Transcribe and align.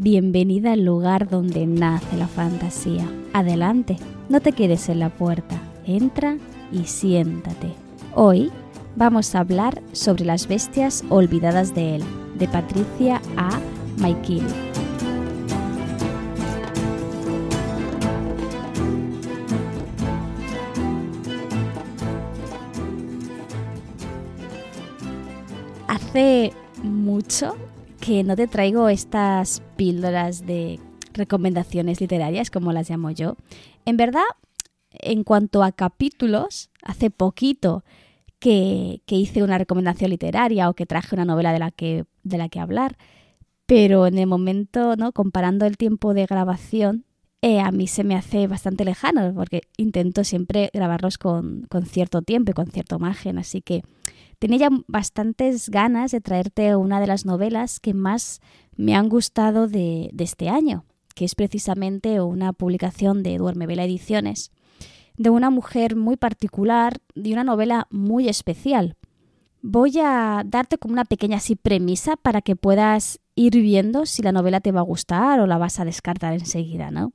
Bienvenida 0.00 0.74
al 0.74 0.84
lugar 0.84 1.28
donde 1.28 1.66
nace 1.66 2.16
la 2.16 2.28
fantasía. 2.28 3.04
Adelante, 3.32 3.96
no 4.28 4.40
te 4.40 4.52
quedes 4.52 4.88
en 4.88 5.00
la 5.00 5.08
puerta. 5.08 5.60
Entra 5.86 6.36
y 6.70 6.84
siéntate. 6.84 7.72
Hoy 8.14 8.52
vamos 8.94 9.34
a 9.34 9.40
hablar 9.40 9.82
sobre 9.90 10.24
las 10.24 10.46
bestias 10.46 11.02
olvidadas 11.08 11.74
de 11.74 11.96
él, 11.96 12.04
de 12.38 12.46
Patricia 12.46 13.20
A. 13.36 13.58
Maikil. 13.96 14.44
Hace 25.88 26.52
mucho 26.84 27.56
que 28.08 28.24
no 28.24 28.36
te 28.36 28.46
traigo 28.46 28.88
estas 28.88 29.62
píldoras 29.76 30.46
de 30.46 30.80
recomendaciones 31.12 32.00
literarias, 32.00 32.50
como 32.50 32.72
las 32.72 32.88
llamo 32.88 33.10
yo. 33.10 33.36
En 33.84 33.98
verdad, 33.98 34.22
en 34.92 35.24
cuanto 35.24 35.62
a 35.62 35.72
capítulos, 35.72 36.70
hace 36.82 37.10
poquito 37.10 37.84
que, 38.38 39.02
hice 39.06 39.42
una 39.42 39.58
recomendación 39.58 40.08
literaria 40.08 40.70
o 40.70 40.74
que 40.74 40.86
traje 40.86 41.16
una 41.16 41.26
novela 41.26 41.52
de 41.52 41.58
la 41.58 41.70
que, 41.70 42.06
de 42.22 42.38
la 42.38 42.48
que 42.48 42.60
hablar, 42.60 42.96
pero 43.66 44.06
en 44.06 44.16
el 44.16 44.26
momento, 44.26 44.96
¿no? 44.96 45.12
comparando 45.12 45.66
el 45.66 45.76
tiempo 45.76 46.14
de 46.14 46.24
grabación, 46.24 47.04
eh, 47.42 47.60
a 47.60 47.70
mí 47.70 47.86
se 47.86 48.04
me 48.04 48.16
hace 48.16 48.46
bastante 48.46 48.84
lejano, 48.84 49.32
porque 49.34 49.62
intento 49.76 50.24
siempre 50.24 50.70
grabarlos 50.72 51.18
con, 51.18 51.62
con 51.68 51.86
cierto 51.86 52.22
tiempo 52.22 52.50
y 52.50 52.54
con 52.54 52.66
cierto 52.66 52.98
margen, 52.98 53.38
así 53.38 53.62
que 53.62 53.82
tenía 54.38 54.58
ya 54.58 54.68
bastantes 54.86 55.68
ganas 55.68 56.12
de 56.12 56.20
traerte 56.20 56.76
una 56.76 57.00
de 57.00 57.06
las 57.06 57.24
novelas 57.24 57.80
que 57.80 57.94
más 57.94 58.40
me 58.76 58.94
han 58.94 59.08
gustado 59.08 59.68
de, 59.68 60.10
este 60.18 60.48
año, 60.48 60.84
que 61.14 61.24
es 61.24 61.34
precisamente 61.34 62.20
una 62.20 62.52
publicación 62.52 63.22
de 63.22 63.38
Duerme 63.38 63.66
Vela 63.66 63.84
Ediciones, 63.84 64.52
de 65.16 65.30
una 65.30 65.50
mujer 65.50 65.96
muy 65.96 66.16
particular, 66.16 66.98
de 67.14 67.32
una 67.32 67.42
novela 67.42 67.88
muy 67.90 68.28
especial. 68.28 68.96
Voy 69.60 69.98
a 70.00 70.44
darte 70.46 70.78
como 70.78 70.92
una 70.92 71.04
pequeña 71.04 71.38
así 71.38 71.56
premisa 71.56 72.16
para 72.16 72.40
que 72.40 72.54
puedas 72.54 73.18
ir 73.34 73.56
viendo 73.56 74.06
si 74.06 74.22
la 74.22 74.30
novela 74.30 74.60
te 74.60 74.70
va 74.70 74.80
a 74.80 74.84
gustar 74.84 75.40
o 75.40 75.48
la 75.48 75.58
vas 75.58 75.80
a 75.80 75.84
descartar 75.84 76.34
enseguida, 76.34 76.92
¿no? 76.92 77.12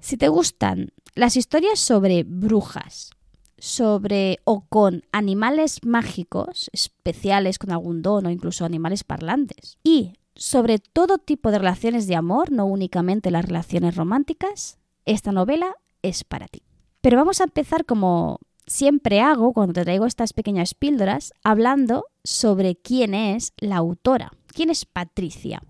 Si 0.00 0.16
te 0.16 0.28
gustan 0.28 0.92
las 1.14 1.36
historias 1.36 1.78
sobre 1.78 2.24
brujas, 2.24 3.10
sobre 3.58 4.38
o 4.44 4.64
con 4.68 5.04
animales 5.12 5.80
mágicos 5.84 6.70
especiales 6.72 7.58
con 7.58 7.70
algún 7.70 8.02
don 8.02 8.26
o 8.26 8.30
incluso 8.30 8.64
animales 8.64 9.04
parlantes. 9.04 9.78
Y 9.84 10.14
sobre 10.34 10.78
todo 10.78 11.18
tipo 11.18 11.50
de 11.50 11.58
relaciones 11.58 12.06
de 12.06 12.16
amor, 12.16 12.50
no 12.50 12.64
únicamente 12.64 13.30
las 13.30 13.44
relaciones 13.44 13.94
románticas, 13.94 14.78
esta 15.04 15.32
novela 15.32 15.76
es 16.02 16.24
para 16.24 16.48
ti. 16.48 16.62
Pero 17.02 17.18
vamos 17.18 17.40
a 17.40 17.44
empezar 17.44 17.84
como 17.84 18.40
siempre 18.66 19.20
hago 19.20 19.52
cuando 19.52 19.74
te 19.74 19.82
traigo 19.82 20.06
estas 20.06 20.32
pequeñas 20.32 20.74
píldoras, 20.74 21.32
hablando 21.44 22.06
sobre 22.24 22.76
quién 22.76 23.14
es 23.14 23.52
la 23.58 23.76
autora, 23.76 24.32
quién 24.46 24.70
es 24.70 24.86
Patricia. 24.86 25.62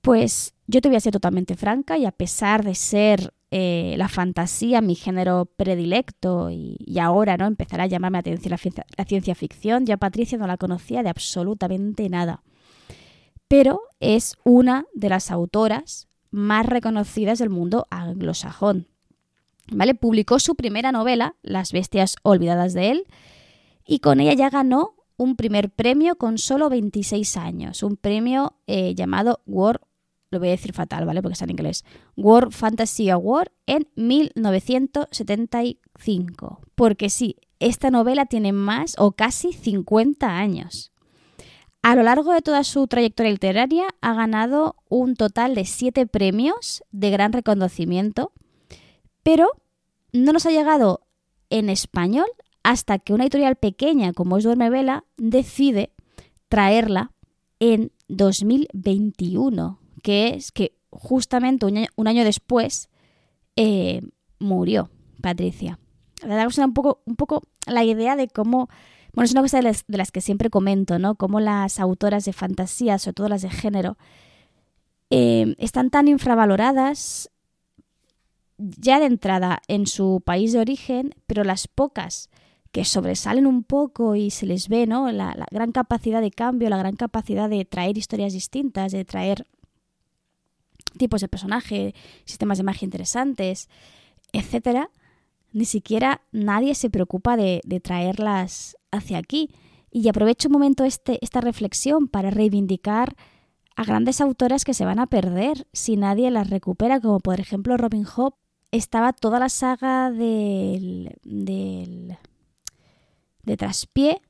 Pues 0.00 0.54
yo 0.66 0.80
te 0.80 0.88
voy 0.88 0.96
a 0.96 1.00
ser 1.00 1.12
totalmente 1.12 1.56
franca 1.56 1.98
y 1.98 2.04
a 2.04 2.12
pesar 2.12 2.64
de 2.64 2.74
ser 2.74 3.32
eh, 3.56 3.94
la 3.98 4.08
fantasía, 4.08 4.80
mi 4.80 4.96
género 4.96 5.46
predilecto, 5.46 6.50
y, 6.50 6.76
ahora 7.00 7.36
no 7.36 7.46
empezará 7.46 7.84
a 7.84 7.86
llamarme 7.86 8.16
la 8.16 8.20
atención 8.20 8.50
la, 8.50 9.04
ciencia 9.04 9.36
ficción. 9.36 9.86
Ya 9.86 9.96
Patricia 9.96 10.36
no 10.36 10.48
la 10.48 10.56
conocía 10.56 11.04
de 11.04 11.08
absolutamente 11.08 12.08
nada. 12.08 12.42
Pero 13.46 13.80
es 14.00 14.34
una 14.42 14.86
de 14.92 15.08
las 15.08 15.30
autoras 15.30 16.08
más 16.32 16.66
reconocidas 16.66 17.38
del 17.38 17.48
mundo 17.48 17.86
anglosajón. 17.90 18.88
¿Vale? 19.70 19.94
Publicó 19.94 20.40
su 20.40 20.56
primera 20.56 20.90
novela, 20.90 21.36
Las 21.42 21.70
bestias 21.70 22.16
olvidadas 22.24 22.74
de 22.74 22.90
él, 22.90 23.06
y 23.86 24.00
con 24.00 24.18
ella 24.18 24.32
ya 24.32 24.50
ganó 24.50 24.96
un 25.16 25.36
primer 25.36 25.70
premio 25.70 26.16
con 26.16 26.38
solo 26.38 26.70
26 26.70 27.36
años, 27.36 27.84
un 27.84 27.96
premio 27.98 28.56
eh, 28.66 28.96
llamado 28.96 29.42
World 29.46 29.80
lo 30.34 30.40
voy 30.40 30.48
a 30.48 30.52
decir 30.52 30.74
fatal, 30.74 31.06
¿vale? 31.06 31.22
Porque 31.22 31.32
está 31.32 31.44
en 31.44 31.52
inglés, 31.52 31.86
World 32.16 32.52
Fantasy 32.52 33.08
Award 33.08 33.48
en 33.66 33.88
1975. 33.96 36.60
Porque 36.74 37.08
sí, 37.08 37.36
esta 37.60 37.90
novela 37.90 38.26
tiene 38.26 38.52
más 38.52 38.96
o 38.98 39.12
casi 39.12 39.54
50 39.54 40.28
años. 40.28 40.92
A 41.82 41.96
lo 41.96 42.02
largo 42.02 42.32
de 42.32 42.42
toda 42.42 42.62
su 42.64 42.86
trayectoria 42.86 43.32
literaria 43.32 43.86
ha 44.00 44.14
ganado 44.14 44.76
un 44.88 45.16
total 45.16 45.54
de 45.54 45.64
7 45.64 46.06
premios 46.06 46.82
de 46.92 47.10
gran 47.10 47.32
reconocimiento, 47.32 48.32
pero 49.22 49.48
no 50.12 50.32
nos 50.32 50.46
ha 50.46 50.50
llegado 50.50 51.06
en 51.50 51.68
español 51.68 52.26
hasta 52.62 52.98
que 52.98 53.12
una 53.12 53.24
editorial 53.24 53.56
pequeña 53.56 54.14
como 54.14 54.38
es 54.38 54.44
Duerme 54.44 54.70
Vela 54.70 55.04
decide 55.16 55.92
traerla 56.48 57.10
en 57.60 57.92
2021 58.08 59.78
que 60.04 60.34
es 60.34 60.52
que 60.52 60.76
justamente 60.90 61.64
un 61.96 62.06
año, 62.06 62.24
después 62.24 62.90
eh, 63.56 64.02
murió 64.38 64.90
Patricia. 65.22 65.78
La 66.20 66.36
verdad 66.36 66.66
un 66.66 66.74
poco, 66.74 67.02
un 67.06 67.16
poco 67.16 67.42
la 67.66 67.84
idea 67.84 68.14
de 68.14 68.28
cómo, 68.28 68.68
bueno, 69.14 69.24
es 69.24 69.32
una 69.32 69.40
cosa 69.40 69.62
de 69.62 69.74
las, 69.88 70.12
que 70.12 70.20
siempre 70.20 70.50
comento, 70.50 70.98
¿no? 70.98 71.14
Cómo 71.14 71.40
las 71.40 71.80
autoras 71.80 72.26
de 72.26 72.34
fantasía, 72.34 72.98
sobre 72.98 73.14
todo 73.14 73.28
las 73.30 73.40
de 73.40 73.48
género, 73.48 73.96
eh, 75.08 75.54
están 75.58 75.88
tan 75.88 76.06
infravaloradas 76.06 77.30
ya 78.58 79.00
de 79.00 79.06
entrada 79.06 79.62
en 79.68 79.86
su 79.86 80.20
país 80.22 80.52
de 80.52 80.60
origen, 80.60 81.14
pero 81.26 81.44
las 81.44 81.66
pocas 81.66 82.28
que 82.72 82.84
sobresalen 82.84 83.46
un 83.46 83.64
poco 83.64 84.16
y 84.16 84.30
se 84.30 84.44
les 84.44 84.68
ve, 84.68 84.86
¿no? 84.86 85.10
La 85.12 85.46
gran 85.50 85.72
capacidad 85.72 86.20
de 86.20 86.30
cambio, 86.30 86.68
la 86.68 86.76
gran 86.76 86.94
capacidad 86.94 87.48
de 87.48 87.64
traer 87.64 87.96
historias 87.96 88.34
distintas, 88.34 88.92
de 88.92 89.06
traer 89.06 89.46
tipos 90.98 91.20
de 91.20 91.28
personaje, 91.28 91.94
sistemas 92.24 92.58
de 92.58 92.64
magia 92.64 92.86
interesantes, 92.86 93.68
etcétera, 94.32 94.90
ni 95.52 95.64
siquiera 95.64 96.22
nadie 96.32 96.74
se 96.74 96.90
preocupa 96.90 97.36
de, 97.36 97.60
traerlas 97.82 98.76
hacia 98.90 99.18
aquí. 99.18 99.50
Y 99.90 100.08
aprovecho 100.08 100.48
un 100.48 100.52
momento 100.52 100.84
este, 100.84 101.18
esta 101.22 101.40
reflexión 101.40 102.08
para 102.08 102.30
reivindicar 102.30 103.14
a 103.76 103.84
grandes 103.84 104.20
autoras 104.20 104.64
que 104.64 104.74
se 104.74 104.84
van 104.84 104.98
a 104.98 105.06
perder 105.06 105.68
si 105.72 105.96
nadie 105.96 106.30
las 106.30 106.50
recupera, 106.50 107.00
como 107.00 107.20
por 107.20 107.38
ejemplo 107.38 107.76
Robin 107.76 108.04
Hood. 108.04 108.32
Estaba 108.72 109.12
toda 109.12 109.38
la 109.38 109.48
saga 109.48 110.10
del, 110.10 111.16
del 111.22 112.16
de 113.44 113.56
Traspié 113.56 114.20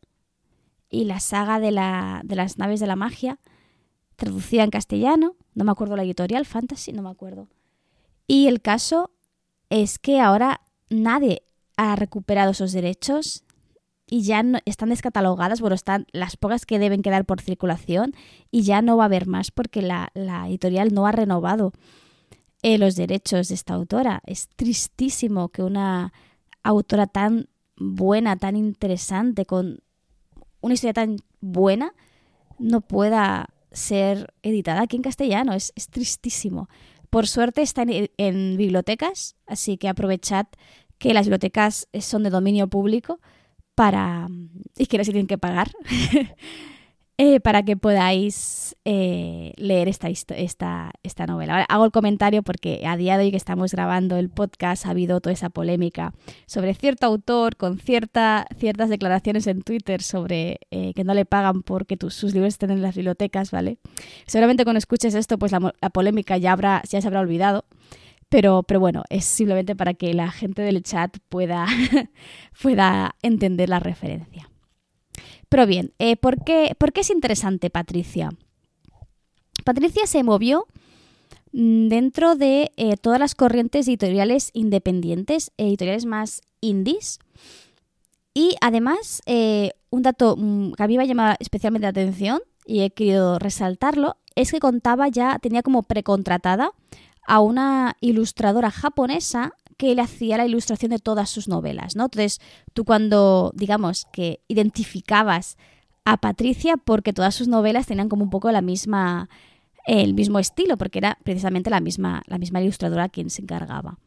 y 0.90 1.04
la 1.04 1.20
saga 1.20 1.58
de, 1.58 1.70
la, 1.70 2.20
de 2.24 2.36
las 2.36 2.58
naves 2.58 2.80
de 2.80 2.86
la 2.86 2.96
magia, 2.96 3.38
traducida 4.16 4.64
en 4.64 4.70
castellano, 4.70 5.36
no 5.54 5.64
me 5.64 5.72
acuerdo 5.72 5.96
la 5.96 6.04
editorial, 6.04 6.46
Fantasy, 6.46 6.92
no 6.92 7.02
me 7.02 7.10
acuerdo. 7.10 7.48
Y 8.26 8.46
el 8.48 8.60
caso 8.60 9.10
es 9.70 9.98
que 9.98 10.20
ahora 10.20 10.60
nadie 10.90 11.42
ha 11.76 11.96
recuperado 11.96 12.52
esos 12.52 12.72
derechos 12.72 13.44
y 14.06 14.22
ya 14.22 14.42
no, 14.42 14.58
están 14.64 14.90
descatalogadas, 14.90 15.60
bueno, 15.60 15.74
están 15.74 16.06
las 16.12 16.36
pocas 16.36 16.66
que 16.66 16.78
deben 16.78 17.02
quedar 17.02 17.24
por 17.24 17.40
circulación 17.40 18.14
y 18.50 18.62
ya 18.62 18.82
no 18.82 18.96
va 18.96 19.04
a 19.04 19.06
haber 19.06 19.26
más 19.26 19.50
porque 19.50 19.82
la, 19.82 20.10
editorial 20.46 20.92
no 20.92 21.06
ha 21.06 21.12
renovado 21.12 21.72
eh, 22.62 22.78
los 22.78 22.96
derechos 22.96 23.48
de 23.48 23.54
esta 23.54 23.74
autora. 23.74 24.22
Es 24.26 24.48
tristísimo 24.56 25.48
que 25.48 25.62
una 25.62 26.12
autora 26.62 27.06
tan 27.06 27.48
buena, 27.76 28.36
tan 28.36 28.56
interesante, 28.56 29.46
con 29.46 29.80
una 30.60 30.74
historia 30.74 30.94
tan 30.94 31.16
buena, 31.40 31.94
no 32.58 32.82
pueda 32.82 33.53
ser 33.74 34.32
editada 34.42 34.82
aquí 34.82 34.96
en 34.96 35.02
castellano. 35.02 35.52
Es, 35.52 35.72
tristísimo. 35.90 36.68
Por 37.10 37.26
suerte 37.26 37.60
está 37.60 37.82
en, 37.82 38.10
en, 38.16 38.56
bibliotecas, 38.56 39.36
así 39.46 39.76
que 39.76 39.88
aprovechad 39.88 40.46
que 40.98 41.12
las 41.12 41.26
bibliotecas 41.26 41.88
son 42.00 42.22
de 42.22 42.30
dominio 42.30 42.68
público 42.68 43.20
para 43.74 44.28
y 44.78 44.86
que 44.86 44.98
no 44.98 45.04
se 45.04 45.12
tienen 45.12 45.26
que 45.26 45.38
pagar 45.38 45.70
Eh, 47.16 47.38
para 47.38 47.62
que 47.62 47.76
podáis 47.76 48.74
eh, 48.84 49.52
leer 49.56 49.86
esta, 49.86 50.08
esta, 50.08 50.90
esta 51.04 51.26
novela. 51.26 51.52
Ahora, 51.52 51.66
hago 51.68 51.84
el 51.84 51.92
comentario 51.92 52.42
porque 52.42 52.84
a 52.88 52.96
día 52.96 53.16
de 53.16 53.26
hoy 53.26 53.30
que 53.30 53.36
estamos 53.36 53.70
grabando 53.70 54.16
el 54.16 54.30
podcast 54.30 54.84
ha 54.84 54.90
habido 54.90 55.20
toda 55.20 55.32
esa 55.32 55.48
polémica 55.48 56.12
sobre 56.46 56.74
cierto 56.74 57.06
autor 57.06 57.54
con 57.54 57.78
cierta, 57.78 58.48
ciertas 58.58 58.88
declaraciones 58.88 59.46
en 59.46 59.62
Twitter 59.62 60.02
sobre 60.02 60.58
eh, 60.72 60.92
que 60.92 61.04
no 61.04 61.14
le 61.14 61.24
pagan 61.24 61.62
porque 61.62 61.96
sus 62.08 62.34
libros 62.34 62.54
estén 62.54 62.72
en 62.72 62.82
las 62.82 62.96
bibliotecas, 62.96 63.52
¿vale? 63.52 63.78
Seguramente 64.26 64.64
cuando 64.64 64.78
escuches 64.78 65.14
esto, 65.14 65.38
pues 65.38 65.52
la, 65.52 65.60
polémica 65.92 66.36
ya, 66.36 66.50
habrá, 66.50 66.82
ya 66.88 67.00
se 67.00 67.06
habrá 67.06 67.20
olvidado. 67.20 67.64
Pero, 68.28 68.64
pero, 68.64 68.80
bueno, 68.80 69.04
es 69.08 69.24
simplemente 69.24 69.76
para 69.76 69.94
que 69.94 70.12
la 70.14 70.32
gente 70.32 70.62
del 70.62 70.82
chat 70.82 71.16
pueda, 71.28 71.66
pueda 72.60 73.14
entender 73.22 73.68
la 73.68 73.78
referencia. 73.78 74.48
Pero 75.54 75.68
bien, 75.68 75.92
eh, 76.00 76.16
¿por, 76.16 76.42
qué, 76.42 76.74
¿por 76.80 76.92
qué 76.92 77.02
es 77.02 77.10
interesante 77.10 77.70
Patricia? 77.70 78.30
Patricia 79.62 80.04
se 80.08 80.24
movió 80.24 80.66
mm, 81.52 81.86
dentro 81.86 82.34
de 82.34 82.72
eh, 82.76 82.96
todas 82.96 83.20
las 83.20 83.36
corrientes 83.36 83.86
editoriales 83.86 84.50
independientes, 84.52 85.52
editoriales 85.56 86.06
más 86.06 86.40
indies. 86.60 87.20
Y 88.34 88.56
además, 88.60 89.22
eh, 89.26 89.74
un 89.90 90.02
dato 90.02 90.34
mm, 90.36 90.72
que 90.72 90.82
a 90.82 90.88
mí 90.88 90.96
me 90.96 91.04
ha 91.04 91.06
llamado 91.06 91.36
especialmente 91.38 91.84
la 91.84 91.90
atención 91.90 92.40
y 92.66 92.80
he 92.80 92.90
querido 92.90 93.38
resaltarlo, 93.38 94.16
es 94.34 94.50
que 94.50 94.58
contaba 94.58 95.06
ya, 95.06 95.38
tenía 95.38 95.62
como 95.62 95.84
precontratada 95.84 96.72
a 97.28 97.38
una 97.38 97.96
ilustradora 98.00 98.72
japonesa 98.72 99.54
que 99.76 99.94
le 99.94 100.02
hacía 100.02 100.36
la 100.36 100.46
ilustración 100.46 100.90
de 100.90 100.98
todas 100.98 101.30
sus 101.30 101.48
novelas, 101.48 101.96
¿no? 101.96 102.04
Entonces, 102.04 102.40
tú 102.72 102.84
cuando, 102.84 103.52
digamos, 103.54 104.06
que 104.12 104.40
identificabas 104.48 105.56
a 106.04 106.18
Patricia 106.18 106.76
porque 106.76 107.12
todas 107.12 107.34
sus 107.34 107.48
novelas 107.48 107.86
tenían 107.86 108.08
como 108.08 108.24
un 108.24 108.30
poco 108.30 108.50
la 108.52 108.62
misma 108.62 109.28
el 109.86 110.14
mismo 110.14 110.38
estilo, 110.38 110.76
porque 110.76 110.98
era 110.98 111.18
precisamente 111.24 111.70
la 111.70 111.80
misma, 111.80 112.22
la 112.26 112.38
misma 112.38 112.62
ilustradora 112.62 113.08
quien 113.08 113.30
se 113.30 113.42
encargaba. 113.42 113.98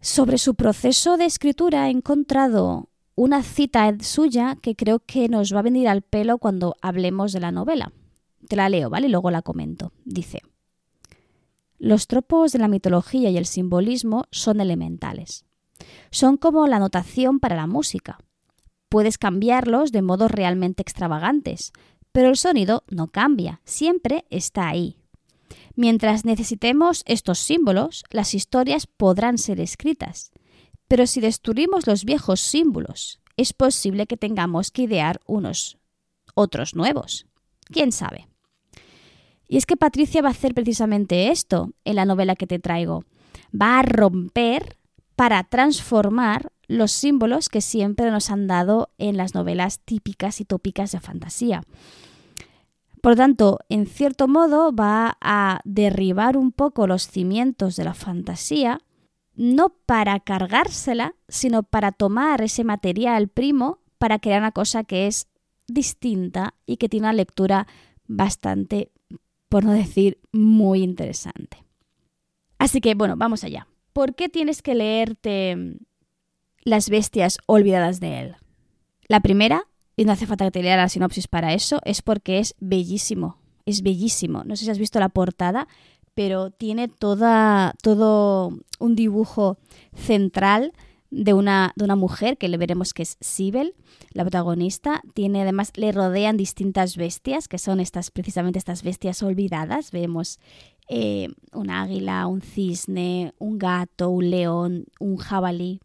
Sobre 0.00 0.38
su 0.38 0.54
proceso 0.54 1.16
de 1.16 1.24
escritura 1.24 1.88
he 1.88 1.90
encontrado 1.90 2.88
una 3.16 3.42
cita 3.42 3.92
suya 4.00 4.56
que 4.62 4.76
creo 4.76 5.00
que 5.00 5.28
nos 5.28 5.52
va 5.52 5.58
a 5.58 5.62
venir 5.62 5.88
al 5.88 6.02
pelo 6.02 6.38
cuando 6.38 6.76
hablemos 6.82 7.32
de 7.32 7.40
la 7.40 7.50
novela. 7.50 7.92
Te 8.48 8.54
la 8.54 8.68
leo, 8.68 8.90
¿vale? 8.90 9.08
Y 9.08 9.10
luego 9.10 9.32
la 9.32 9.42
comento. 9.42 9.92
Dice, 10.04 10.40
los 11.78 12.06
tropos 12.06 12.52
de 12.52 12.58
la 12.58 12.68
mitología 12.68 13.30
y 13.30 13.36
el 13.36 13.46
simbolismo 13.46 14.24
son 14.30 14.60
elementales. 14.60 15.44
Son 16.10 16.36
como 16.36 16.66
la 16.66 16.78
notación 16.78 17.38
para 17.40 17.56
la 17.56 17.66
música. 17.66 18.18
Puedes 18.88 19.18
cambiarlos 19.18 19.92
de 19.92 20.02
modos 20.02 20.30
realmente 20.30 20.82
extravagantes, 20.82 21.72
pero 22.12 22.28
el 22.28 22.36
sonido 22.36 22.84
no 22.88 23.08
cambia, 23.08 23.60
siempre 23.64 24.24
está 24.30 24.68
ahí. 24.68 24.98
Mientras 25.76 26.24
necesitemos 26.24 27.04
estos 27.06 27.38
símbolos, 27.38 28.04
las 28.10 28.34
historias 28.34 28.86
podrán 28.86 29.38
ser 29.38 29.60
escritas. 29.60 30.32
Pero 30.88 31.06
si 31.06 31.20
destruimos 31.20 31.86
los 31.86 32.04
viejos 32.04 32.40
símbolos, 32.40 33.20
es 33.36 33.52
posible 33.52 34.06
que 34.06 34.16
tengamos 34.16 34.72
que 34.72 34.82
idear 34.82 35.20
unos 35.26 35.78
otros 36.34 36.74
nuevos. 36.74 37.26
¿Quién 37.66 37.92
sabe? 37.92 38.26
Y 39.48 39.56
es 39.56 39.66
que 39.66 39.76
Patricia 39.76 40.22
va 40.22 40.28
a 40.28 40.32
hacer 40.32 40.54
precisamente 40.54 41.30
esto 41.30 41.72
en 41.84 41.96
la 41.96 42.04
novela 42.04 42.36
que 42.36 42.46
te 42.46 42.58
traigo. 42.58 43.04
Va 43.50 43.78
a 43.78 43.82
romper 43.82 44.76
para 45.16 45.42
transformar 45.44 46.52
los 46.68 46.92
símbolos 46.92 47.48
que 47.48 47.62
siempre 47.62 48.10
nos 48.10 48.30
han 48.30 48.46
dado 48.46 48.90
en 48.98 49.16
las 49.16 49.34
novelas 49.34 49.80
típicas 49.80 50.40
y 50.40 50.44
tópicas 50.44 50.92
de 50.92 51.00
fantasía. 51.00 51.62
Por 53.00 53.16
tanto, 53.16 53.58
en 53.68 53.86
cierto 53.86 54.28
modo 54.28 54.72
va 54.72 55.16
a 55.20 55.60
derribar 55.64 56.36
un 56.36 56.52
poco 56.52 56.86
los 56.86 57.08
cimientos 57.08 57.76
de 57.76 57.84
la 57.84 57.94
fantasía, 57.94 58.80
no 59.34 59.70
para 59.86 60.20
cargársela, 60.20 61.14
sino 61.28 61.62
para 61.62 61.92
tomar 61.92 62.42
ese 62.42 62.64
material 62.64 63.28
primo 63.28 63.78
para 63.98 64.18
crear 64.18 64.40
una 64.40 64.52
cosa 64.52 64.84
que 64.84 65.06
es 65.06 65.28
distinta 65.68 66.54
y 66.66 66.76
que 66.76 66.88
tiene 66.88 67.06
una 67.06 67.12
lectura 67.12 67.66
bastante, 68.06 68.90
por 69.48 69.64
no 69.64 69.72
decir, 69.72 70.18
muy 70.32 70.82
interesante. 70.82 71.64
Así 72.58 72.80
que, 72.80 72.94
bueno, 72.94 73.16
vamos 73.16 73.44
allá. 73.44 73.68
¿Por 73.92 74.14
qué 74.14 74.28
tienes 74.28 74.62
que 74.62 74.74
leerte 74.74 75.78
las 76.68 76.90
bestias 76.90 77.38
olvidadas 77.46 78.00
de 78.00 78.20
él. 78.20 78.36
La 79.08 79.20
primera, 79.20 79.64
y 79.96 80.04
no 80.04 80.12
hace 80.12 80.26
falta 80.26 80.44
que 80.44 80.50
te 80.50 80.62
lea 80.62 80.76
la 80.76 80.88
sinopsis 80.88 81.26
para 81.26 81.54
eso, 81.54 81.80
es 81.84 82.02
porque 82.02 82.38
es 82.38 82.54
bellísimo. 82.60 83.38
Es 83.64 83.82
bellísimo. 83.82 84.44
No 84.44 84.54
sé 84.54 84.64
si 84.64 84.70
has 84.70 84.78
visto 84.78 85.00
la 85.00 85.08
portada, 85.08 85.66
pero 86.14 86.50
tiene 86.50 86.88
toda, 86.88 87.74
todo 87.82 88.52
un 88.78 88.94
dibujo 88.94 89.58
central 89.94 90.72
de 91.10 91.32
una, 91.32 91.72
de 91.76 91.84
una 91.84 91.96
mujer 91.96 92.36
que 92.38 92.48
le 92.48 92.58
veremos 92.58 92.92
que 92.92 93.02
es 93.02 93.16
Sibel, 93.20 93.74
la 94.12 94.24
protagonista. 94.24 95.02
Tiene 95.14 95.42
además, 95.42 95.72
le 95.76 95.92
rodean 95.92 96.36
distintas 96.36 96.96
bestias, 96.96 97.48
que 97.48 97.58
son 97.58 97.80
estas, 97.80 98.10
precisamente 98.10 98.58
estas 98.58 98.82
bestias 98.82 99.22
olvidadas. 99.22 99.90
Vemos 99.90 100.38
eh, 100.88 101.28
un 101.52 101.70
águila, 101.70 102.26
un 102.26 102.42
cisne, 102.42 103.32
un 103.38 103.58
gato, 103.58 104.10
un 104.10 104.30
león, 104.30 104.86
un 105.00 105.16
jabalí 105.16 105.80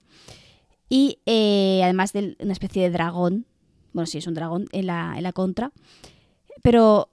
y 0.94 1.18
eh, 1.25 1.81
además 1.84 2.14
de 2.14 2.38
una 2.40 2.54
especie 2.54 2.84
de 2.84 2.92
dragón, 2.92 3.48
bueno, 3.94 4.06
sí, 4.06 4.20
es 4.20 4.28
un 4.28 4.36
dragón 4.36 4.68
en 4.74 4.86
la, 4.86 5.16
en 5.18 5.24
la 5.24 5.34
contra, 5.34 5.72
pero 6.62 7.10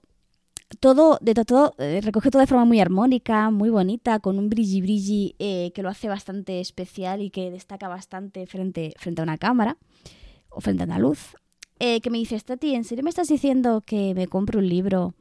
todo, 0.79 1.17
de 1.21 1.33
todo, 1.33 1.75
eh, 1.77 2.01
recoge 2.01 2.31
todo 2.31 2.39
de 2.39 2.47
forma 2.47 2.65
muy 2.65 2.79
armónica, 2.79 3.49
muy 3.49 3.69
bonita, 3.69 4.19
con 4.19 4.39
un 4.39 4.49
brilli 4.49 4.81
brilli 4.81 5.35
eh, 5.39 5.71
que 5.73 5.83
lo 5.83 5.89
hace 5.89 6.07
bastante 6.07 6.59
especial 6.59 7.21
y 7.21 7.29
que 7.29 7.51
destaca 7.51 7.87
bastante 7.87 8.45
frente, 8.47 8.93
frente 8.97 9.21
a 9.21 9.23
una 9.23 9.37
cámara 9.37 9.77
o 10.49 10.61
frente 10.61 10.83
a 10.83 10.85
una 10.85 10.99
luz. 10.99 11.35
que 11.79 12.09
me 12.09 12.19
dice, 12.19 12.39
Tati, 12.39 12.75
¿en 12.75 12.83
serio 12.83 13.03
me 13.03 13.09
estás 13.09 13.27
diciendo 13.27 13.81
que 13.85 14.13
me 14.13 14.27
compre 14.27 14.57
un 14.57 14.69
libro 14.69 15.13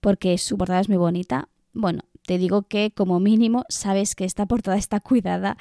porque 0.00 0.38
su 0.38 0.56
portada 0.56 0.80
es 0.80 0.88
muy 0.88 0.98
bonita? 0.98 1.48
Bueno, 1.72 2.02
te 2.26 2.38
digo 2.38 2.62
que 2.62 2.90
como 2.90 3.20
mínimo 3.20 3.64
sabes 3.68 4.14
que 4.14 4.24
esta 4.24 4.46
portada 4.46 4.76
está 4.76 5.00
cuidada 5.00 5.56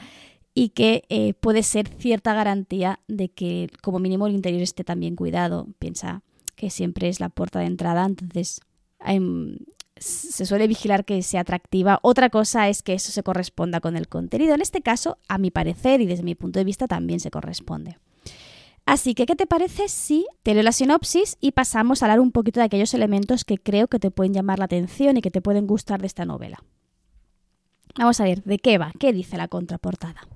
y 0.54 0.70
que 0.70 1.04
eh, 1.10 1.34
puede 1.34 1.62
ser 1.64 1.88
cierta 1.88 2.34
garantía 2.34 3.00
de 3.08 3.30
que 3.30 3.70
como 3.82 4.00
mínimo 4.00 4.26
el 4.26 4.34
interior 4.34 4.64
esté 4.64 4.84
también 4.84 5.16
cuidado. 5.16 5.68
Piensa 5.78 6.24
que 6.56 6.70
siempre 6.70 7.10
es 7.10 7.20
la 7.20 7.30
puerta 7.30 7.60
de 7.60 7.66
entrada, 7.66 8.06
entonces 8.06 8.62
se 9.98 10.46
suele 10.46 10.68
vigilar 10.68 11.06
que 11.06 11.22
sea 11.22 11.42
atractiva. 11.42 12.00
Otra 12.02 12.30
cosa 12.30 12.70
es 12.70 12.84
que 12.84 12.94
eso 12.94 13.12
se 13.12 13.24
corresponda 13.24 13.80
con 13.80 13.96
el 13.96 14.08
contenido. 14.08 14.54
En 14.54 14.62
este 14.62 14.82
caso, 14.82 15.18
a 15.28 15.38
mi 15.38 15.52
parecer 15.52 16.02
y 16.02 16.06
desde 16.06 16.24
mi 16.24 16.36
punto 16.36 16.60
de 16.60 16.66
vista, 16.66 16.88
también 16.88 17.20
se 17.20 17.32
corresponde. 17.32 17.98
Así 18.86 19.16
que, 19.16 19.26
¿qué 19.26 19.36
te 19.36 19.48
parece 19.48 19.88
si 19.88 20.28
te 20.44 20.54
leo 20.54 20.62
la 20.62 20.72
sinopsis 20.72 21.38
y 21.42 21.52
pasamos 21.52 22.02
a 22.02 22.06
hablar 22.06 22.20
un 22.20 22.32
poquito 22.32 22.60
de 22.60 22.68
aquellos 22.68 22.94
elementos 22.94 23.44
que 23.44 23.58
creo 23.58 23.88
que 23.88 23.98
te 23.98 24.12
pueden 24.12 24.34
llamar 24.34 24.60
la 24.60 24.66
atención 24.66 25.18
y 25.18 25.22
que 25.22 25.32
te 25.32 25.42
pueden 25.42 25.66
gustar 25.66 26.02
de 26.02 26.08
esta 26.08 26.26
novela? 26.26 26.64
Vamos 27.98 28.20
a 28.20 28.26
ver, 28.26 28.44
¿de 28.44 28.60
qué 28.60 28.78
va? 28.78 28.92
¿Qué 29.00 29.12
dice 29.12 29.38
la 29.38 29.48
contraportada? 29.48 30.28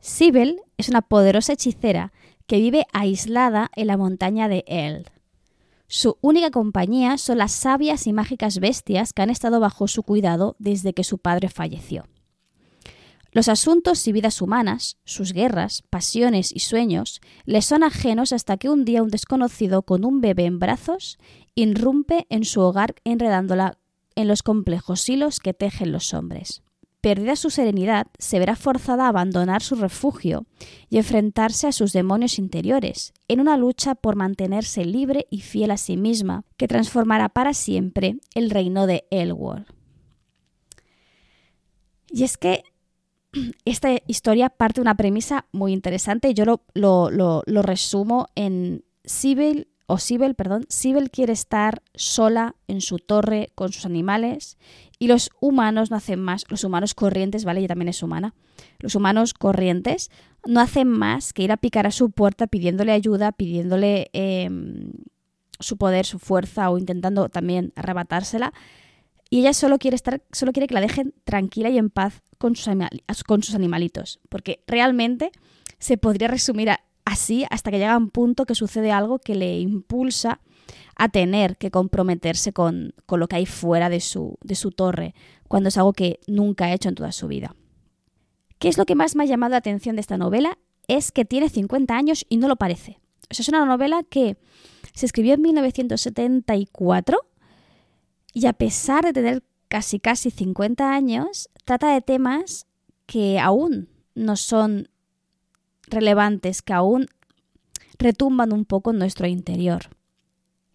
Sibel 0.00 0.62
es 0.78 0.88
una 0.88 1.02
poderosa 1.02 1.54
hechicera 1.54 2.12
que 2.46 2.58
vive 2.58 2.86
aislada 2.92 3.70
en 3.76 3.88
la 3.88 3.96
montaña 3.96 4.48
de 4.48 4.64
Eld. 4.66 5.10
Su 5.90 6.18
única 6.20 6.50
compañía 6.50 7.16
son 7.16 7.38
las 7.38 7.52
sabias 7.52 8.06
y 8.06 8.12
mágicas 8.12 8.58
bestias 8.60 9.14
que 9.14 9.22
han 9.22 9.30
estado 9.30 9.58
bajo 9.58 9.88
su 9.88 10.02
cuidado 10.02 10.54
desde 10.58 10.92
que 10.92 11.02
su 11.02 11.16
padre 11.16 11.48
falleció. 11.48 12.04
Los 13.32 13.48
asuntos 13.48 14.06
y 14.06 14.12
vidas 14.12 14.42
humanas, 14.42 14.98
sus 15.04 15.32
guerras, 15.32 15.82
pasiones 15.88 16.52
y 16.54 16.60
sueños, 16.60 17.20
le 17.46 17.62
son 17.62 17.82
ajenos 17.82 18.32
hasta 18.32 18.58
que 18.58 18.68
un 18.68 18.84
día 18.84 19.02
un 19.02 19.08
desconocido 19.08 19.82
con 19.82 20.04
un 20.04 20.20
bebé 20.20 20.44
en 20.44 20.58
brazos 20.58 21.18
irrumpe 21.54 22.26
en 22.28 22.44
su 22.44 22.60
hogar 22.60 22.94
enredándola 23.04 23.78
en 24.14 24.28
los 24.28 24.42
complejos 24.42 25.08
hilos 25.08 25.40
que 25.40 25.54
tejen 25.54 25.92
los 25.92 26.12
hombres 26.12 26.62
perdida 27.00 27.36
su 27.36 27.50
serenidad, 27.50 28.06
se 28.18 28.38
verá 28.38 28.56
forzada 28.56 29.06
a 29.06 29.08
abandonar 29.08 29.62
su 29.62 29.76
refugio 29.76 30.46
y 30.90 30.98
enfrentarse 30.98 31.66
a 31.66 31.72
sus 31.72 31.92
demonios 31.92 32.38
interiores, 32.38 33.12
en 33.28 33.40
una 33.40 33.56
lucha 33.56 33.94
por 33.94 34.16
mantenerse 34.16 34.84
libre 34.84 35.26
y 35.30 35.40
fiel 35.40 35.70
a 35.70 35.76
sí 35.76 35.96
misma, 35.96 36.44
que 36.56 36.68
transformará 36.68 37.28
para 37.28 37.54
siempre 37.54 38.16
el 38.34 38.50
reino 38.50 38.86
de 38.86 39.06
Elward. 39.10 39.66
Y 42.10 42.24
es 42.24 42.36
que 42.36 42.62
esta 43.64 43.90
historia 44.06 44.48
parte 44.50 44.80
de 44.80 44.82
una 44.82 44.96
premisa 44.96 45.46
muy 45.52 45.72
interesante, 45.72 46.34
yo 46.34 46.44
lo, 46.44 46.62
lo, 46.74 47.10
lo, 47.10 47.62
resumo 47.62 48.26
en 48.34 48.84
Sibyl 49.04 49.68
o 49.86 49.98
Sibel, 49.98 50.34
perdón, 50.34 50.66
Sibel 50.68 51.10
quiere 51.10 51.32
estar 51.32 51.82
sola 51.94 52.56
en 52.66 52.82
su 52.82 52.98
torre 52.98 53.50
con 53.54 53.72
sus 53.72 53.86
animales 53.86 54.58
y 54.98 55.06
los 55.06 55.30
humanos 55.40 55.90
no 55.90 55.96
hacen 55.96 56.20
más, 56.20 56.44
los 56.48 56.64
humanos 56.64 56.94
corrientes, 56.94 57.44
¿vale? 57.44 57.60
Ella 57.60 57.68
también 57.68 57.88
es 57.88 58.02
humana. 58.02 58.34
Los 58.80 58.94
humanos 58.94 59.32
corrientes 59.32 60.10
no 60.46 60.60
hacen 60.60 60.88
más 60.88 61.32
que 61.32 61.42
ir 61.42 61.52
a 61.52 61.56
picar 61.56 61.86
a 61.86 61.92
su 61.92 62.10
puerta 62.10 62.46
pidiéndole 62.46 62.92
ayuda, 62.92 63.32
pidiéndole 63.32 64.10
em, 64.12 64.92
su 65.60 65.76
poder, 65.76 66.04
su 66.04 66.18
fuerza 66.18 66.70
o 66.70 66.78
intentando 66.78 67.28
también 67.28 67.72
arrebatársela. 67.76 68.52
Y 69.30 69.40
ella 69.40 69.52
solo 69.52 69.78
quiere 69.78 69.94
estar, 69.94 70.22
solo 70.32 70.52
quiere 70.52 70.66
que 70.66 70.74
la 70.74 70.80
dejen 70.80 71.14
tranquila 71.24 71.68
y 71.68 71.78
en 71.78 71.90
paz 71.90 72.22
con 72.38 72.56
sus, 72.56 72.74
con 73.26 73.42
sus 73.42 73.54
animalitos. 73.54 74.20
Porque 74.28 74.64
realmente 74.66 75.30
se 75.78 75.96
podría 75.98 76.28
resumir 76.28 76.70
así 77.04 77.46
hasta 77.50 77.70
que 77.70 77.78
llega 77.78 77.96
un 77.96 78.10
punto 78.10 78.46
que 78.46 78.54
sucede 78.54 78.90
algo 78.90 79.18
que 79.18 79.34
le 79.34 79.60
impulsa 79.60 80.40
a 80.96 81.08
tener 81.08 81.56
que 81.56 81.70
comprometerse 81.70 82.52
con, 82.52 82.94
lo 83.08 83.28
que 83.28 83.36
hay 83.36 83.46
fuera 83.46 83.88
de 83.88 84.00
su, 84.00 84.38
de 84.42 84.54
su 84.54 84.70
torre, 84.72 85.14
cuando 85.48 85.68
es 85.68 85.76
algo 85.76 85.92
que 85.92 86.20
nunca 86.26 86.66
ha 86.66 86.74
hecho 86.74 86.88
en 86.88 86.94
toda 86.94 87.12
su 87.12 87.28
vida. 87.28 87.54
¿Qué 88.58 88.68
es 88.68 88.78
lo 88.78 88.86
que 88.86 88.94
más 88.94 89.14
me 89.14 89.24
ha 89.24 89.26
llamado 89.26 89.52
la 89.52 89.58
atención 89.58 89.96
de 89.96 90.00
esta 90.00 90.18
novela? 90.18 90.58
Es 90.88 91.12
que 91.12 91.24
tiene 91.24 91.48
50 91.48 91.96
años 91.96 92.26
y 92.28 92.38
no 92.38 92.48
lo 92.48 92.56
parece. 92.56 92.98
Es 93.28 93.48
una 93.48 93.64
novela 93.64 94.02
que 94.02 94.36
se 94.94 95.06
escribió 95.06 95.34
en 95.34 95.42
1974 95.42 97.18
y 98.32 98.46
a 98.46 98.52
pesar 98.52 99.04
de 99.04 99.12
tener 99.12 99.42
casi 99.68 100.00
casi 100.00 100.30
50 100.30 100.92
años, 100.92 101.50
trata 101.64 101.92
de 101.92 102.00
temas 102.00 102.66
que 103.06 103.38
aún 103.38 103.88
no 104.14 104.36
son 104.36 104.88
relevantes, 105.86 106.62
que 106.62 106.72
aún 106.72 107.06
retumban 107.98 108.52
un 108.52 108.64
poco 108.64 108.90
en 108.90 108.98
nuestro 108.98 109.26
interior. 109.26 109.90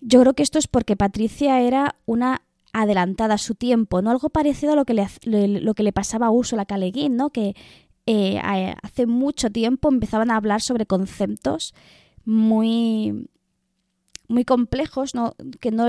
Yo 0.05 0.19
creo 0.19 0.33
que 0.33 0.43
esto 0.43 0.59
es 0.59 0.67
porque 0.67 0.97
Patricia 0.97 1.61
era 1.61 1.95
una 2.05 2.41
adelantada 2.73 3.35
a 3.35 3.37
su 3.37 3.55
tiempo, 3.55 4.01
¿no? 4.01 4.11
Algo 4.11 4.29
parecido 4.29 4.73
a 4.73 4.75
lo 4.75 4.83
que 4.83 4.93
le, 4.93 5.07
lo 5.47 5.73
que 5.73 5.83
le 5.83 5.93
pasaba 5.93 6.27
a 6.27 6.31
Ursula 6.31 6.65
K. 6.65 6.77
¿no? 7.09 7.29
Que 7.29 7.55
eh, 8.05 8.37
hace 8.81 9.05
mucho 9.05 9.49
tiempo 9.49 9.87
empezaban 9.87 10.29
a 10.29 10.35
hablar 10.35 10.61
sobre 10.61 10.85
conceptos 10.85 11.73
muy, 12.25 13.29
muy 14.27 14.43
complejos, 14.43 15.15
¿no? 15.15 15.35
que 15.61 15.71
no, 15.71 15.85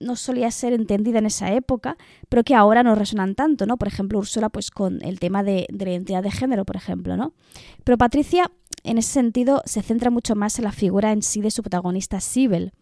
no 0.00 0.16
solía 0.16 0.50
ser 0.50 0.74
entendida 0.74 1.18
en 1.18 1.26
esa 1.26 1.54
época, 1.54 1.96
pero 2.28 2.44
que 2.44 2.54
ahora 2.54 2.82
no 2.82 2.94
resonan 2.94 3.34
tanto, 3.34 3.64
¿no? 3.64 3.78
Por 3.78 3.88
ejemplo, 3.88 4.18
Úrsula, 4.18 4.50
pues 4.50 4.70
con 4.70 5.02
el 5.02 5.18
tema 5.18 5.42
de, 5.42 5.66
de, 5.70 5.84
la 5.86 5.92
identidad 5.92 6.22
de 6.22 6.30
género, 6.30 6.66
por 6.66 6.76
ejemplo, 6.76 7.16
¿no? 7.16 7.32
Pero 7.84 7.96
Patricia, 7.96 8.50
en 8.84 8.98
ese 8.98 9.12
sentido, 9.12 9.62
se 9.64 9.80
centra 9.80 10.10
mucho 10.10 10.34
más 10.34 10.58
en 10.58 10.64
la 10.64 10.72
figura 10.72 11.12
en 11.12 11.22
sí 11.22 11.40
de 11.40 11.50
su 11.50 11.62
protagonista, 11.62 12.20
Sibel, 12.20 12.72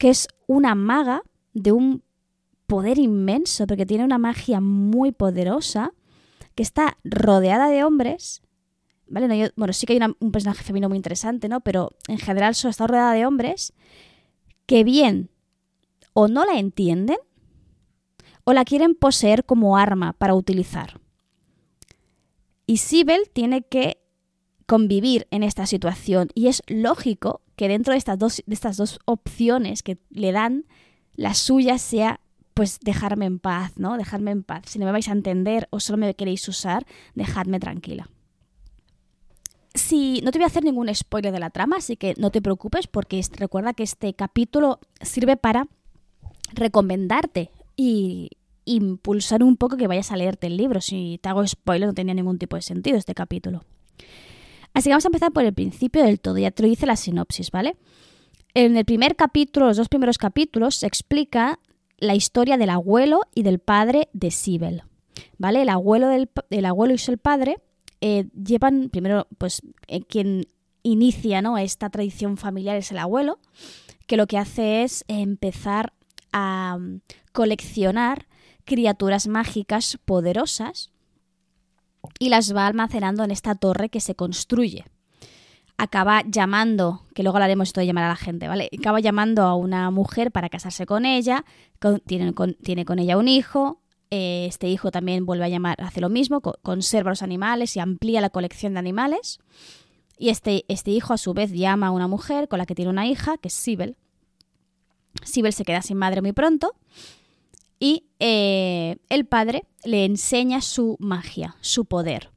que 0.00 0.08
es 0.08 0.28
una 0.46 0.74
maga 0.74 1.22
de 1.52 1.72
un 1.72 2.02
poder 2.66 2.98
inmenso, 2.98 3.66
porque 3.66 3.84
tiene 3.84 4.02
una 4.02 4.16
magia 4.16 4.58
muy 4.58 5.12
poderosa, 5.12 5.92
que 6.54 6.62
está 6.62 6.96
rodeada 7.04 7.68
de 7.68 7.84
hombres, 7.84 8.40
¿vale? 9.06 9.52
bueno, 9.56 9.74
sí 9.74 9.84
que 9.84 9.92
hay 9.92 10.00
un 10.18 10.32
personaje 10.32 10.64
femenino 10.64 10.88
muy 10.88 10.96
interesante, 10.96 11.50
¿no? 11.50 11.60
Pero 11.60 11.90
en 12.08 12.16
general 12.16 12.52
está 12.52 12.86
rodeada 12.86 13.12
de 13.12 13.26
hombres 13.26 13.74
que 14.64 14.84
bien 14.84 15.28
o 16.14 16.28
no 16.28 16.46
la 16.46 16.58
entienden 16.58 17.18
o 18.44 18.54
la 18.54 18.64
quieren 18.64 18.94
poseer 18.94 19.44
como 19.44 19.76
arma 19.76 20.14
para 20.14 20.32
utilizar. 20.34 20.98
Y 22.64 22.78
Sibel 22.78 23.28
tiene 23.30 23.60
que 23.60 23.99
convivir 24.70 25.26
en 25.32 25.42
esta 25.42 25.66
situación 25.66 26.28
y 26.32 26.46
es 26.46 26.62
lógico 26.68 27.40
que 27.56 27.66
dentro 27.66 27.92
de 27.92 27.98
estas 27.98 28.20
dos, 28.20 28.40
de 28.46 28.54
estas 28.54 28.76
dos 28.76 29.00
opciones 29.04 29.82
que 29.82 29.98
le 30.10 30.30
dan, 30.30 30.64
la 31.16 31.34
suya 31.34 31.76
sea 31.76 32.20
pues 32.54 32.78
dejarme 32.78 33.26
en 33.26 33.40
paz, 33.40 33.72
¿no? 33.78 33.96
Dejarme 33.96 34.30
en 34.30 34.44
paz. 34.44 34.62
Si 34.66 34.78
no 34.78 34.86
me 34.86 34.92
vais 34.92 35.08
a 35.08 35.12
entender 35.12 35.66
o 35.70 35.80
solo 35.80 35.98
me 35.98 36.14
queréis 36.14 36.46
usar, 36.46 36.86
dejadme 37.16 37.58
tranquila. 37.58 38.10
Si 39.74 40.20
no 40.22 40.30
te 40.30 40.38
voy 40.38 40.44
a 40.44 40.46
hacer 40.46 40.62
ningún 40.62 40.94
spoiler 40.94 41.32
de 41.32 41.40
la 41.40 41.50
trama, 41.50 41.78
así 41.78 41.96
que 41.96 42.14
no 42.16 42.30
te 42.30 42.40
preocupes 42.40 42.86
porque 42.86 43.20
recuerda 43.32 43.74
que 43.74 43.82
este 43.82 44.14
capítulo 44.14 44.78
sirve 45.00 45.36
para 45.36 45.66
recomendarte 46.52 47.50
y 47.74 48.30
impulsar 48.66 49.42
un 49.42 49.56
poco 49.56 49.76
que 49.76 49.88
vayas 49.88 50.12
a 50.12 50.16
leerte 50.16 50.46
el 50.46 50.56
libro. 50.56 50.80
Si 50.80 51.18
te 51.20 51.28
hago 51.28 51.44
spoiler 51.44 51.88
no 51.88 51.94
tenía 51.94 52.14
ningún 52.14 52.38
tipo 52.38 52.54
de 52.54 52.62
sentido 52.62 52.98
este 52.98 53.14
capítulo. 53.14 53.64
Así 54.72 54.84
que 54.84 54.90
vamos 54.90 55.04
a 55.04 55.08
empezar 55.08 55.32
por 55.32 55.44
el 55.44 55.52
principio 55.52 56.04
del 56.04 56.20
todo, 56.20 56.38
ya 56.38 56.50
te 56.50 56.62
lo 56.62 56.68
dice 56.68 56.86
la 56.86 56.96
sinopsis, 56.96 57.50
¿vale? 57.50 57.76
En 58.54 58.76
el 58.76 58.84
primer 58.84 59.16
capítulo, 59.16 59.66
los 59.66 59.76
dos 59.76 59.88
primeros 59.88 60.18
capítulos, 60.18 60.76
se 60.76 60.86
explica 60.86 61.58
la 61.98 62.14
historia 62.14 62.56
del 62.56 62.70
abuelo 62.70 63.20
y 63.34 63.42
del 63.42 63.58
padre 63.58 64.08
de 64.12 64.30
Sibel. 64.30 64.82
¿Vale? 65.38 65.62
El 65.62 65.68
abuelo, 65.68 66.08
del, 66.08 66.30
el 66.50 66.64
abuelo 66.64 66.94
y 66.94 67.10
el 67.10 67.18
padre 67.18 67.58
eh, 68.00 68.26
llevan, 68.32 68.88
primero, 68.90 69.26
pues 69.38 69.62
eh, 69.86 70.00
quien 70.02 70.46
inicia 70.82 71.42
¿no? 71.42 71.58
esta 71.58 71.90
tradición 71.90 72.36
familiar 72.36 72.76
es 72.76 72.90
el 72.90 72.98
abuelo, 72.98 73.38
que 74.06 74.16
lo 74.16 74.26
que 74.26 74.38
hace 74.38 74.82
es 74.82 75.04
empezar 75.08 75.92
a 76.32 76.78
mm, 76.78 77.00
coleccionar 77.32 78.26
criaturas 78.64 79.28
mágicas 79.28 79.98
poderosas 80.04 80.90
y 82.18 82.28
las 82.28 82.54
va 82.54 82.66
almacenando 82.66 83.24
en 83.24 83.30
esta 83.30 83.54
torre 83.54 83.88
que 83.88 84.00
se 84.00 84.14
construye 84.14 84.84
acaba 85.80 86.22
llamando, 86.26 87.06
que 87.14 87.22
luego 87.22 87.38
hablaremos 87.38 87.68
esto 87.68 87.80
de 87.80 87.86
llamar 87.86 88.04
a 88.04 88.08
la 88.08 88.16
gente, 88.16 88.48
¿vale? 88.48 88.68
Acaba 88.78 89.00
llamando 89.00 89.44
a 89.44 89.54
una 89.54 89.90
mujer 89.90 90.30
para 90.30 90.50
casarse 90.50 90.84
con 90.84 91.06
ella, 91.06 91.46
tiene, 92.04 92.34
con, 92.34 92.52
tiene, 92.54 92.84
con, 92.84 92.98
ella 92.98 93.16
un 93.16 93.28
hijo, 93.28 93.80
eh, 94.10 94.44
este 94.46 94.68
hijo 94.68 94.90
también 94.90 95.24
vuelve 95.24 95.46
a 95.46 95.48
llamar, 95.48 95.80
hace 95.80 96.02
lo 96.02 96.10
mismo, 96.10 96.42
conserva 96.42 97.10
los 97.10 97.22
animales 97.22 97.76
y 97.76 97.80
amplía 97.80 98.20
la 98.20 98.28
colección 98.28 98.74
de 98.74 98.78
animales. 98.78 99.38
Y 100.18 100.28
este, 100.28 100.66
este 100.68 100.90
hijo 100.90 101.14
a 101.14 101.18
su 101.18 101.32
vez 101.32 101.50
llama 101.50 101.86
a 101.86 101.92
una 101.92 102.08
mujer 102.08 102.46
con 102.48 102.58
la 102.58 102.66
que 102.66 102.74
tiene 102.74 102.90
una 102.90 103.06
hija, 103.06 103.38
que 103.38 103.48
es 103.48 103.54
Sibel. 103.54 103.96
Sibel 105.24 105.54
se 105.54 105.64
queda 105.64 105.80
sin 105.80 105.96
madre 105.96 106.20
muy 106.20 106.32
pronto 106.32 106.74
y 107.80 108.04
eh, 108.20 108.98
el 109.08 109.26
padre 109.26 109.64
le 109.82 110.04
enseña 110.04 110.60
su 110.60 110.96
magia, 111.00 111.56
su 111.60 111.86
poder 111.86 112.30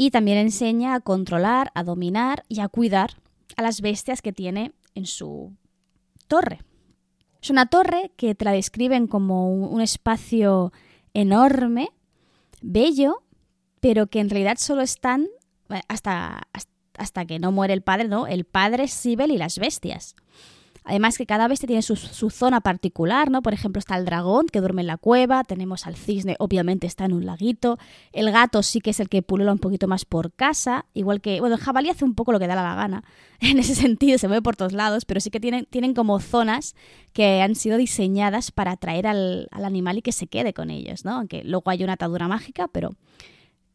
y 0.00 0.10
también 0.10 0.38
enseña 0.38 0.94
a 0.94 1.00
controlar, 1.00 1.70
a 1.74 1.82
dominar 1.82 2.44
y 2.48 2.60
a 2.60 2.68
cuidar 2.68 3.20
a 3.58 3.62
las 3.62 3.82
bestias 3.82 4.22
que 4.22 4.32
tiene 4.32 4.72
en 4.94 5.04
su 5.04 5.52
torre. 6.26 6.62
Es 7.42 7.50
una 7.50 7.66
torre 7.66 8.10
que 8.16 8.34
te 8.34 8.46
la 8.46 8.52
describen 8.52 9.06
como 9.06 9.52
un 9.52 9.82
espacio 9.82 10.72
enorme, 11.12 11.90
bello, 12.62 13.22
pero 13.80 14.06
que 14.06 14.20
en 14.20 14.30
realidad 14.30 14.56
solo 14.56 14.80
están 14.80 15.28
hasta, 15.86 16.48
hasta 16.96 17.26
que 17.26 17.38
no 17.38 17.52
muere 17.52 17.74
el 17.74 17.82
padre, 17.82 18.08
¿no? 18.08 18.26
El 18.26 18.46
padre, 18.46 18.88
Sibel 18.88 19.30
y 19.30 19.36
las 19.36 19.58
bestias. 19.58 20.16
Además 20.84 21.18
que 21.18 21.26
cada 21.26 21.46
bestia 21.46 21.66
tiene 21.66 21.82
su, 21.82 21.96
zona 21.96 22.60
particular, 22.60 23.30
¿no? 23.30 23.42
Por 23.42 23.52
ejemplo, 23.52 23.78
está 23.78 23.96
el 23.96 24.04
dragón 24.04 24.46
que 24.46 24.60
duerme 24.60 24.80
en 24.80 24.86
la 24.86 24.96
cueva, 24.96 25.44
tenemos 25.44 25.86
al 25.86 25.96
cisne, 25.96 26.36
obviamente 26.38 26.86
está 26.86 27.04
en 27.04 27.12
un 27.12 27.26
laguito, 27.26 27.78
el 28.12 28.30
gato 28.32 28.62
sí 28.62 28.80
que 28.80 28.90
es 28.90 29.00
el 29.00 29.08
que 29.08 29.22
pulula 29.22 29.52
un 29.52 29.58
poquito 29.58 29.88
más 29.88 30.04
por 30.04 30.32
casa, 30.32 30.86
igual 30.94 31.20
que, 31.20 31.40
bueno, 31.40 31.56
el 31.56 31.60
jabalí 31.60 31.90
hace 31.90 32.04
un 32.04 32.14
poco 32.14 32.32
lo 32.32 32.38
que 32.38 32.46
da 32.46 32.54
la 32.54 32.74
gana, 32.74 33.04
en 33.40 33.58
ese 33.58 33.74
sentido 33.74 34.18
se 34.18 34.28
mueve 34.28 34.42
por 34.42 34.56
todos 34.56 34.72
lados, 34.72 35.04
pero 35.04 35.20
sí 35.20 35.30
que 35.30 35.40
tienen, 35.40 35.66
tienen 35.66 35.94
como 35.94 36.18
zonas 36.18 36.74
que 37.12 37.42
han 37.42 37.54
sido 37.54 37.76
diseñadas 37.76 38.50
para 38.50 38.72
atraer 38.72 39.06
al, 39.06 39.48
animal 39.50 39.98
y 39.98 40.02
que 40.02 40.12
se 40.12 40.26
quede 40.26 40.54
con 40.54 40.70
ellos, 40.70 41.04
¿no? 41.04 41.12
Aunque 41.12 41.44
luego 41.44 41.70
hay 41.70 41.84
una 41.84 41.94
atadura 41.94 42.28
mágica, 42.28 42.68
pero 42.68 42.96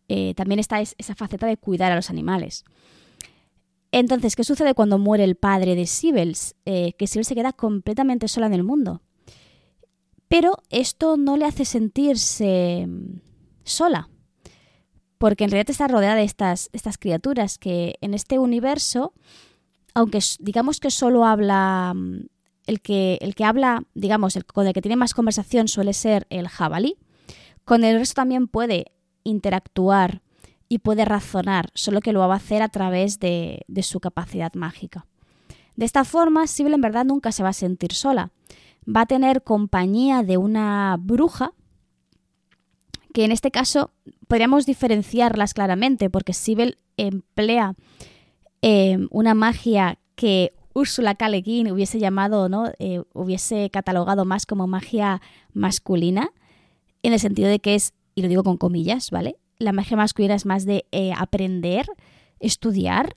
eh, 0.08 0.34
también 0.36 0.60
está 0.60 0.82
esa 0.82 1.16
faceta 1.16 1.46
de 1.46 1.58
cuidar 1.58 1.92
a 1.92 1.96
los 1.96 2.10
animales. 2.10 2.66
Entonces, 3.98 4.36
¿qué 4.36 4.44
sucede 4.44 4.74
cuando 4.74 4.98
muere 4.98 5.24
el 5.24 5.36
padre 5.36 5.74
de 5.74 5.86
Sibel? 5.88 6.36
Eh, 6.66 6.92
que 6.98 7.08
Sibel 7.08 7.24
se 7.24 7.34
queda 7.34 7.54
completamente 7.54 8.28
sola 8.28 8.48
en 8.48 8.54
el 8.54 8.62
mundo. 8.62 9.02
Pero 10.28 10.58
esto 10.70 11.16
no 11.16 11.38
le 11.38 11.46
hace 11.46 11.64
sentirse 11.64 12.86
mm, 12.86 13.22
sola, 13.64 14.10
porque 15.18 15.46
en 15.46 15.52
realidad 15.52 15.70
está 15.70 15.88
rodeada 15.88 16.16
de 16.16 16.26
estas, 16.26 16.70
estas 16.74 16.98
criaturas 16.98 17.58
que 17.58 17.96
en 18.02 18.14
este 18.14 18.38
universo, 18.38 19.14
aunque 19.94 20.20
digamos 20.40 20.82
que 20.82 20.92
solo 20.92 21.24
habla, 21.24 21.94
mm, 21.96 22.26
el 22.68 22.82
que, 22.82 23.18
el 23.22 23.34
que 23.34 23.46
habla, 23.46 23.84
digamos, 23.94 24.36
el, 24.36 24.44
con 24.44 24.68
el 24.68 24.74
que 24.74 24.82
tiene 24.82 24.98
más 24.98 25.14
conversación 25.14 25.70
suele 25.70 25.94
ser 25.94 26.28
el 26.30 26.50
jabalí, 26.50 26.98
con 27.64 27.86
el 27.86 27.98
resto 27.98 28.16
también 28.16 28.50
puede 28.50 28.88
interactuar 29.24 30.22
y 30.68 30.80
puede 30.80 31.06
razonar, 31.06 31.70
solo 31.74 32.02
que 32.02 32.14
lo 32.14 32.20
va 32.20 32.34
a 32.34 32.38
hacer 32.38 32.62
a 32.62 32.70
través 32.70 33.20
de, 33.20 33.66
su 33.82 34.00
capacidad 34.00 34.54
mágica. 34.54 35.06
De 35.76 35.86
esta 35.86 36.06
forma, 36.06 36.48
Sibyl 36.48 36.74
en 36.74 36.82
verdad 36.82 37.06
nunca 37.06 37.32
se 37.32 37.44
va 37.44 37.50
a 37.50 37.54
sentir 37.54 37.94
sola. 37.94 38.32
Va 38.88 39.02
a 39.02 39.06
tener 39.06 39.44
compañía 39.44 40.24
de 40.24 40.38
una 40.38 40.98
bruja, 41.00 41.54
que 43.14 43.26
en 43.26 43.32
este 43.32 43.52
caso 43.52 43.92
podríamos 44.28 44.66
diferenciarlas 44.66 45.54
claramente, 45.54 46.10
porque 46.10 46.34
Sibyl 46.34 46.78
emplea 46.98 47.76
em, 48.62 49.08
una 49.12 49.34
magia 49.34 50.00
que 50.16 50.54
Úrsula 50.74 51.16
K. 51.16 51.30
hubiese 51.72 52.00
llamado, 52.00 52.50
¿no? 52.50 52.72
Eh, 52.80 53.02
hubiese 53.14 53.70
catalogado 53.70 54.26
más 54.26 54.46
como 54.46 54.68
magia 54.68 55.22
masculina, 55.54 56.32
en 57.02 57.14
el 57.14 57.20
sentido 57.20 57.48
de 57.48 57.60
que 57.60 57.76
es, 57.76 57.94
y 58.14 58.22
lo 58.22 58.28
digo 58.28 58.44
con 58.44 58.58
comillas, 58.58 59.12
¿vale? 59.12 59.38
La 59.60 59.72
magia 59.72 59.98
masculina 59.98 60.36
es 60.36 60.46
más 60.46 60.66
de 60.66 60.86
eh, 60.92 61.12
aprender, 61.18 61.86
estudiar, 62.40 63.16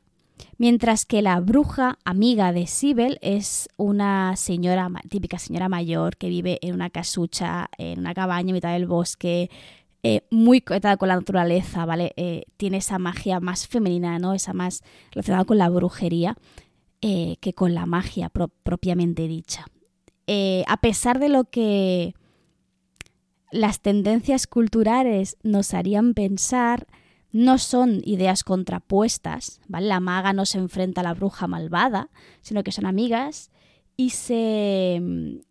mientras 0.57 1.05
que 1.05 1.23
la 1.23 1.41
bruja 1.41 1.99
amiga 2.05 2.53
de 2.53 2.67
Sibel 2.67 3.19
es 3.23 3.69
una 3.77 4.37
señora, 4.37 4.89
típica 5.09 5.39
señora 5.39 5.69
mayor 5.69 6.17
que 6.17 6.29
vive 6.29 6.59
en 6.63 6.75
una 6.75 6.91
casucha, 6.91 7.69
en 7.79 7.99
una 7.99 8.15
cabaña 8.15 8.51
en 8.51 8.55
mitad 8.55 8.73
del 8.73 8.87
bosque, 8.87 9.51
eh, 10.05 10.23
muy 10.31 10.61
conectada 10.61 10.97
con 10.97 11.09
la 11.09 11.17
naturaleza, 11.17 11.85
¿vale? 11.85 12.13
Eh, 12.17 12.45
tiene 12.57 12.77
esa 12.77 12.99
magia 12.99 13.41
más 13.41 13.67
femenina, 13.67 14.19
¿no? 14.21 14.33
Esa 14.33 14.53
más 14.53 14.83
relacionada 15.11 15.45
con 15.45 15.59
la 15.59 15.69
brujería 15.69 16.37
que 17.01 17.55
con 17.55 17.75
la 17.75 17.87
magia 17.87 18.29
propiamente 18.29 19.29
dicha. 19.29 19.67
a 20.67 20.77
pesar 20.79 21.21
de 21.21 21.29
lo 21.29 21.45
que 21.45 22.13
las 23.51 23.81
tendencias 23.81 24.47
culturales 24.47 25.37
nos 25.43 25.75
harían 25.75 26.15
pensar 26.15 26.87
no 27.31 27.59
son 27.59 28.01
ideas 28.05 28.43
contrapuestas, 28.43 29.61
¿vale? 29.69 29.87
La 29.87 30.01
maga 30.01 30.33
no 30.33 30.47
se 30.47 30.59
enfrenta 30.59 31.03
a 31.03 31.05
la 31.05 31.15
bruja 31.15 31.47
malvada, 31.47 32.11
sino 32.41 32.63
que 32.63 32.73
son 32.73 32.87
amigas 32.87 33.51
y 33.97 34.11
se 34.11 35.43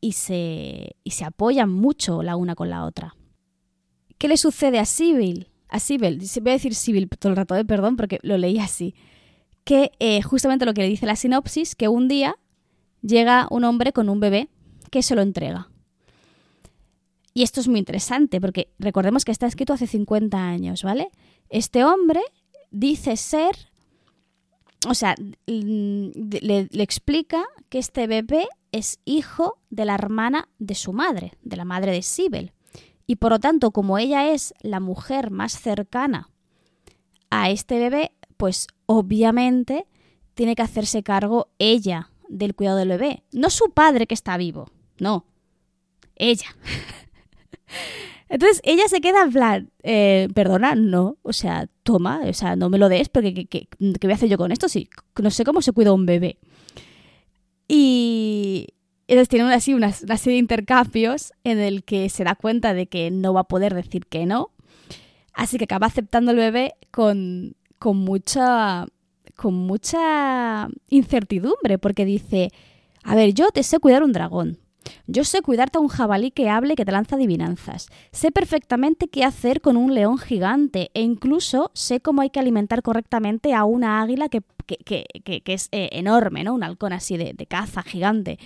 y 0.00 0.12
se, 0.12 0.96
y 1.02 1.10
se 1.10 1.24
apoyan 1.24 1.70
mucho 1.70 2.22
la 2.22 2.36
una 2.36 2.54
con 2.54 2.70
la 2.70 2.84
otra. 2.84 3.16
¿Qué 4.18 4.28
le 4.28 4.36
sucede 4.36 4.78
a 4.78 4.84
Sibyl? 4.84 5.48
A 5.68 5.80
Sibyl, 5.80 6.18
voy 6.40 6.50
a 6.50 6.54
decir 6.54 6.74
Sibyl 6.74 7.08
todo 7.08 7.30
el 7.30 7.36
rato, 7.36 7.56
¿eh? 7.56 7.64
perdón, 7.64 7.96
porque 7.96 8.18
lo 8.22 8.38
leí 8.38 8.58
así. 8.58 8.94
Que 9.64 9.92
eh, 9.98 10.22
justamente 10.22 10.64
lo 10.64 10.74
que 10.74 10.82
le 10.82 10.88
dice 10.88 11.06
la 11.06 11.16
sinopsis, 11.16 11.74
que 11.74 11.88
un 11.88 12.08
día 12.08 12.36
llega 13.02 13.48
un 13.50 13.64
hombre 13.64 13.92
con 13.92 14.08
un 14.08 14.20
bebé 14.20 14.48
que 14.90 15.02
se 15.02 15.14
lo 15.14 15.22
entrega. 15.22 15.68
Y 17.34 17.42
esto 17.42 17.60
es 17.60 17.68
muy 17.68 17.78
interesante 17.78 18.40
porque 18.40 18.72
recordemos 18.78 19.24
que 19.24 19.32
está 19.32 19.46
escrito 19.46 19.72
hace 19.72 19.86
50 19.86 20.36
años, 20.36 20.82
¿vale? 20.82 21.10
Este 21.48 21.84
hombre 21.84 22.20
dice 22.70 23.16
ser, 23.16 23.70
o 24.88 24.94
sea, 24.94 25.14
le, 25.46 26.68
explica 26.72 27.44
que 27.68 27.78
este 27.78 28.06
bebé 28.06 28.48
es 28.72 29.00
hijo 29.04 29.58
de 29.70 29.84
la 29.84 29.94
hermana 29.94 30.48
de 30.58 30.74
su 30.74 30.92
madre, 30.92 31.32
de 31.42 31.56
la 31.56 31.64
madre 31.64 31.92
de 31.92 32.02
Sibel. 32.02 32.52
Y 33.06 33.16
por 33.16 33.32
lo 33.32 33.38
tanto, 33.38 33.70
como 33.70 33.98
ella 33.98 34.30
es 34.30 34.54
la 34.60 34.80
mujer 34.80 35.30
más 35.30 35.58
cercana 35.58 36.30
a 37.30 37.50
este 37.50 37.78
bebé, 37.78 38.12
pues 38.36 38.68
obviamente 38.86 39.86
tiene 40.34 40.54
que 40.54 40.62
hacerse 40.62 41.02
cargo 41.02 41.48
ella 41.58 42.10
del 42.28 42.54
cuidado 42.54 42.76
del 42.78 42.88
bebé. 42.88 43.24
No 43.32 43.50
su 43.50 43.70
padre 43.72 44.06
que 44.06 44.14
está 44.14 44.36
vivo, 44.36 44.70
no, 44.98 45.24
ella. 46.16 46.54
Entonces 48.28 48.60
ella 48.64 48.88
se 48.88 49.00
queda 49.00 49.22
en 49.22 49.32
plan, 49.32 49.70
eh, 49.82 50.28
perdona, 50.34 50.74
no, 50.74 51.16
o 51.22 51.32
sea, 51.32 51.68
toma, 51.82 52.20
o 52.24 52.32
sea, 52.34 52.56
no 52.56 52.68
me 52.68 52.78
lo 52.78 52.88
des, 52.88 53.08
porque 53.08 53.46
¿qué, 53.46 53.68
voy 53.78 54.12
a 54.12 54.14
hacer 54.14 54.28
yo 54.28 54.36
con 54.36 54.52
esto? 54.52 54.68
Sí, 54.68 54.88
no 55.20 55.30
sé 55.30 55.44
cómo 55.44 55.62
se 55.62 55.72
cuida 55.72 55.92
un 55.92 56.04
bebé. 56.04 56.38
Y 57.66 58.68
entonces 59.06 59.28
tiene 59.28 59.52
así 59.54 59.72
una, 59.72 59.92
serie 59.92 60.34
de 60.34 60.38
intercambios 60.38 61.32
en 61.44 61.58
el 61.58 61.84
que 61.84 62.08
se 62.10 62.24
da 62.24 62.34
cuenta 62.34 62.74
de 62.74 62.86
que 62.86 63.10
no 63.10 63.32
va 63.32 63.40
a 63.40 63.44
poder 63.44 63.74
decir 63.74 64.06
que 64.06 64.26
no. 64.26 64.50
Así 65.32 65.56
que 65.56 65.64
acaba 65.64 65.86
aceptando 65.86 66.32
el 66.32 66.36
bebé 66.36 66.74
con, 66.90 67.56
con 67.78 67.96
mucha 67.96 68.86
con 69.36 69.54
mucha 69.54 70.68
incertidumbre, 70.88 71.78
porque 71.78 72.04
dice, 72.04 72.50
a 73.04 73.14
ver, 73.14 73.32
yo 73.34 73.50
te 73.52 73.62
sé 73.62 73.78
cuidar 73.78 74.02
un 74.02 74.12
dragón, 74.12 74.58
yo 75.06 75.24
sé 75.24 75.42
cuidarte 75.42 75.78
a 75.78 75.80
un 75.80 75.88
jabalí 75.88 76.30
que 76.30 76.48
hable 76.48 76.74
que 76.74 76.84
te 76.84 76.92
lanza 76.92 77.16
adivinanzas. 77.16 77.88
Sé 78.12 78.30
perfectamente 78.30 79.08
qué 79.08 79.24
hacer 79.24 79.60
con 79.60 79.76
un 79.76 79.94
león 79.94 80.18
gigante 80.18 80.90
e 80.94 81.02
incluso 81.02 81.70
sé 81.74 82.00
cómo 82.00 82.22
hay 82.22 82.30
que 82.30 82.40
alimentar 82.40 82.82
correctamente 82.82 83.54
a 83.54 83.64
una 83.64 84.02
águila 84.02 84.28
que, 84.28 84.42
es 85.46 85.68
eh, 85.72 85.88
enorme, 85.92 86.44
¿no? 86.44 86.54
Un 86.54 86.62
halcón 86.62 86.92
así 86.92 87.16
de, 87.16 87.34
caza 87.48 87.82
gigante. 87.82 88.38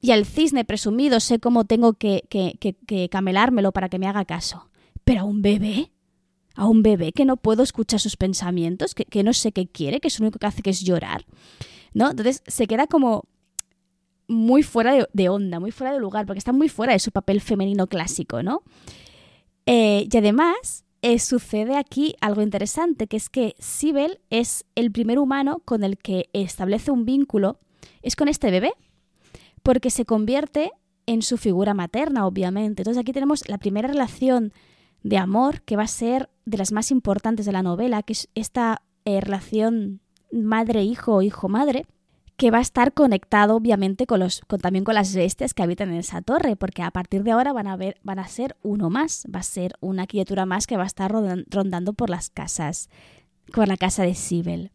Y 0.00 0.12
al 0.12 0.26
cisne 0.26 0.64
presumido 0.64 1.20
sé 1.20 1.38
cómo 1.40 1.64
tengo 1.64 1.94
que, 1.94 2.24
que 2.28 3.08
camelármelo 3.08 3.72
para 3.72 3.88
que 3.88 3.98
me 3.98 4.06
haga 4.06 4.24
caso. 4.24 4.68
Pero 5.04 5.22
a 5.22 5.24
un 5.24 5.42
bebé, 5.42 5.90
a 6.58 6.66
un 6.66 6.82
bebé 6.82 7.12
que 7.12 7.24
no 7.24 7.36
puedo 7.36 7.62
escuchar 7.62 8.00
sus 8.00 8.16
pensamientos, 8.16 8.94
que, 8.94 9.04
que 9.04 9.22
no 9.22 9.32
sé 9.32 9.52
qué 9.52 9.68
quiere, 9.68 10.00
que 10.00 10.08
es 10.08 10.18
lo 10.18 10.24
único 10.24 10.40
que 10.40 10.46
hace 10.46 10.60
que 10.60 10.70
es 10.70 10.80
llorar, 10.80 11.24
¿no? 11.94 12.10
Entonces 12.10 12.42
se 12.46 12.66
queda 12.66 12.88
como 12.88 13.24
muy 14.28 14.62
fuera 14.62 15.08
de, 15.12 15.28
onda, 15.28 15.58
muy 15.58 15.72
fuera 15.72 15.92
de 15.92 15.98
lugar, 15.98 16.26
porque 16.26 16.38
está 16.38 16.52
muy 16.52 16.68
fuera 16.68 16.92
de 16.92 16.98
su 16.98 17.10
papel 17.10 17.40
femenino 17.40 17.86
clásico, 17.86 18.42
¿no? 18.42 18.62
Eh, 19.66 20.06
y 20.10 20.16
además 20.16 20.84
eh, 21.02 21.18
sucede 21.18 21.76
aquí 21.76 22.14
algo 22.20 22.42
interesante, 22.42 23.06
que 23.06 23.16
es 23.16 23.30
que 23.30 23.54
Sibel 23.58 24.20
es 24.30 24.64
el 24.74 24.92
primer 24.92 25.18
humano 25.18 25.62
con 25.64 25.82
el 25.82 25.98
que 25.98 26.28
establece 26.32 26.90
un 26.90 27.04
vínculo, 27.04 27.58
es 28.02 28.16
con 28.16 28.28
este 28.28 28.50
bebé, 28.50 28.72
porque 29.62 29.90
se 29.90 30.04
convierte 30.04 30.70
en 31.06 31.22
su 31.22 31.38
figura 31.38 31.72
materna, 31.72 32.26
obviamente. 32.26 32.82
Entonces 32.82 33.00
aquí 33.00 33.12
tenemos 33.12 33.48
la 33.48 33.58
primera 33.58 33.88
relación 33.88 34.52
de 35.02 35.16
amor 35.16 35.62
que 35.62 35.76
va 35.76 35.84
a 35.84 35.88
ser 35.88 36.28
de 36.44 36.58
las 36.58 36.72
más 36.72 36.90
importantes 36.90 37.46
de 37.46 37.52
la 37.52 37.62
novela, 37.62 38.02
que 38.02 38.12
es 38.12 38.28
esta 38.34 38.82
eh, 39.04 39.20
relación 39.20 40.00
madre-hijo 40.32 41.14
o 41.14 41.22
hijo-madre, 41.22 41.86
que 42.38 42.52
va 42.52 42.58
a 42.58 42.62
estar 42.62 42.94
conectado 42.94 43.56
obviamente 43.56 44.06
con 44.06 44.20
los, 44.20 44.42
también 44.62 44.84
con 44.84 44.94
las 44.94 45.12
bestias 45.12 45.54
que 45.54 45.64
habitan 45.64 45.90
en 45.90 45.96
esa 45.96 46.22
torre, 46.22 46.54
porque 46.54 46.82
a 46.82 46.92
partir 46.92 47.24
de 47.24 47.32
ahora 47.32 47.52
van 47.52 47.66
a, 47.66 47.76
ver, 47.76 47.98
van 48.04 48.20
a 48.20 48.28
ser 48.28 48.56
uno 48.62 48.90
más, 48.90 49.26
va 49.34 49.40
a 49.40 49.42
ser 49.42 49.74
una 49.80 50.06
criatura 50.06 50.46
más 50.46 50.68
que 50.68 50.76
va 50.76 50.84
a 50.84 50.86
estar 50.86 51.12
rondando 51.12 51.94
por 51.94 52.10
las 52.10 52.30
casas, 52.30 52.90
por 53.52 53.66
la 53.66 53.76
casa 53.76 54.04
de 54.04 54.14
Sibel. 54.14 54.70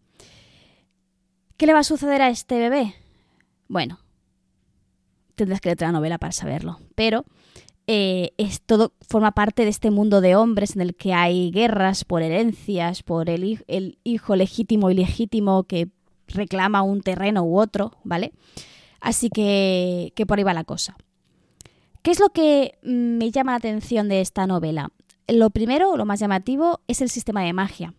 ¿Qué 1.56 1.66
le 1.66 1.72
va 1.72 1.80
a 1.80 1.84
suceder 1.86 2.22
a 2.22 2.30
este 2.30 2.60
bebé? 2.60 2.96
Bueno, 3.70 4.00
tendrás 5.36 5.62
que 5.62 5.70
leer 5.70 5.82
la 5.82 5.94
novela 5.94 6.18
para 6.18 6.34
saberlo, 6.34 6.82
pero 6.96 7.24
eh, 7.88 8.34
es 8.38 8.60
todo 8.60 8.92
forma 9.08 9.32
parte 9.32 9.64
de 9.64 9.70
este 9.70 9.90
mundo 9.90 10.20
de 10.20 10.36
hombres 10.36 10.76
en 10.76 10.82
el 10.82 10.96
que 10.96 11.14
hay 11.14 11.50
guerras 11.50 12.04
por 12.04 12.24
herencias, 12.24 13.04
por 13.04 13.30
el, 13.30 13.64
el 13.68 14.00
hijo 14.04 14.36
legítimo 14.36 14.92
y 14.92 14.96
legítimo 14.96 15.64
que 15.64 15.92
reclama 16.34 16.82
un 16.82 17.02
terreno 17.02 17.44
u 17.44 17.58
otro, 17.58 17.94
¿vale? 18.04 18.34
Así 19.00 19.30
que, 19.30 20.14
que 20.16 20.26
por 20.26 20.38
ahí 20.38 20.44
va 20.44 20.54
la 20.54 20.64
cosa. 20.64 20.96
¿Qué 22.02 22.12
es 22.12 22.20
lo 22.20 22.30
que 22.30 22.78
me 22.84 23.32
llama 23.32 23.54
la 23.54 23.58
atención 23.58 24.10
de 24.10 24.22
esta 24.22 24.46
novela? 24.46 24.92
Lo 25.28 25.50
primero, 25.52 25.96
lo 25.96 26.06
más 26.06 26.20
llamativo, 26.20 26.82
es 26.88 27.02
el 27.02 27.10
sistema 27.10 27.44
de 27.44 27.54
magia. 27.54 27.94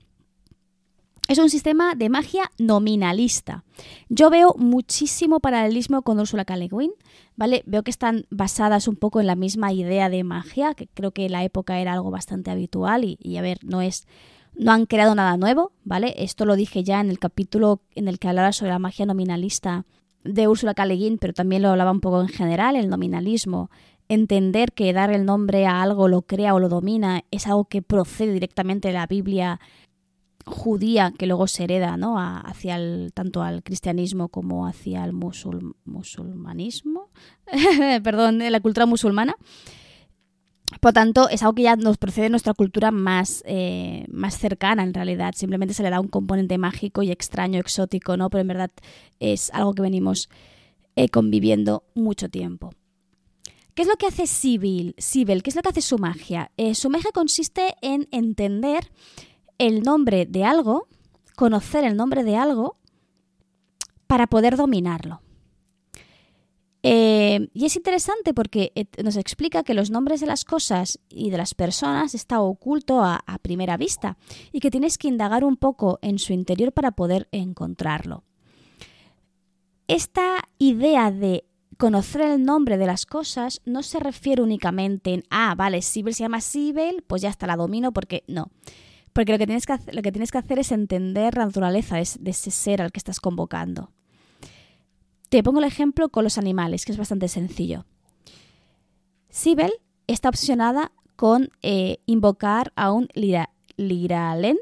Es 1.27 1.38
un 1.38 1.49
sistema 1.49 1.94
de 1.94 2.11
magia 2.11 2.51
nominalista. 2.59 3.64
Yo 4.11 4.29
veo 4.29 4.55
muchísimo 4.59 5.40
paralelismo 5.40 6.03
con 6.03 6.20
Ursula 6.20 6.44
K. 6.44 6.55
Le 6.59 6.68
Guin, 6.68 6.92
¿vale? 7.35 7.62
Veo 7.64 7.83
que 7.83 7.90
están 7.90 8.27
basadas 8.29 8.88
un 8.88 8.97
poco 8.97 9.20
en 9.20 9.27
la 9.27 9.35
misma 9.35 9.73
idea 9.73 10.11
de 10.11 10.23
magia, 10.23 10.75
que 10.75 10.87
creo 10.87 11.12
que 11.12 11.25
en 11.25 11.33
la 11.33 11.42
época 11.42 11.81
era 11.81 11.94
algo 11.94 12.11
bastante 12.11 12.51
habitual 12.51 13.05
y 13.18 13.37
a 13.38 13.42
ver, 13.42 13.59
no 13.64 13.81
es 13.81 14.07
no 14.57 14.73
han 14.73 14.87
creado 14.87 15.14
nada 15.14 15.37
nuevo, 15.37 15.73
¿vale? 15.85 16.14
Esto 16.19 16.45
lo 16.45 16.57
dije 16.57 16.85
ya 16.85 17.01
en 17.01 17.11
el 17.11 17.19
capítulo 17.19 17.81
en 17.95 18.09
el 18.09 18.19
que 18.19 18.29
hablaba 18.29 18.53
sobre 18.53 18.73
la 18.73 18.79
magia 18.79 19.07
nominalista 19.07 19.85
de 20.23 20.49
Úrsula 20.49 20.75
K. 20.75 20.85
pero 21.21 21.33
también 21.33 21.62
lo 21.62 21.71
hablaba 21.71 21.90
un 21.90 22.01
poco 22.01 22.21
en 22.21 22.29
general, 22.29 22.77
el 22.77 22.88
nominalismo. 22.88 23.71
Entender 24.09 24.73
que 24.73 24.93
dar 24.93 25.11
el 25.11 25.25
nombre 25.25 25.67
a 25.67 25.83
algo 25.83 26.09
lo 26.09 26.23
crea 26.23 26.55
o 26.55 26.61
lo 26.61 26.69
domina 26.69 27.25
es 27.31 27.47
algo 27.47 27.64
que 27.64 27.83
procede 27.83 28.33
directamente 28.33 28.88
de 28.88 28.95
la 28.95 29.07
Biblia 29.07 29.61
judía 30.47 31.12
que 31.17 31.27
luego 31.27 31.47
se 31.47 31.64
hereda 31.64 31.97
¿no? 31.97 32.17
hacia 32.19 32.77
el, 32.77 33.12
tanto 33.14 33.43
al 33.43 33.62
cristianismo 33.62 34.29
como 34.29 34.67
hacia 34.67 35.05
el 35.05 35.12
musulmanismo, 35.12 37.09
perdón, 38.03 38.38
la 38.38 38.61
cultura 38.61 38.87
musulmana. 38.87 39.37
Por 40.81 40.93
tanto, 40.93 41.29
es 41.29 41.43
algo 41.43 41.55
que 41.55 41.63
ya 41.63 41.77
nos 41.77 41.99
procede 41.99 42.25
de 42.25 42.31
nuestra 42.31 42.55
cultura 42.55 42.91
más, 42.91 43.43
eh, 43.47 44.05
más 44.09 44.39
cercana 44.39 44.83
en 44.83 44.95
realidad. 44.95 45.35
Simplemente 45.37 45.75
se 45.75 45.83
le 45.83 45.91
da 45.91 46.01
un 46.01 46.09
componente 46.09 46.59
mágico 46.59 47.03
y 47.03 47.11
extraño, 47.11 47.59
exótico, 47.61 48.17
¿no? 48.17 48.31
Pero 48.31 48.43
en 48.43 48.49
verdad 48.49 48.71
es 49.21 49.51
algo 49.53 49.75
que 49.75 49.83
venimos 49.83 50.29
eh, 50.97 51.09
conviviendo 51.09 51.85
mucho 51.95 52.29
tiempo. 52.29 52.71
¿Qué 53.75 53.83
es 53.83 53.89
lo 53.89 53.97
que 53.97 54.07
hace 54.07 54.29
Sibyl? 54.29 54.95
Sibyl, 54.99 55.43
¿qué 55.43 55.51
es 55.51 55.57
lo 55.57 55.63
que 55.63 55.71
hace 55.71 55.83
su 55.83 55.99
magia? 55.99 56.53
Eh, 56.57 56.77
su 56.77 56.91
magia 56.91 57.11
consiste 57.13 57.75
en 57.83 58.07
entender 58.13 58.93
el 59.59 59.83
nombre 59.83 60.27
de 60.27 60.45
algo, 60.45 60.87
conocer 61.35 61.83
el 61.83 61.97
nombre 61.97 62.23
de 62.23 62.37
algo, 62.37 62.77
para 64.07 64.29
poder 64.29 64.57
dominarlo. 64.57 65.24
Eh, 66.87 67.49
y 67.55 67.64
es 67.64 67.77
interesante 67.77 68.35
porque 68.35 68.70
eh, 68.75 68.85
nos 69.03 69.16
explica 69.16 69.62
que 69.62 69.73
los 69.73 69.90
nombres 69.90 70.20
de 70.20 70.27
las 70.27 70.44
cosas 70.44 71.01
y 71.09 71.31
de 71.31 71.38
las 71.38 71.55
personas 71.55 72.14
está 72.14 72.42
oculto 72.42 73.03
a, 73.03 73.25
primera 73.40 73.79
vista 73.79 74.18
y 74.53 74.61
que 74.61 74.70
tienes 74.70 74.99
que 74.99 75.09
indagar 75.09 75.44
un 75.44 75.57
poco 75.57 75.99
en 76.03 76.18
su 76.18 76.35
interior 76.35 76.73
para 76.73 76.90
poder 76.92 77.27
encontrarlo. 77.33 78.25
Esta 79.88 80.47
idea 80.59 81.11
de 81.11 81.47
conocer 81.79 82.20
el 82.20 82.44
nombre 82.44 82.77
de 82.77 82.87
las 82.87 83.07
cosas 83.07 83.62
no 83.64 83.83
se 83.83 83.99
refiere 83.99 84.42
únicamente 84.42 85.14
en, 85.14 85.25
ah, 85.31 85.55
vale, 85.57 85.81
Sibel 85.81 86.14
se 86.14 86.25
llama 86.25 86.42
Sibel, 86.42 87.03
pues 87.07 87.23
ya 87.23 87.31
está, 87.31 87.47
la 87.47 87.57
domino, 87.57 87.92
porque 87.92 88.25
no. 88.29 88.51
Porque 89.14 89.33
lo 89.33 89.38
que 89.38 89.47
tienes 89.47 89.64
que 89.64 89.79
lo 89.90 90.03
que 90.03 90.12
tienes 90.12 90.31
que 90.31 90.38
hacer 90.38 90.59
es 90.59 90.70
entender 90.70 91.38
la 91.38 91.47
naturaleza 91.47 91.97
de 91.97 92.31
ese 92.31 92.51
ser 92.51 92.83
al 92.83 92.92
que 92.92 92.99
estás 92.99 93.20
convocando. 93.20 93.93
Te 95.35 95.42
pongo 95.42 95.59
el 95.59 95.64
ejemplo 95.64 96.11
con 96.11 96.23
los 96.23 96.38
animales, 96.38 96.85
que 96.85 96.92
es 96.92 96.99
bastante 96.99 97.27
sencillo. 97.27 97.87
Sibel 99.31 99.73
está 100.07 100.29
obsesionada 100.29 100.92
con 101.16 101.51
eh, 101.61 101.99
invocar 102.07 102.73
a 102.77 102.92
un 102.92 103.09
Liralen, 103.77 104.59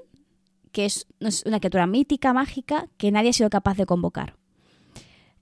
que 0.72 0.86
es 0.86 1.06
una 1.44 1.60
criatura 1.60 1.86
mítica, 1.86 2.32
mágica, 2.32 2.88
que 2.96 3.10
nadie 3.10 3.28
ha 3.28 3.32
sido 3.34 3.50
capaz 3.50 3.76
de 3.76 3.84
convocar. 3.84 4.38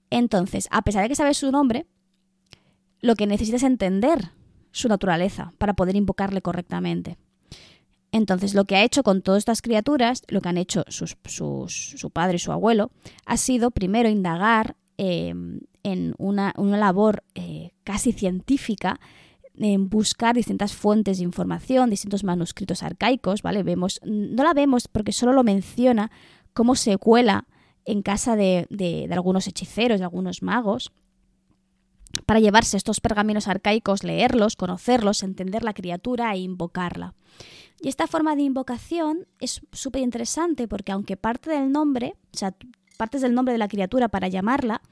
Entonces, 0.09 0.67
a 0.69 0.81
pesar 0.81 1.03
de 1.03 1.07
que 1.07 1.15
sabes 1.15 1.37
su 1.37 1.49
nombre, 1.49 1.87
lo 2.99 3.15
que 3.15 3.25
necesitas 3.25 3.63
es 3.63 3.67
entender 3.67 4.31
su 4.71 4.89
naturaleza 4.89 5.53
para 5.57 5.75
poder 5.75 5.95
invocarle 5.95 6.41
correctamente. 6.41 7.17
Entonces, 8.11 8.53
lo 8.53 8.65
que 8.65 8.75
ha 8.75 8.83
hecho 8.83 9.01
con 9.01 9.21
todas 9.21 9.39
estas 9.39 9.61
criaturas, 9.61 10.23
lo 10.27 10.41
que 10.41 10.49
han 10.49 10.57
hecho 10.57 10.83
su 10.89 12.09
padre 12.11 12.35
y 12.35 12.39
su 12.39 12.51
abuelo, 12.51 12.91
ha 13.25 13.37
sido 13.37 13.71
primero 13.71 14.09
indagar 14.09 14.75
Em, 15.03 15.61
en 15.81 16.13
una, 16.19 16.53
labor 16.55 17.23
eh, 17.33 17.71
casi 17.83 18.11
científica 18.11 18.99
en 19.57 19.89
buscar 19.89 20.35
distintas 20.35 20.75
fuentes 20.75 21.17
de 21.17 21.23
información, 21.23 21.89
distintos 21.89 22.23
manuscritos 22.23 22.83
arcaicos, 22.83 23.41
¿vale? 23.41 23.63
Vemos, 23.63 23.99
no 24.03 24.43
la 24.43 24.53
vemos 24.53 24.87
porque 24.87 25.11
solo 25.11 25.33
lo 25.33 25.43
menciona 25.43 26.11
cómo 26.53 26.75
se 26.75 26.99
cuela 26.99 27.47
en 27.83 28.03
casa 28.03 28.35
de, 28.35 28.67
de, 28.69 29.07
de 29.07 29.13
algunos 29.15 29.47
hechiceros, 29.47 29.97
de 29.97 30.03
algunos 30.03 30.43
magos, 30.43 30.91
para 32.27 32.39
llevarse 32.39 32.77
estos 32.77 32.99
pergaminos 32.99 33.47
arcaicos, 33.47 34.03
leerlos, 34.03 34.55
conocerlos, 34.55 35.23
entender 35.23 35.63
la 35.63 35.73
criatura 35.73 36.31
e 36.35 36.41
invocarla. 36.41 37.15
Y 37.81 37.89
esta 37.89 38.05
forma 38.05 38.35
de 38.35 38.43
invocación 38.43 39.25
es 39.39 39.61
súper 39.71 40.03
interesante 40.03 40.67
porque 40.67 40.91
aunque 40.91 41.17
parte 41.17 41.49
del 41.49 41.71
nombre, 41.71 42.13
o 42.31 42.37
sea, 42.37 42.53
partes 43.01 43.21
del 43.21 43.33
nombre 43.33 43.51
de 43.51 43.57
la 43.57 43.67
criatura 43.67 44.09
para 44.09 44.27
llamarla, 44.27 44.83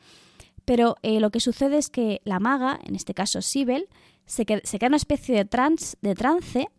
pero 0.65 0.95
eh, 1.03 1.19
lo 1.19 1.29
que 1.29 1.39
sucede 1.39 1.77
es 1.77 1.91
que 1.91 2.21
la 2.25 2.39
maga, 2.39 2.79
en 2.83 2.95
este 2.95 3.13
caso 3.13 3.43
Sibel, 3.43 3.87
se, 4.25 4.47
queda, 4.47 4.61
se 4.63 4.79
una 4.83 4.97
especie 4.97 5.35
de, 5.35 5.45
trans, 5.45 5.95
de 6.01 6.15
trance 6.15 6.69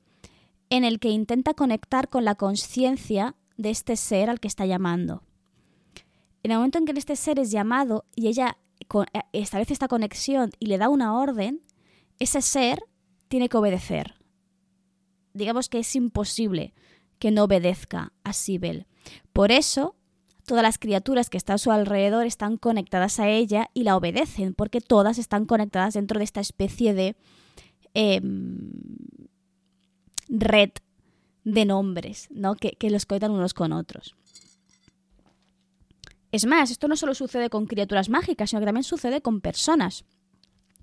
en 0.71 0.83
el 0.83 0.99
que 0.99 1.11
intenta 1.11 1.55
conectar 1.55 2.09
con 2.09 2.25
la 2.25 2.35
conciencia 2.35 3.37
de 3.57 3.71
este 3.71 3.95
ser 3.95 4.29
al 4.29 4.41
que 4.41 4.49
está 4.49 4.67
llamando. 4.67 5.23
En 6.43 6.51
el 6.51 6.57
momento 6.57 6.79
en 6.79 6.85
que 6.85 6.99
este 6.99 7.15
ser 7.15 7.39
es 7.39 7.53
llamado 7.53 8.07
y 8.17 8.27
ella 8.27 8.59
eh, 8.81 9.21
establece 9.33 9.73
esta 9.73 9.87
conexión 9.87 10.51
y 10.59 10.67
le 10.67 10.79
da 10.79 10.89
una 10.89 11.17
orden, 11.17 11.63
ese 12.19 12.43
ser 12.43 12.83
tiene 13.29 13.49
que 13.49 13.57
obedecer. 13.57 14.17
Digamos 15.33 15.69
que 15.69 15.79
es 15.79 15.95
imposible 15.95 16.75
que 17.21 17.31
no 17.31 17.45
obedezca 17.45 18.15
a 18.25 18.33
Sibel. 18.33 18.89
Por 19.33 19.53
eso, 19.53 19.95
todas 20.45 20.63
las 20.63 20.79
criaturas 20.79 21.31
que 21.31 21.37
están 21.37 21.55
a 21.55 21.59
su 21.59 21.71
alrededor 21.71 22.27
están 22.27 22.57
conectadas 22.57 23.21
a 23.21 23.29
ella 23.29 23.71
y 23.75 23.85
la 23.85 23.97
obedecen, 23.97 24.55
porque 24.55 24.81
todas 24.81 25.19
están 25.19 25.47
conectadas 25.47 25.95
dentro 25.95 26.19
de 26.19 26.25
esta 26.25 26.41
especie 26.41 26.95
de 26.95 27.17
em, 27.95 28.73
red 30.29 30.71
de 31.45 31.65
nombres, 31.65 32.29
¿no? 32.31 32.55
Que, 32.55 32.77
los 32.91 33.07
conectan 33.07 33.33
unos 33.33 33.55
con 33.55 33.73
otros. 33.73 34.15
Es 36.33 36.47
más, 36.47 36.71
esto 36.71 36.87
no 36.87 36.97
solo 36.97 37.15
sucede 37.15 37.51
con 37.51 37.67
criaturas 37.67 38.09
mágicas, 38.09 38.51
sino 38.51 38.61
que 38.61 38.67
también 38.67 38.85
sucede 38.85 39.21
con 39.21 39.41
personas. 39.41 40.05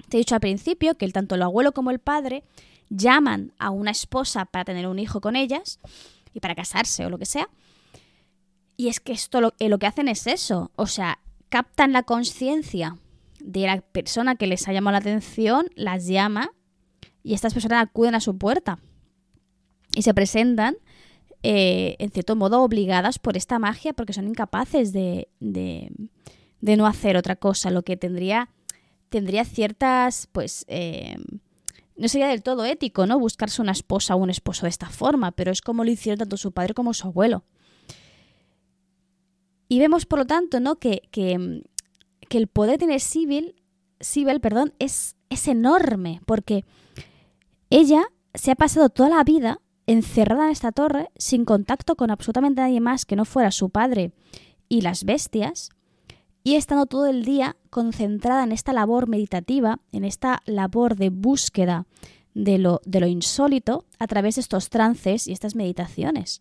Te 0.10 0.18
he 0.18 0.20
dicho 0.20 0.36
al 0.36 0.42
principio 0.42 0.96
que 0.96 1.08
tanto 1.10 1.36
el 1.36 1.42
abuelo 1.42 1.72
como 1.72 1.92
el 1.92 2.00
padre 2.00 2.44
llaman 2.90 3.54
a 3.58 3.70
una 3.70 3.92
esposa 3.92 4.46
para 4.46 4.66
tener 4.66 4.88
un 4.88 5.00
hijo 5.00 5.22
con 5.22 5.36
ellas 5.36 5.80
y 6.34 6.40
para 6.40 6.56
casarse 6.56 7.06
o 7.06 7.10
lo 7.10 7.18
que 7.18 7.26
sea. 7.26 7.50
Y 8.78 8.88
es 8.88 9.00
que 9.00 9.12
esto 9.12 9.42
lo, 9.42 9.54
eh, 9.60 9.70
lo 9.70 9.80
que 9.80 9.88
hacen 9.88 10.08
es 10.08 10.28
eso, 10.28 10.72
o 10.76 10.88
sea, 10.88 11.20
captan 11.50 11.92
la 11.92 12.04
conciencia 12.04 12.98
de 13.40 13.66
la 13.66 13.82
persona 13.82 14.36
que 14.36 14.48
les 14.48 14.68
ha 14.68 14.74
llamado 14.74 14.94
la 14.94 15.00
atención, 15.00 15.68
las 15.76 16.08
llama 16.08 16.52
y 17.24 17.34
estas 17.34 17.54
personas 17.54 17.84
acuden 17.84 18.16
a 18.16 18.22
su 18.22 18.38
puerta 18.38 18.80
y 19.96 20.04
se 20.04 20.14
presentan 20.14 20.78
eh, 21.44 21.96
en 22.00 22.12
cierto 22.12 22.36
modo, 22.36 22.62
obligadas 22.62 23.20
por 23.20 23.38
esta 23.38 23.60
magia 23.60 23.94
porque 23.94 24.14
son 24.14 24.28
incapaces 24.28 24.92
de, 24.92 25.30
de, 25.40 25.92
no 26.62 26.88
hacer 26.88 27.16
otra 27.16 27.36
cosa, 27.36 27.70
lo 27.70 27.84
que 27.84 27.96
tendría, 27.96 28.50
tendría 29.10 29.46
ciertas, 29.46 30.28
pues, 30.32 30.66
eh, 30.68 31.16
no 31.96 32.08
sería 32.10 32.28
del 32.28 32.44
todo 32.44 32.66
ético, 32.66 33.06
¿no? 33.06 33.20
Buscarse 33.20 33.62
una 33.62 33.72
esposa 33.72 34.16
o 34.16 34.18
un 34.18 34.30
esposo 34.30 34.66
de 34.66 34.70
esta 34.70 34.90
forma, 34.90 35.32
pero 35.32 35.52
es 35.52 35.62
como 35.62 35.84
lo 35.84 35.92
hicieron 35.92 36.20
tanto 36.20 36.38
su 36.38 36.52
padre 36.52 36.74
como 36.74 36.94
su 36.94 37.08
abuelo. 37.08 37.44
Y 39.68 39.80
vemos, 39.80 40.06
por 40.06 40.20
lo 40.20 40.26
tanto, 40.26 40.60
¿no? 40.60 40.78
Que, 40.78 41.02
que, 41.12 41.64
que 42.30 42.38
el 42.38 42.48
poder 42.48 42.78
tener 42.78 43.02
Sibyl, 43.02 43.56
Sibyl 44.00 44.40
perdón, 44.40 44.74
es, 44.80 45.16
es 45.30 45.48
enorme, 45.48 46.22
porque 46.26 46.66
ella 47.70 48.06
se 48.34 48.52
ha 48.52 48.56
pasado 48.56 48.90
toda 48.90 49.10
la 49.10 49.24
vida 49.24 49.60
encerrada 49.88 50.46
en 50.46 50.52
esta 50.52 50.72
torre, 50.72 51.10
sin 51.18 51.46
contacto 51.46 51.96
con 51.96 52.12
absolutamente 52.12 52.62
nadie 52.62 52.82
más 52.82 53.06
que 53.06 53.16
no 53.16 53.26
fuera 53.26 53.52
su 53.52 53.70
padre 53.70 54.12
y 54.70 54.82
las 54.82 55.06
bestias, 55.06 55.70
y 56.44 56.56
estando 56.56 56.86
todo 56.86 57.08
el 57.08 57.26
día 57.26 57.58
concentrada 57.70 58.44
en 58.44 58.52
esta 58.52 58.72
labor 58.74 59.08
meditativa, 59.08 59.80
en 59.92 60.06
esta 60.06 60.42
labor 60.46 60.96
de 60.96 61.10
búsqueda 61.10 61.86
de 62.34 62.58
lo, 62.58 62.82
de 62.86 63.00
lo 63.00 63.08
insólito 63.08 63.86
a 64.00 64.08
través 64.08 64.36
de 64.36 64.42
estos 64.42 64.70
trances 64.70 65.28
y 65.28 65.34
estas 65.34 65.56
meditaciones. 65.56 66.40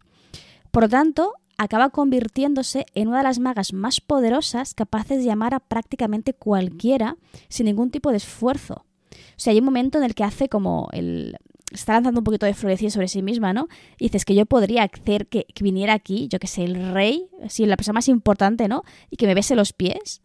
Por 0.71 0.85
lo 0.85 0.89
tanto, 0.89 1.33
acaba 1.59 1.91
convirtiéndose 1.91 2.87
en 2.95 3.09
una 3.09 3.19
de 3.19 3.25
las 3.25 3.39
magas 3.39 3.73
más 3.73 4.01
poderosas 4.01 4.75
capaces 4.75 5.19
de 5.19 5.25
llamar 5.25 5.55
a 5.55 5.61
prácticamente 5.61 6.35
cualquiera 6.35 7.17
sin 7.49 7.67
ningún 7.67 7.91
tipo 7.91 8.11
de 8.11 8.19
esfuerzo. 8.19 8.85
O 9.13 9.39
sea, 9.39 9.53
hay 9.53 9.59
un 9.59 9.65
momento 9.65 9.99
en 9.99 10.05
el 10.05 10.15
que 10.15 10.25
hace 10.25 10.49
como 10.49 10.89
el, 10.93 11.37
está 11.73 11.95
lanzando 11.95 12.21
un 12.21 12.25
poquito 12.25 12.47
de 12.47 12.55
florecilla 12.55 12.91
sobre 12.91 13.09
sí 13.09 13.23
misma, 13.23 13.53
¿no? 13.53 13.69
Y 13.99 14.07
dices 14.07 14.25
que 14.25 14.35
yo 14.35 14.47
podría 14.47 14.85
hacer 14.85 15.27
que, 15.27 15.47
viniera 15.61 15.95
aquí, 15.95 16.29
yo 16.29 16.39
que 16.39 16.47
sé, 16.47 16.65
el 16.65 16.93
rey, 16.93 17.29
así, 17.43 17.67
la 17.67 17.77
persona 17.77 17.95
más 17.95 18.09
importante, 18.09 18.69
¿no? 18.69 18.83
Y 19.11 19.17
que 19.17 19.27
me 19.27 19.35
bese 19.35 19.57
los 19.57 19.73
pies. 19.73 20.23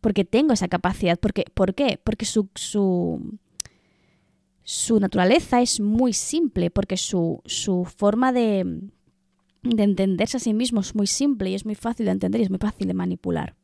Porque 0.00 0.24
tengo 0.24 0.52
esa 0.52 0.68
capacidad. 0.68 1.18
Porque, 1.18 1.44
¿Por 1.54 1.74
qué? 1.74 1.98
Porque 2.02 2.26
su, 2.26 2.48
su, 2.54 3.38
su 4.62 5.00
naturaleza 5.00 5.62
es 5.62 5.80
muy 5.80 6.12
simple, 6.12 6.70
porque 6.70 6.96
su, 6.96 7.40
su 7.46 7.84
forma 7.84 8.32
de, 8.32 8.90
de 9.64 9.82
entenderse 9.82 10.36
a 10.36 10.40
sí 10.40 10.54
mismo 10.54 10.80
es 10.80 10.94
muy 10.94 11.06
simple 11.06 11.50
y 11.50 11.54
es 11.54 11.64
muy 11.64 11.74
fácil 11.74 12.06
de 12.06 12.12
entender 12.12 12.40
y 12.40 12.44
es 12.44 12.50
muy 12.50 12.58
fácil 12.58 12.86
de 12.86 12.94
manipular. 12.94 13.56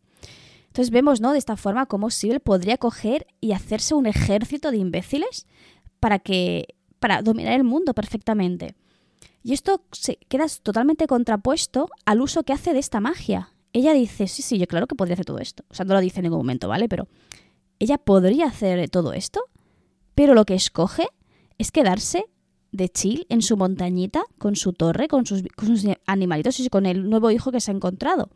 Entonces 0.67 0.91
vemos, 0.91 1.21
¿no? 1.21 1.33
De 1.33 1.39
esta 1.39 1.57
forma 1.57 1.87
cómo 1.87 2.11
Sibyl 2.11 2.41
podría 2.41 2.77
coger 2.77 3.27
y 3.41 3.53
hacerse 3.53 3.95
un 3.95 4.07
ejército 4.07 4.71
de 4.71 4.79
imbéciles 4.79 5.47
para 5.99 6.19
que 6.19 6.75
para 6.99 7.23
dominar 7.23 7.55
el 7.55 7.65
mundo 7.65 7.95
perfectamente. 7.95 8.75
Y 9.43 9.55
esto 9.55 9.83
se 9.91 10.17
queda 10.29 10.47
totalmente 10.63 11.07
contrapuesto 11.07 11.89
al 12.05 12.21
uso 12.21 12.43
que 12.43 12.53
hace 12.53 12.73
de 12.73 12.79
esta 12.79 13.01
magia. 13.01 13.53
Ella 13.73 13.95
dice, 13.95 14.29
sí, 14.29 14.43
sí, 14.43 14.59
yo 14.59 14.67
claro 14.67 14.87
que 14.87 14.95
podría 14.95 15.15
hacer 15.15 15.25
todo 15.25 15.39
esto. 15.39 15.65
O 15.71 15.75
sea, 15.75 15.87
no 15.87 15.95
lo 15.95 16.01
dice 16.01 16.21
en 16.21 16.25
ningún 16.25 16.41
momento, 16.41 16.69
¿vale? 16.69 16.89
Pero 16.89 17.09
ella 17.79 17.97
podría 17.99 18.47
hacer 18.47 18.89
todo 18.91 19.13
esto, 19.13 19.41
pero 20.15 20.35
lo 20.35 20.45
que 20.45 20.55
escoge 20.55 21.09
es 21.59 21.73
quedarse 21.73 22.27
de 22.73 22.89
chill 22.89 23.27
en 23.29 23.43
su 23.43 23.57
montañita, 23.57 24.23
con 24.39 24.57
su 24.57 24.73
torre, 24.73 25.09
con 25.09 25.27
sus, 25.27 25.43
animalitos 26.07 26.61
y 26.61 26.69
con 26.69 26.87
el 26.87 27.09
nuevo 27.09 27.31
hijo 27.31 27.53
que 27.53 27.61
se 27.61 27.71
ha 27.71 27.75
encontrado. 27.75 28.31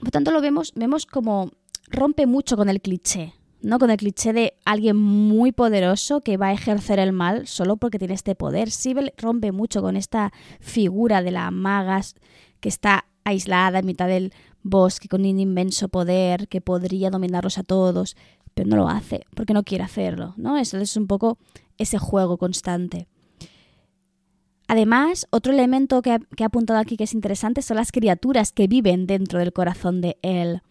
Por 0.00 0.10
tanto, 0.10 0.30
lo 0.30 0.40
vemos, 0.40 0.72
vemos 0.74 1.06
como 1.06 1.50
rompe 1.90 2.26
mucho 2.26 2.56
con 2.56 2.68
el 2.68 2.80
cliché 2.80 3.34
¿no? 3.60 3.78
Con 3.78 3.90
el 3.90 3.96
cliché 3.96 4.32
de 4.32 4.54
alguien 4.64 4.96
muy 4.96 5.52
poderoso 5.52 6.20
que 6.20 6.36
va 6.36 6.48
a 6.48 6.52
ejercer 6.52 6.98
el 6.98 7.12
mal 7.12 7.46
solo 7.46 7.76
porque 7.76 7.98
tiene 7.98 8.14
este 8.14 8.34
poder. 8.34 8.70
Sibel 8.70 9.12
rompe 9.16 9.52
mucho 9.52 9.82
con 9.82 9.96
esta 9.96 10.32
figura 10.60 11.22
de 11.22 11.32
la 11.32 11.50
maga 11.50 12.00
que 12.60 12.68
está 12.68 13.06
aislada 13.24 13.80
en 13.80 13.86
mitad 13.86 14.08
del 14.08 14.32
bosque 14.62 15.08
con 15.08 15.22
un 15.22 15.40
inmenso 15.40 15.88
poder 15.88 16.48
que 16.48 16.60
podría 16.60 17.10
dominarlos 17.10 17.58
a 17.58 17.62
todos, 17.62 18.16
pero 18.58 18.70
no 18.70 18.76
lo 18.76 18.88
hace 18.88 19.24
porque 19.36 19.54
no 19.54 19.62
quiere 19.62 19.84
hacerlo, 19.84 20.34
¿no? 20.36 20.56
Eso 20.56 20.78
es 20.78 20.96
un 20.96 21.06
poco 21.06 21.38
ese 21.76 21.96
juego 21.96 22.38
constante. 22.38 23.06
Además, 24.66 25.28
otro 25.30 25.52
elemento 25.52 26.02
que, 26.02 26.18
que 26.36 26.42
he 26.42 26.46
apuntado 26.46 26.80
aquí 26.80 26.96
que 26.96 27.04
es 27.04 27.14
interesante 27.14 27.62
son 27.62 27.76
las 27.76 27.92
criaturas 27.92 28.50
que 28.50 28.66
viven 28.66 29.06
dentro 29.06 29.38
del 29.38 29.52
corazón 29.52 30.00
de 30.00 30.18
él. 30.22 30.62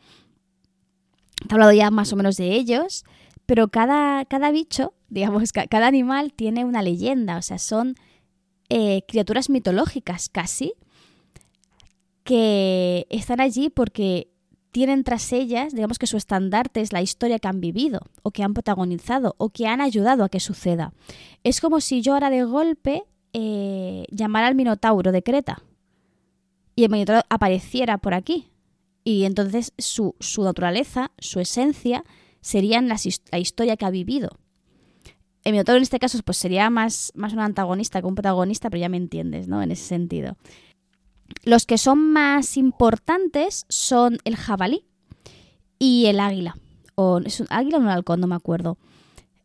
He 1.50 1.54
hablado 1.54 1.72
ya 1.72 1.90
más 1.92 2.12
o 2.12 2.18
menos 2.18 2.36
de 2.36 2.56
ellos, 2.56 3.06
pero 3.46 3.70
cada, 3.70 4.26
cada 4.26 4.52
bicho, 4.52 4.94
digamos, 5.08 5.54
cada 5.54 5.88
animal 5.88 6.34
tiene 6.34 6.66
una 6.66 6.82
leyenda, 6.82 7.38
o 7.38 7.42
sea, 7.42 7.58
son 7.58 7.96
eh, 8.68 9.04
criaturas 9.08 9.50
mitológicas 9.50 10.28
casi, 10.28 10.74
que 12.26 13.08
están 13.10 13.40
allí 13.40 13.70
porque 13.70 14.28
tienen 14.78 15.04
tras 15.04 15.34
ellas, 15.34 15.74
digamos 15.74 15.98
que 15.98 16.06
su 16.06 16.18
estandarte 16.18 16.82
es 16.82 16.94
la 16.94 17.02
historia 17.02 17.40
que 17.40 17.48
han 17.48 17.60
vivido, 17.60 18.02
o 18.22 18.30
que 18.30 18.44
han 18.44 18.54
protagonizado, 18.54 19.34
o 19.40 19.50
que 19.50 19.66
han 19.66 19.82
ayudado 19.82 20.24
a 20.24 20.30
que 20.30 20.40
suceda. 20.40 20.94
Es 21.44 21.62
como 21.62 21.82
si 21.82 22.04
yo 22.04 22.14
ahora 22.14 22.30
de 22.30 22.44
golpe 22.44 23.02
eh, 23.34 24.06
llamara 24.12 24.46
al 24.46 24.54
Minotauro 24.54 25.12
de 25.12 25.24
Creta 25.24 25.64
y 26.76 26.84
el 26.84 26.92
Minotauro 26.92 27.24
apareciera 27.28 27.98
por 27.98 28.14
aquí 28.14 28.52
y 29.04 29.24
entonces 29.24 29.74
su, 29.80 30.14
naturaleza, 30.38 31.10
su 31.18 31.40
esencia, 31.40 32.04
serían 32.42 32.88
la, 32.88 32.98
historia 33.40 33.78
que 33.78 33.86
ha 33.86 33.90
vivido. 33.90 34.30
El 35.44 35.54
Minotauro 35.54 35.78
en 35.78 35.84
este 35.84 35.98
caso 35.98 36.20
pues 36.24 36.38
sería 36.38 36.70
más, 36.70 37.12
más 37.16 37.34
un 37.34 37.40
antagonista 37.40 38.00
que 38.00 38.06
un 38.06 38.14
protagonista, 38.14 38.70
pero 38.70 38.82
ya 38.82 38.90
me 38.90 38.98
entiendes, 38.98 39.48
¿no? 39.48 39.64
En 39.64 39.72
ese 39.72 39.86
sentido. 39.86 40.38
Los 41.44 41.66
que 41.66 41.78
son 41.78 42.12
más 42.12 42.58
importantes 42.58 43.66
son 43.70 44.18
el 44.24 44.36
jabalí 44.36 44.86
y 45.80 46.06
el 46.08 46.20
águila. 46.20 46.58
O 46.96 47.20
es 47.20 47.40
un 47.40 47.48
águila 47.50 47.78
o 47.78 47.82
un 47.82 47.90
halcón, 47.90 48.20
no 48.20 48.28
me 48.28 48.36
acuerdo. 48.36 48.78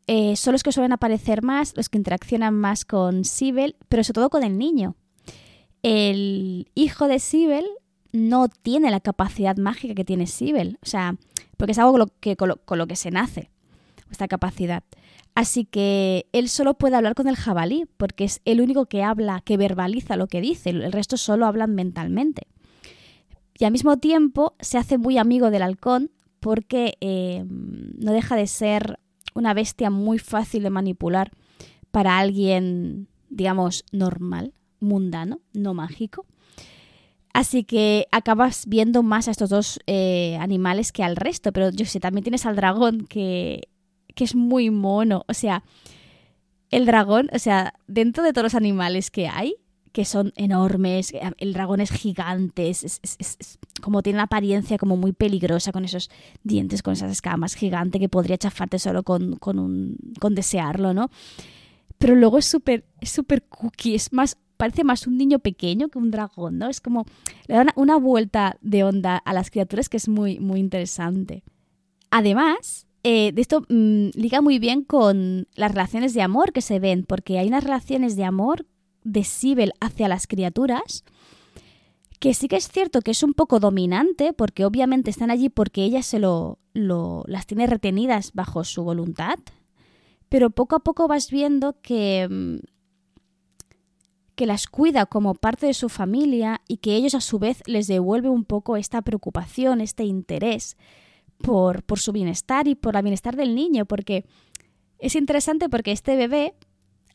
Eh, 0.07 0.37
son 0.37 0.53
los 0.53 0.63
que 0.63 0.73
suelen 0.73 0.93
aparecer 0.93 1.43
más, 1.43 1.77
los 1.77 1.89
que 1.89 1.99
interaccionan 1.99 2.55
más 2.55 2.85
con 2.85 3.25
Sibel, 3.25 3.77
pero 3.89 4.03
sobre 4.03 4.15
todo 4.15 4.31
con 4.31 4.43
el 4.43 4.59
niño. 4.59 4.97
El 5.83 6.71
hijo 6.75 7.09
de 7.09 7.19
Sibel 7.19 7.67
no 8.13 8.49
tiene 8.49 8.91
la 8.91 9.01
capacidad 9.01 9.57
mágica 9.57 9.95
que 9.95 10.05
tiene 10.05 10.27
Sibel. 10.27 10.79
O 10.83 10.87
sea, 10.87 11.17
porque 11.57 11.73
es 11.73 11.79
algo 11.79 11.93
con 11.93 12.01
lo 12.01 12.07
que, 12.07 12.37
con 12.37 12.79
lo 12.79 12.87
que 12.87 12.97
se 12.97 13.11
nace, 13.11 13.51
esta 14.11 14.29
capacidad. 14.29 14.83
Así 15.35 15.65
que 15.65 16.27
él 16.33 16.49
solo 16.49 16.75
puede 16.75 16.97
hablar 16.97 17.15
con 17.15 17.27
el 17.27 17.37
jabalí, 17.37 17.87
porque 17.97 18.25
es 18.25 18.41
el 18.45 18.61
único 18.61 18.87
que 18.87 19.03
habla, 19.03 19.41
que 19.45 19.57
verbaliza 19.57 20.17
lo 20.17 20.27
que 20.27 20.41
dice, 20.41 20.71
el 20.71 20.93
resto 20.93 21.17
solo 21.17 21.47
hablan 21.47 21.75
mentalmente. 21.75 22.47
Y 23.59 23.65
al 23.65 23.73
mismo 23.73 23.97
tiempo 23.99 24.55
se 24.61 24.79
hace 24.79 24.99
muy 24.99 25.19
amigo 25.19 25.51
del 25.51 25.63
halcón 25.63 26.11
porque 26.41 26.97
eh, 27.01 27.45
no 27.47 28.13
deja 28.13 28.37
de 28.37 28.47
ser 28.47 28.99
una 29.35 29.55
bestia 29.55 29.89
muy 29.89 30.19
fácil 30.19 30.65
de 30.65 30.71
manipular 30.71 31.31
para 31.91 32.19
alguien, 32.19 33.09
digamos, 33.31 33.85
normal, 33.93 34.53
mundano, 34.81 35.41
no 35.53 35.73
mágico. 35.75 36.27
Así 37.33 37.65
que 37.65 38.09
acabas 38.11 38.67
viendo 38.67 39.03
más 39.03 39.29
a 39.29 39.31
estos 39.31 39.49
dos 39.49 39.79
eh, 39.87 40.37
animales 40.41 40.93
que 40.93 41.05
al 41.05 41.17
resto, 41.17 41.53
pero 41.53 41.71
yo 41.71 41.87
sé, 41.87 42.01
también 42.01 42.25
tienes 42.25 42.45
al 42.45 42.57
dragón 42.57 43.07
que 43.07 43.69
que 44.15 44.25
es 44.25 44.35
muy 44.35 44.71
mono. 44.71 45.25
O 45.29 45.35
sea, 45.35 45.63
el 46.71 46.87
dragón, 46.87 47.29
o 47.33 47.39
sea, 47.39 47.75
dentro 47.87 48.25
de 48.25 48.33
todos 48.33 48.45
los 48.45 48.55
animales 48.55 49.11
que 49.11 49.29
hay, 49.29 49.57
que 49.93 50.05
son 50.07 50.33
enormes, 50.37 51.13
eh, 51.13 51.21
el 51.37 51.53
dragón 51.53 51.81
es 51.81 51.91
gigante, 51.91 52.71
es, 52.71 53.01
como 53.83 54.03
tiene 54.03 54.17
una 54.17 54.25
apariencia 54.25 54.79
como 54.79 54.97
muy 54.97 55.13
peligrosa 55.13 55.71
con 55.71 55.85
esos 55.85 56.11
dientes, 56.43 56.83
con 56.83 56.95
esas 56.95 57.13
escamas 57.13 57.55
gigante 57.55 58.01
que 58.01 58.09
podría 58.09 58.39
chafarte 58.39 58.79
solo 58.79 59.03
con, 59.03 59.37
con, 59.37 59.59
un, 59.59 59.97
con 60.19 60.35
desearlo, 60.35 60.95
¿no? 60.95 61.11
Pero 61.99 62.17
luego 62.17 62.39
es 62.39 62.47
súper 62.47 62.85
súper 63.03 63.45
cookie, 63.45 63.95
es 63.95 64.13
más, 64.13 64.39
parece 64.57 64.83
más 64.83 65.07
un 65.07 65.19
niño 65.19 65.39
pequeño 65.39 65.89
que 65.89 65.99
un 65.99 66.11
dragón, 66.11 66.59
¿no? 66.59 66.69
Es 66.69 66.81
como, 66.81 67.05
le 67.47 67.55
da 67.55 67.63
una, 67.63 67.73
una 67.77 67.97
vuelta 67.97 68.57
de 68.63 68.83
onda 68.85 69.19
a 69.19 69.35
las 69.35 69.51
criaturas 69.51 69.91
que 69.91 69.99
es 69.99 70.09
muy, 70.09 70.41
muy 70.41 70.59
interesante. 70.59 71.45
Además, 72.11 72.87
eh, 73.05 73.33
esto 73.37 73.63
mm, 73.69 74.11
liga 74.15 74.41
muy 74.41 74.59
bien 74.59 74.85
con 74.85 75.49
las 75.55 75.73
relaciones 75.73 76.15
de 76.15 76.23
amor 76.23 76.53
que 76.53 76.61
se 76.61 76.79
ven, 76.79 77.05
porque 77.05 77.39
hay 77.39 77.49
unas 77.49 77.65
relaciones 77.65 78.17
de 78.17 78.25
amor 78.25 78.67
de 79.05 79.25
Sibel 79.25 79.73
hacia 79.81 80.09
las 80.09 80.27
criaturas 80.27 81.05
que 82.23 82.35
sí 82.35 82.47
que 82.47 82.55
es 82.55 82.69
cierto 82.69 83.01
que 83.01 83.11
es 83.11 83.25
un 83.25 83.35
poco 83.35 83.59
dominante, 83.59 84.33
porque 84.33 84.65
obviamente 84.65 85.11
están 85.11 85.33
allí 85.33 85.49
porque 85.49 85.83
ella 85.83 86.05
se 86.05 86.21
lo, 86.21 86.61
las 86.73 87.47
tiene 87.47 87.67
retenidas 87.67 88.31
bajo 88.33 88.63
su 88.63 88.85
voluntad, 88.85 89.41
pero 90.29 90.51
poco 90.51 90.77
a 90.77 90.85
poco 90.85 91.09
vas 91.09 91.33
viendo 91.33 91.81
que, 91.83 92.29
mm, 92.31 92.59
que 94.37 94.47
las 94.47 94.69
cuida 94.69 95.07
como 95.07 95.35
parte 95.35 95.67
de 95.67 95.75
su 95.75 95.89
familia 95.89 96.61
y 96.69 96.77
que 96.77 96.95
ellos 96.95 97.17
a 97.17 97.21
su 97.21 97.41
vez 97.41 97.61
les 97.67 97.89
devuelve 97.89 98.29
un 98.29 98.45
poco 98.45 98.77
esta 98.77 99.03
preocupación, 99.03 99.81
este 99.81 100.05
interés 100.05 100.77
por, 101.43 101.85
su 101.97 102.13
bienestar 102.13 102.69
y 102.69 102.75
por 102.75 102.97
el 102.97 103.03
bienestar 103.03 103.37
del 103.37 103.55
niño, 103.55 103.85
porque 103.85 104.25
es 104.99 105.17
interesante 105.17 105.69
porque 105.69 105.93
este 105.93 106.17
bebé, 106.17 106.55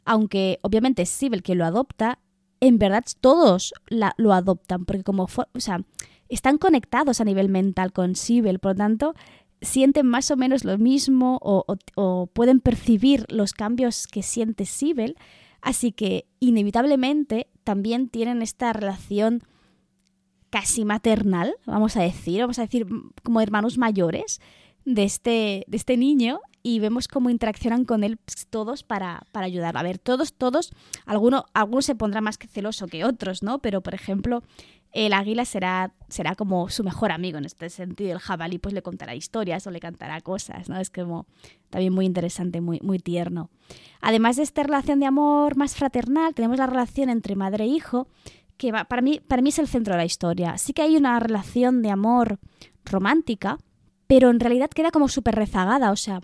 aunque 0.06 0.60
obviamente 0.62 1.02
es 1.02 1.10
Sibel 1.10 1.42
quien 1.42 1.58
lo 1.58 1.66
adopta, 1.66 2.20
en 2.60 2.78
verdad 2.78 3.04
todos 3.22 3.74
lo 3.90 4.34
adoptan, 4.34 4.86
porque 4.86 5.04
como, 5.04 5.24
o 5.24 5.60
sea, 5.60 5.82
están 6.30 6.58
conectados 6.58 7.22
a 7.22 7.26
nivel 7.26 7.50
mental 7.50 7.94
con 7.94 8.16
Sibel, 8.16 8.60
por 8.60 8.72
lo 8.72 8.78
tanto, 8.78 9.16
sienten 9.62 10.06
más 10.06 10.30
o 10.30 10.38
menos 10.38 10.66
lo 10.66 10.78
mismo 10.78 11.40
o, 11.42 11.66
o 11.96 12.28
pueden 12.28 12.60
percibir 12.60 13.26
los 13.30 13.54
cambios 13.54 14.08
que 14.08 14.22
siente 14.22 14.66
Sibel, 14.66 15.16
así 15.62 15.92
que 15.92 16.28
inevitablemente 16.40 17.48
también 17.64 18.10
tienen 18.10 18.42
esta 18.42 18.74
relación 18.74 19.44
casi 20.50 20.86
maternal, 20.86 21.56
vamos 21.66 21.98
a 21.98 22.02
decir, 22.02 22.42
vamos 22.42 22.60
a 22.60 22.64
decir 22.64 22.88
como 23.24 23.42
hermanos 23.42 23.78
mayores 23.78 24.40
de 24.86 25.04
este, 25.04 25.66
de 25.68 25.78
este 25.78 25.98
niño 25.98 26.40
y 26.64 26.80
vemos 26.80 27.08
cómo 27.08 27.30
interaccionan 27.30 27.86
con 27.86 28.04
él 28.04 28.20
todos 28.50 28.84
para, 28.84 29.24
para 29.32 29.46
ayudarlo. 29.46 29.80
A 29.80 29.84
ver, 29.84 30.00
todos, 30.00 30.34
todos, 30.34 30.72
alguno, 31.06 31.46
algunos 31.54 31.86
se 31.86 31.96
pondrá 31.96 32.22
más 32.22 32.38
que 32.38 32.48
celoso 32.48 32.88
que 32.88 33.06
otros, 33.06 33.44
¿no? 33.44 33.60
Pero, 33.60 33.82
por 33.82 33.94
ejemplo, 33.94 34.44
el 34.92 35.14
águila 35.14 35.46
será, 35.46 35.94
será 36.10 36.36
como 36.36 36.70
su 36.70 36.84
mejor 36.84 37.12
amigo 37.12 37.38
en 37.38 37.46
este 37.46 37.70
sentido. 37.70 38.14
El 38.14 38.20
jabalí 38.20 38.58
pues 38.58 38.74
le 38.74 38.82
contará 38.82 39.16
historias 39.16 39.68
o 39.68 39.72
le 39.72 39.80
cantará 39.80 40.22
cosas, 40.22 40.70
¿no? 40.70 40.80
Es 40.80 40.90
como 40.90 41.28
también 41.70 41.94
muy 41.94 42.06
interesante, 42.06 42.62
muy, 42.62 42.80
muy 42.82 43.00
tierno. 43.00 43.50
Además 44.02 44.38
de 44.38 44.44
esta 44.44 44.64
relación 44.64 45.00
de 45.00 45.06
amor 45.06 45.56
más 45.56 45.76
fraternal, 45.76 46.34
tenemos 46.34 46.58
la 46.58 46.68
relación 46.68 47.10
entre 47.10 47.36
madre 47.36 47.66
e 47.66 47.68
hijo, 47.68 48.08
que 48.58 48.72
para, 48.72 49.02
mí, 49.02 49.22
para 49.28 49.42
mí 49.42 49.50
es 49.50 49.60
el 49.60 49.68
centro 49.68 49.94
de 49.94 50.00
la 50.00 50.06
historia. 50.06 50.58
Sí 50.58 50.74
que 50.74 50.82
hay 50.82 50.98
una 50.98 51.20
relación 51.20 51.82
de 51.82 51.92
amor 51.92 52.40
romántica, 52.86 53.58
pero 54.08 54.30
en 54.30 54.40
realidad 54.40 54.70
queda 54.70 54.92
como 54.92 55.08
súper 55.08 55.36
rezagada, 55.36 55.92
o 55.92 55.96
sea, 55.96 56.22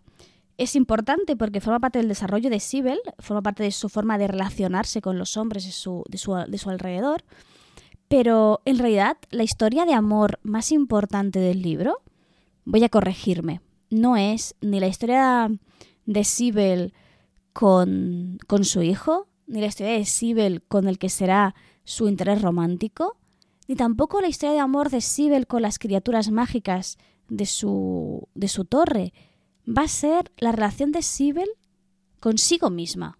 es 0.58 0.76
importante 0.76 1.36
porque 1.36 1.62
forma 1.62 1.80
parte 1.80 2.00
del 2.00 2.08
desarrollo 2.08 2.50
de 2.50 2.60
Sibel, 2.60 3.00
forma 3.20 3.42
parte 3.42 3.64
de 3.64 3.72
su 3.72 3.90
forma 3.90 4.18
de 4.18 4.28
relacionarse 4.28 5.02
con 5.02 5.18
los 5.18 5.36
hombres 5.38 5.66
de 5.66 5.72
su, 5.72 6.04
de 6.08 6.18
su, 6.18 6.34
de 6.34 6.58
su 6.58 6.70
alrededor, 6.70 7.24
pero 8.08 8.62
en 8.66 8.78
realidad 8.78 9.18
la 9.32 9.44
historia 9.44 9.86
de 9.86 9.94
amor 9.94 10.40
más 10.44 10.72
importante 10.72 11.40
del 11.40 11.62
libro, 11.62 12.02
voy 12.66 12.84
a 12.84 12.90
corregirme, 12.90 13.62
no 13.90 14.16
es 14.16 14.56
ni 14.62 14.80
la 14.80 14.88
historia 14.88 15.52
de 16.06 16.24
Sibel 16.24 16.94
con, 17.52 18.38
con 18.48 18.64
su 18.64 18.84
hijo, 18.84 19.28
ni 19.48 19.60
la 19.60 19.68
historia 19.68 19.94
de 19.94 20.06
Sibel 20.06 20.62
con 20.62 20.88
el 20.88 20.98
que 21.00 21.10
será 21.10 21.56
su 21.84 22.08
interés 22.08 22.42
romántico, 22.42 23.18
ni 23.68 23.76
tampoco 23.76 24.22
la 24.22 24.28
historia 24.28 24.54
de 24.54 24.60
amor 24.60 24.90
de 24.90 25.02
Sibel 25.02 25.48
con 25.48 25.62
las 25.62 25.80
criaturas 25.80 26.32
mágicas 26.32 26.98
de 27.30 27.46
su, 27.46 28.28
de 28.36 28.48
su 28.48 28.66
torre. 28.66 29.14
Va 29.68 29.84
a 29.84 29.88
ser 29.88 30.32
la 30.38 30.52
relación 30.52 30.92
de 30.92 31.02
Sibel 31.02 31.50
consigo 32.20 32.70
misma. 32.70 33.18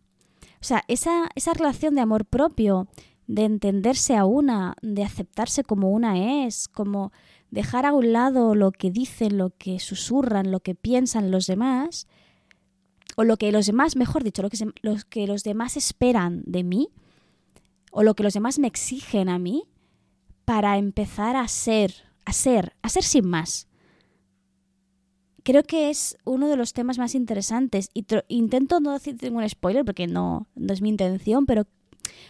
O 0.62 0.66
sea, 0.66 0.84
esa, 0.88 1.30
esa 1.36 1.54
relación 1.54 1.96
de 1.96 2.02
amor 2.02 2.26
propio, 2.26 2.88
de 3.28 3.46
entenderse 3.46 4.16
a 4.16 4.26
una, 4.26 4.76
de 4.82 5.04
aceptarse 5.04 5.64
como 5.64 5.92
una 5.92 6.46
es, 6.46 6.68
como 6.68 7.12
dejar 7.52 7.86
a 7.86 7.94
un 7.94 8.14
lado 8.14 8.56
lo 8.56 8.72
que 8.72 8.92
dicen, 8.92 9.38
lo 9.38 9.52
que 9.52 9.80
susurran, 9.80 10.52
lo 10.52 10.60
que 10.60 10.76
piensan 10.76 11.32
los 11.32 11.48
demás, 11.48 12.08
o 13.16 13.24
lo 13.24 13.38
que 13.38 13.52
los 13.52 13.68
demás, 13.68 13.96
mejor 13.96 14.24
dicho, 14.24 14.42
lo 14.42 14.50
que, 14.50 14.58
lo 14.82 14.96
que 15.10 15.28
los 15.28 15.44
demás 15.44 15.78
esperan 15.78 16.44
de 16.46 16.64
mí, 16.64 16.90
o 17.94 18.02
lo 18.02 18.16
que 18.16 18.24
los 18.24 18.34
demás 18.34 18.58
me 18.60 18.68
exigen 18.68 19.30
a 19.30 19.38
mí 19.38 19.64
para 20.46 20.78
empezar 20.78 21.36
a 21.36 21.48
ser, 21.48 21.94
a 22.26 22.34
ser, 22.34 22.76
a 22.82 22.90
ser 22.90 23.04
sin 23.04 23.28
más. 23.28 23.68
Creo 25.44 25.64
que 25.64 25.90
es 25.90 26.18
uno 26.26 26.48
de 26.48 26.58
los 26.58 26.74
temas 26.74 26.98
más 26.98 27.14
interesantes 27.14 27.92
y 27.94 28.06
intento 28.30 28.80
no 28.80 28.94
decirte 28.94 29.28
ningún 29.28 29.48
spoiler 29.48 29.86
porque 29.86 30.08
no, 30.08 30.48
no 30.56 30.74
es 30.74 30.82
mi 30.82 30.90
intención, 30.90 31.46
pero 31.46 31.68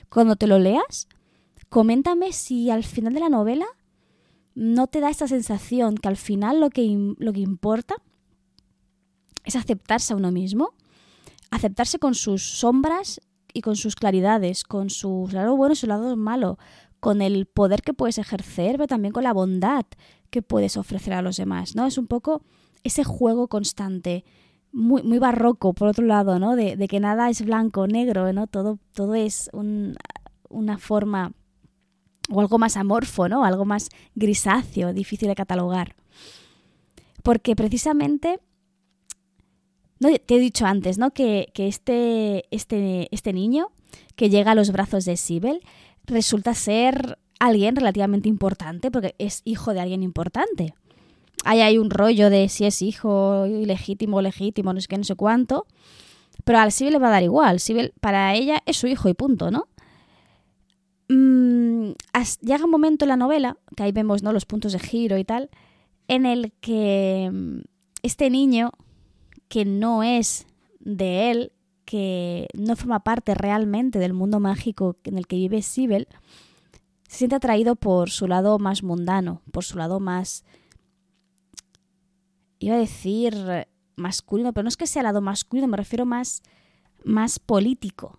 cuando 0.09 0.35
te 0.35 0.47
lo 0.47 0.59
leas, 0.59 1.07
coméntame 1.69 2.33
si 2.33 2.69
al 2.69 2.83
final 2.83 3.13
de 3.13 3.21
la 3.21 3.29
novela 3.29 3.65
no 4.55 4.87
te 4.87 4.99
da 4.99 5.09
esta 5.09 5.29
sensación 5.29 5.95
que 5.95 6.09
al 6.09 6.17
final 6.17 6.59
lo 6.59 6.71
que, 6.71 7.15
lo 7.17 7.31
que 7.31 7.39
importa 7.39 7.95
es 9.45 9.55
aceptarse 9.55 10.11
a 10.11 10.17
uno 10.17 10.31
mismo, 10.31 10.73
aceptarse 11.51 11.99
con 11.99 12.15
sus 12.15 12.43
sombras 12.43 13.21
y 13.53 13.61
con 13.61 13.75
sus 13.75 13.95
claridades, 13.95 14.63
con 14.63 14.89
su 14.89 15.29
lado 15.31 15.55
bueno 15.55 15.73
y 15.73 15.75
su 15.75 15.87
lado 15.87 16.15
malo, 16.15 16.57
con 16.99 17.21
el 17.21 17.45
poder 17.45 17.81
que 17.81 17.93
puedes 17.93 18.17
ejercer, 18.17 18.73
pero 18.73 18.87
también 18.87 19.13
con 19.13 19.23
la 19.23 19.33
bondad 19.33 19.85
que 20.29 20.41
puedes 20.41 20.77
ofrecer 20.77 21.13
a 21.13 21.21
los 21.21 21.37
demás, 21.37 21.75
¿no? 21.75 21.85
Es 21.85 21.97
un 21.97 22.07
poco 22.07 22.41
ese 22.83 23.03
juego 23.03 23.47
constante, 23.47 24.25
muy, 24.71 25.19
barroco, 25.19 25.73
por 25.73 25.89
otro 25.89 26.05
lado, 26.05 26.39
¿no? 26.39 26.55
De, 26.55 26.87
que 26.87 26.99
nada 26.99 27.29
es 27.29 27.45
blanco 27.45 27.81
o 27.81 27.87
negro, 27.87 28.33
¿no? 28.33 28.47
Todo, 28.47 28.79
todo 28.93 29.13
es 29.13 29.51
una 29.53 30.77
forma 30.79 31.33
o 32.29 32.39
algo 32.39 32.57
más 32.57 32.77
amorfo, 32.77 33.29
¿no? 33.29 33.45
Algo 33.45 33.65
más 33.65 33.89
grisáceo, 34.15 34.93
difícil 34.93 35.27
de 35.27 35.35
catalogar. 35.35 35.95
Porque 37.21 37.55
precisamente 37.55 38.39
te 39.99 40.35
he 40.35 40.39
dicho 40.39 40.65
antes, 40.65 40.97
¿no? 40.97 41.11
Que, 41.11 41.51
este, 41.55 42.45
este, 42.51 43.07
este 43.11 43.33
niño 43.33 43.71
que 44.15 44.29
llega 44.29 44.51
a 44.51 44.55
los 44.55 44.71
brazos 44.71 45.05
de 45.05 45.17
Sibel 45.17 45.61
resulta 46.05 46.53
ser 46.53 47.17
alguien 47.39 47.75
relativamente 47.75 48.29
importante, 48.29 48.91
porque 48.91 49.15
es 49.17 49.41
hijo 49.45 49.73
de 49.73 49.81
alguien 49.81 50.03
importante. 50.03 50.73
Ahí 51.45 51.61
hay 51.61 51.77
un 51.77 51.89
rollo 51.89 52.29
de 52.29 52.47
si 52.49 52.65
es 52.65 52.81
hijo 52.81 53.45
ilegítimo 53.47 54.21
legítimo, 54.21 54.73
no 54.73 54.79
sé 54.79 54.87
qué, 54.87 54.97
no 54.97 55.03
sé 55.03 55.15
cuánto. 55.15 55.65
Pero 56.43 56.59
a 56.59 56.71
Sibel 56.71 56.93
le 56.93 56.99
va 56.99 57.07
a 57.07 57.11
dar 57.11 57.23
igual. 57.23 57.59
Sibel, 57.59 57.93
para 57.99 58.33
ella, 58.33 58.61
es 58.65 58.77
su 58.77 58.87
hijo 58.87 59.09
y 59.09 59.13
punto, 59.13 59.51
¿no? 59.51 59.67
Mm, 61.09 61.91
llega 62.41 62.65
un 62.65 62.71
momento 62.71 63.05
en 63.05 63.09
la 63.09 63.17
novela, 63.17 63.57
que 63.75 63.83
ahí 63.83 63.91
vemos 63.91 64.23
¿no? 64.23 64.31
los 64.31 64.45
puntos 64.45 64.73
de 64.73 64.79
giro 64.79 65.17
y 65.17 65.25
tal, 65.25 65.49
en 66.07 66.25
el 66.25 66.53
que 66.59 67.29
mm, 67.31 67.59
este 68.03 68.29
niño 68.29 68.71
que 69.53 69.65
no 69.65 70.01
es 70.01 70.47
de 70.79 71.29
él, 71.29 71.51
que 71.85 72.47
no 72.55 72.75
forma 72.75 73.03
parte 73.03 73.35
realmente 73.35 73.99
del 73.99 74.11
mundo 74.11 74.39
mágico 74.39 74.97
en 75.03 75.15
el 75.15 75.27
que 75.27 75.35
vive 75.35 75.61
Sibel, 75.61 76.07
se 77.07 77.19
siente 77.19 77.35
atraído 77.35 77.75
por 77.75 78.09
su 78.09 78.27
lado 78.27 78.57
más 78.57 78.81
mundano, 78.81 79.43
por 79.51 79.63
su 79.63 79.77
lado 79.77 79.99
más... 79.99 80.43
Iba 82.57 82.73
a 82.73 82.79
decir 82.79 83.67
masculino, 83.95 84.53
pero 84.53 84.63
no 84.63 84.69
es 84.69 84.75
que 84.75 84.87
sea 84.87 85.03
lado 85.03 85.21
masculino, 85.21 85.67
me 85.67 85.77
refiero 85.77 86.07
más, 86.07 86.41
más 87.03 87.37
político. 87.37 88.17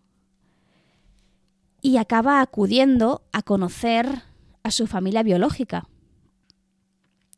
Y 1.82 1.96
acaba 1.96 2.42
acudiendo 2.42 3.22
a 3.32 3.42
conocer 3.42 4.22
a 4.62 4.70
su 4.70 4.86
familia 4.86 5.24
biológica. 5.24 5.88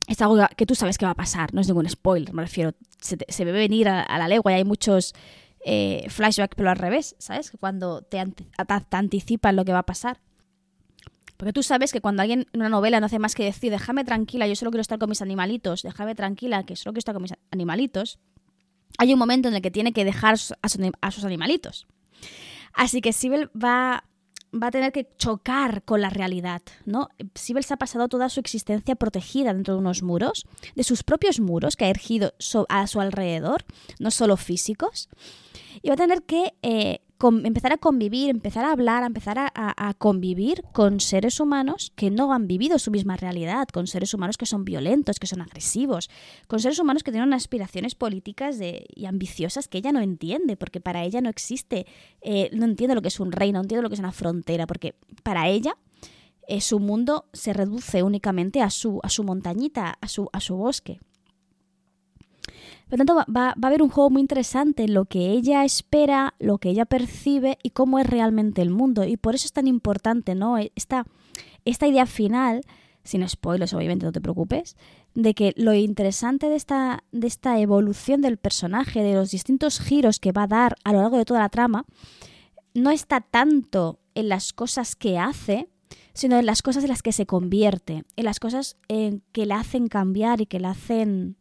Es 0.06 0.20
algo 0.22 0.38
que 0.56 0.66
tú 0.66 0.74
sabes 0.74 0.98
que 0.98 1.04
va 1.04 1.12
a 1.12 1.16
pasar, 1.16 1.52
no 1.52 1.60
es 1.60 1.66
ningún 1.66 1.88
spoiler, 1.88 2.32
me 2.32 2.42
refiero. 2.42 2.72
Se, 3.00 3.44
ve 3.44 3.52
venir 3.52 3.88
a, 3.88 4.18
la 4.18 4.28
legua 4.28 4.52
y 4.52 4.54
hay 4.56 4.64
muchos 4.64 5.14
eh, 5.64 6.06
flashbacks, 6.08 6.54
pero 6.56 6.70
al 6.70 6.76
revés, 6.76 7.16
¿sabes? 7.18 7.52
Cuando 7.58 8.02
te, 8.02 8.24
te 8.24 8.96
anticipan 8.96 9.56
lo 9.56 9.64
que 9.64 9.72
va 9.72 9.80
a 9.80 9.86
pasar. 9.86 10.20
Porque 11.36 11.52
tú 11.52 11.62
sabes 11.62 11.92
que 11.92 12.00
cuando 12.00 12.22
alguien 12.22 12.46
en 12.52 12.60
una 12.60 12.68
novela 12.68 12.98
no 13.00 13.06
hace 13.06 13.18
más 13.18 13.34
que 13.34 13.44
decir, 13.44 13.70
déjame 13.70 14.04
tranquila, 14.04 14.46
yo 14.46 14.56
solo 14.56 14.70
quiero 14.70 14.80
estar 14.80 14.98
con 14.98 15.10
mis 15.10 15.20
animalitos, 15.20 15.82
déjame 15.82 16.14
tranquila, 16.14 16.64
que 16.64 16.76
solo 16.76 16.92
quiero 16.92 17.00
estar 17.00 17.14
con 17.14 17.22
mis 17.22 17.34
animalitos, 17.50 18.18
hay 18.98 19.12
un 19.12 19.18
momento 19.18 19.48
en 19.48 19.54
el 19.54 19.62
que 19.62 19.70
tiene 19.70 19.92
que 19.92 20.04
dejar 20.04 20.36
a, 20.62 21.10
sus 21.10 21.24
animalitos. 21.24 21.86
Así 22.72 23.00
que 23.00 23.12
Sibel 23.12 23.50
va, 23.50 24.04
va 24.52 24.68
a 24.68 24.70
tener 24.70 24.92
que 24.92 25.08
chocar 25.18 25.82
con 25.82 26.00
la 26.00 26.10
realidad, 26.10 26.62
¿no? 26.84 27.08
Sibel 27.34 27.64
se 27.64 27.74
ha 27.74 27.78
pasado 27.78 28.08
toda 28.08 28.28
su 28.28 28.40
existencia 28.40 28.94
protegida 28.96 29.52
dentro 29.52 29.74
de 29.74 29.80
unos 29.80 30.02
muros, 30.02 30.46
de 30.74 30.84
sus 30.84 31.02
propios 31.02 31.40
muros 31.40 31.76
que 31.76 31.84
ha 31.84 31.90
erigido 31.90 32.32
a 32.68 32.86
su 32.86 33.00
alrededor, 33.00 33.64
no 33.98 34.10
solo 34.10 34.36
físicos, 34.36 35.08
y 35.82 35.88
va 35.88 35.94
a 35.94 35.98
tener 35.98 36.22
que 36.22 36.54
eh, 36.62 37.00
empezar 37.20 37.72
a 37.72 37.78
convivir, 37.78 38.30
empezar 38.30 38.64
a 38.64 38.72
hablar, 38.72 39.02
empezar 39.04 39.38
a, 39.38 39.94
convivir 39.98 40.62
con 40.72 41.00
seres 41.00 41.40
humanos 41.40 41.92
que 41.96 42.10
no 42.10 42.32
han 42.32 42.46
vivido 42.46 42.78
su 42.78 42.90
misma 42.90 43.16
realidad, 43.16 43.68
con 43.68 43.86
seres 43.86 44.12
humanos 44.14 44.36
que 44.36 44.46
son 44.46 44.64
violentos, 44.64 45.18
que 45.18 45.26
son 45.26 45.40
agresivos, 45.40 46.10
con 46.46 46.60
seres 46.60 46.78
humanos 46.78 47.02
que 47.02 47.12
tienen 47.12 47.32
aspiraciones 47.32 47.94
políticas 47.94 48.58
y 48.60 49.06
ambiciosas 49.06 49.68
que 49.68 49.78
ella 49.78 49.92
no 49.92 50.00
entiende, 50.00 50.56
porque 50.56 50.80
para 50.80 51.04
ella 51.04 51.20
no 51.20 51.30
existe, 51.30 51.86
eh, 52.20 52.50
no 52.52 52.64
entiende 52.64 52.94
lo 52.94 53.02
que 53.02 53.08
es 53.08 53.20
un 53.20 53.32
reino, 53.32 53.58
no 53.58 53.62
entiende 53.62 53.82
lo 53.82 53.88
que 53.88 53.94
es 53.94 54.00
una 54.00 54.12
frontera, 54.12 54.66
porque 54.66 54.94
para 55.22 55.48
ella 55.48 55.76
eh, 56.48 56.60
su 56.60 56.78
mundo 56.78 57.26
se 57.32 57.52
reduce 57.52 58.02
únicamente 58.02 58.62
a 58.62 58.70
su, 58.70 59.00
a 59.02 59.08
su 59.08 59.24
montañita, 59.24 59.96
a 60.00 60.08
su, 60.08 60.28
a 60.32 60.40
su 60.40 60.56
bosque. 60.56 61.00
Por 62.88 63.00
lo 63.00 63.04
tanto, 63.04 63.32
va, 63.34 63.48
a 63.48 63.66
haber 63.66 63.82
un 63.82 63.88
juego 63.88 64.10
muy 64.10 64.20
interesante 64.20 64.84
en 64.84 64.94
lo 64.94 65.06
que 65.06 65.30
ella 65.30 65.64
espera, 65.64 66.34
lo 66.38 66.58
que 66.58 66.70
ella 66.70 66.84
percibe 66.84 67.58
y 67.62 67.70
cómo 67.70 67.98
es 67.98 68.06
realmente 68.06 68.62
el 68.62 68.70
mundo. 68.70 69.04
Y 69.04 69.16
por 69.16 69.34
eso 69.34 69.46
es 69.46 69.52
tan 69.52 69.66
importante, 69.66 70.36
¿no? 70.36 70.56
Esta, 70.56 71.04
esta 71.64 71.88
idea 71.88 72.06
final, 72.06 72.60
sin 73.02 73.28
spoilers, 73.28 73.74
obviamente, 73.74 74.06
no 74.06 74.12
te 74.12 74.20
preocupes, 74.20 74.76
de 75.14 75.34
que 75.34 75.52
lo 75.56 75.74
interesante 75.74 76.48
de 76.48 76.54
esta, 76.54 77.02
de 77.10 77.26
esta 77.26 77.58
evolución 77.58 78.20
del 78.20 78.36
personaje, 78.36 79.02
de 79.02 79.14
los 79.14 79.32
distintos 79.32 79.80
giros 79.80 80.20
que 80.20 80.30
va 80.30 80.44
a 80.44 80.48
dar 80.48 80.76
a 80.84 80.92
lo 80.92 81.00
largo 81.00 81.18
de 81.18 81.24
toda 81.24 81.40
la 81.40 81.48
trama, 81.48 81.86
no 82.72 82.90
está 82.90 83.20
tanto 83.20 83.98
en 84.14 84.28
las 84.28 84.52
cosas 84.52 84.94
que 84.94 85.18
hace, 85.18 85.68
sino 86.12 86.38
en 86.38 86.46
las 86.46 86.62
cosas 86.62 86.84
en 86.84 86.90
las 86.90 87.02
que 87.02 87.12
se 87.12 87.26
convierte, 87.26 88.04
en 88.14 88.24
las 88.24 88.38
cosas 88.38 88.76
en 88.86 89.22
que 89.32 89.44
la 89.44 89.58
hacen 89.58 89.88
cambiar 89.88 90.40
y 90.40 90.46
que 90.46 90.60
la 90.60 90.70
hacen 90.70 91.36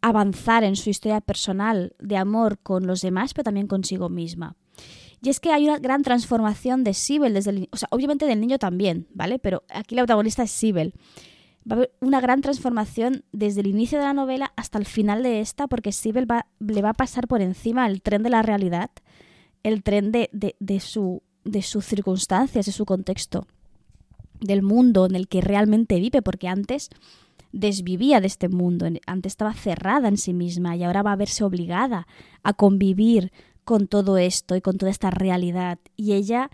avanzar 0.00 0.64
en 0.64 0.76
su 0.76 0.90
historia 0.90 1.20
personal 1.20 1.94
de 1.98 2.16
amor 2.16 2.58
con 2.58 2.86
los 2.86 3.00
demás, 3.00 3.34
pero 3.34 3.44
también 3.44 3.66
consigo 3.66 4.08
misma. 4.08 4.56
Y 5.22 5.30
es 5.30 5.40
que 5.40 5.52
hay 5.52 5.64
una 5.64 5.78
gran 5.78 6.02
transformación 6.02 6.84
de 6.84 6.94
Sibel 6.94 7.34
desde 7.34 7.50
el, 7.50 7.68
obviamente 7.90 8.26
del 8.26 8.40
niño 8.40 8.58
también, 8.58 9.08
¿vale? 9.12 9.38
Pero 9.38 9.64
aquí 9.68 9.94
la 9.94 10.02
protagonista 10.02 10.44
es 10.44 10.50
Sibel. 10.50 10.94
Va 11.70 11.74
a 11.74 11.78
haber 11.78 11.92
una 12.00 12.20
gran 12.20 12.40
transformación 12.40 13.24
desde 13.32 13.60
el 13.60 13.66
inicio 13.66 13.98
de 13.98 14.04
la 14.04 14.12
novela 14.12 14.52
hasta 14.56 14.78
el 14.78 14.86
final 14.86 15.22
de 15.22 15.40
esta, 15.40 15.66
porque 15.66 15.92
Sibel 15.92 16.30
va, 16.30 16.46
le 16.60 16.82
va 16.82 16.90
a 16.90 16.94
pasar 16.94 17.26
por 17.26 17.42
encima 17.42 17.86
el 17.86 18.00
tren 18.00 18.22
de 18.22 18.30
la 18.30 18.42
realidad, 18.42 18.90
el 19.64 19.82
tren 19.82 20.12
de, 20.12 20.28
su, 20.80 21.22
de 21.44 21.62
sus 21.62 21.84
circunstancias, 21.84 22.66
de 22.66 22.72
su 22.72 22.86
contexto, 22.86 23.46
del 24.40 24.62
mundo 24.62 25.06
en 25.06 25.16
el 25.16 25.26
que 25.26 25.40
realmente 25.40 25.98
vive, 25.98 26.22
porque 26.22 26.46
antes 26.46 26.90
desvivía 27.52 28.20
de 28.20 28.26
este 28.26 28.48
mundo, 28.48 28.86
antes 29.06 29.32
estaba 29.32 29.54
cerrada 29.54 30.08
en 30.08 30.16
sí 30.16 30.34
misma 30.34 30.76
y 30.76 30.84
ahora 30.84 31.02
va 31.02 31.12
a 31.12 31.16
verse 31.16 31.44
obligada 31.44 32.06
a 32.42 32.52
convivir 32.52 33.32
con 33.64 33.86
todo 33.86 34.18
esto 34.18 34.56
y 34.56 34.60
con 34.60 34.78
toda 34.78 34.90
esta 34.90 35.10
realidad. 35.10 35.78
Y 35.96 36.14
ella 36.14 36.50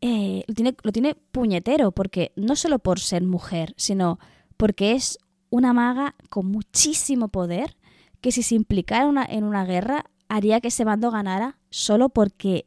eh, 0.00 0.44
lo, 0.46 0.54
tiene, 0.54 0.76
lo 0.82 0.92
tiene 0.92 1.14
puñetero, 1.14 1.92
porque 1.92 2.32
no 2.36 2.56
solo 2.56 2.78
por 2.78 3.00
ser 3.00 3.22
mujer, 3.24 3.74
sino 3.76 4.18
porque 4.56 4.92
es 4.92 5.18
una 5.50 5.72
maga 5.72 6.14
con 6.28 6.46
muchísimo 6.46 7.28
poder 7.28 7.76
que 8.20 8.32
si 8.32 8.42
se 8.42 8.54
implicara 8.54 9.24
en 9.28 9.44
una 9.44 9.64
guerra 9.64 10.06
haría 10.28 10.60
que 10.60 10.68
ese 10.68 10.84
bando 10.84 11.10
ganara 11.10 11.58
solo 11.70 12.08
porque 12.08 12.66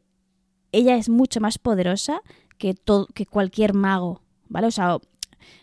ella 0.72 0.96
es 0.96 1.08
mucho 1.08 1.40
más 1.40 1.58
poderosa 1.58 2.22
que, 2.58 2.74
todo, 2.74 3.06
que 3.06 3.26
cualquier 3.26 3.74
mago, 3.74 4.22
¿vale? 4.48 4.66
O 4.66 4.70
sea, 4.70 4.98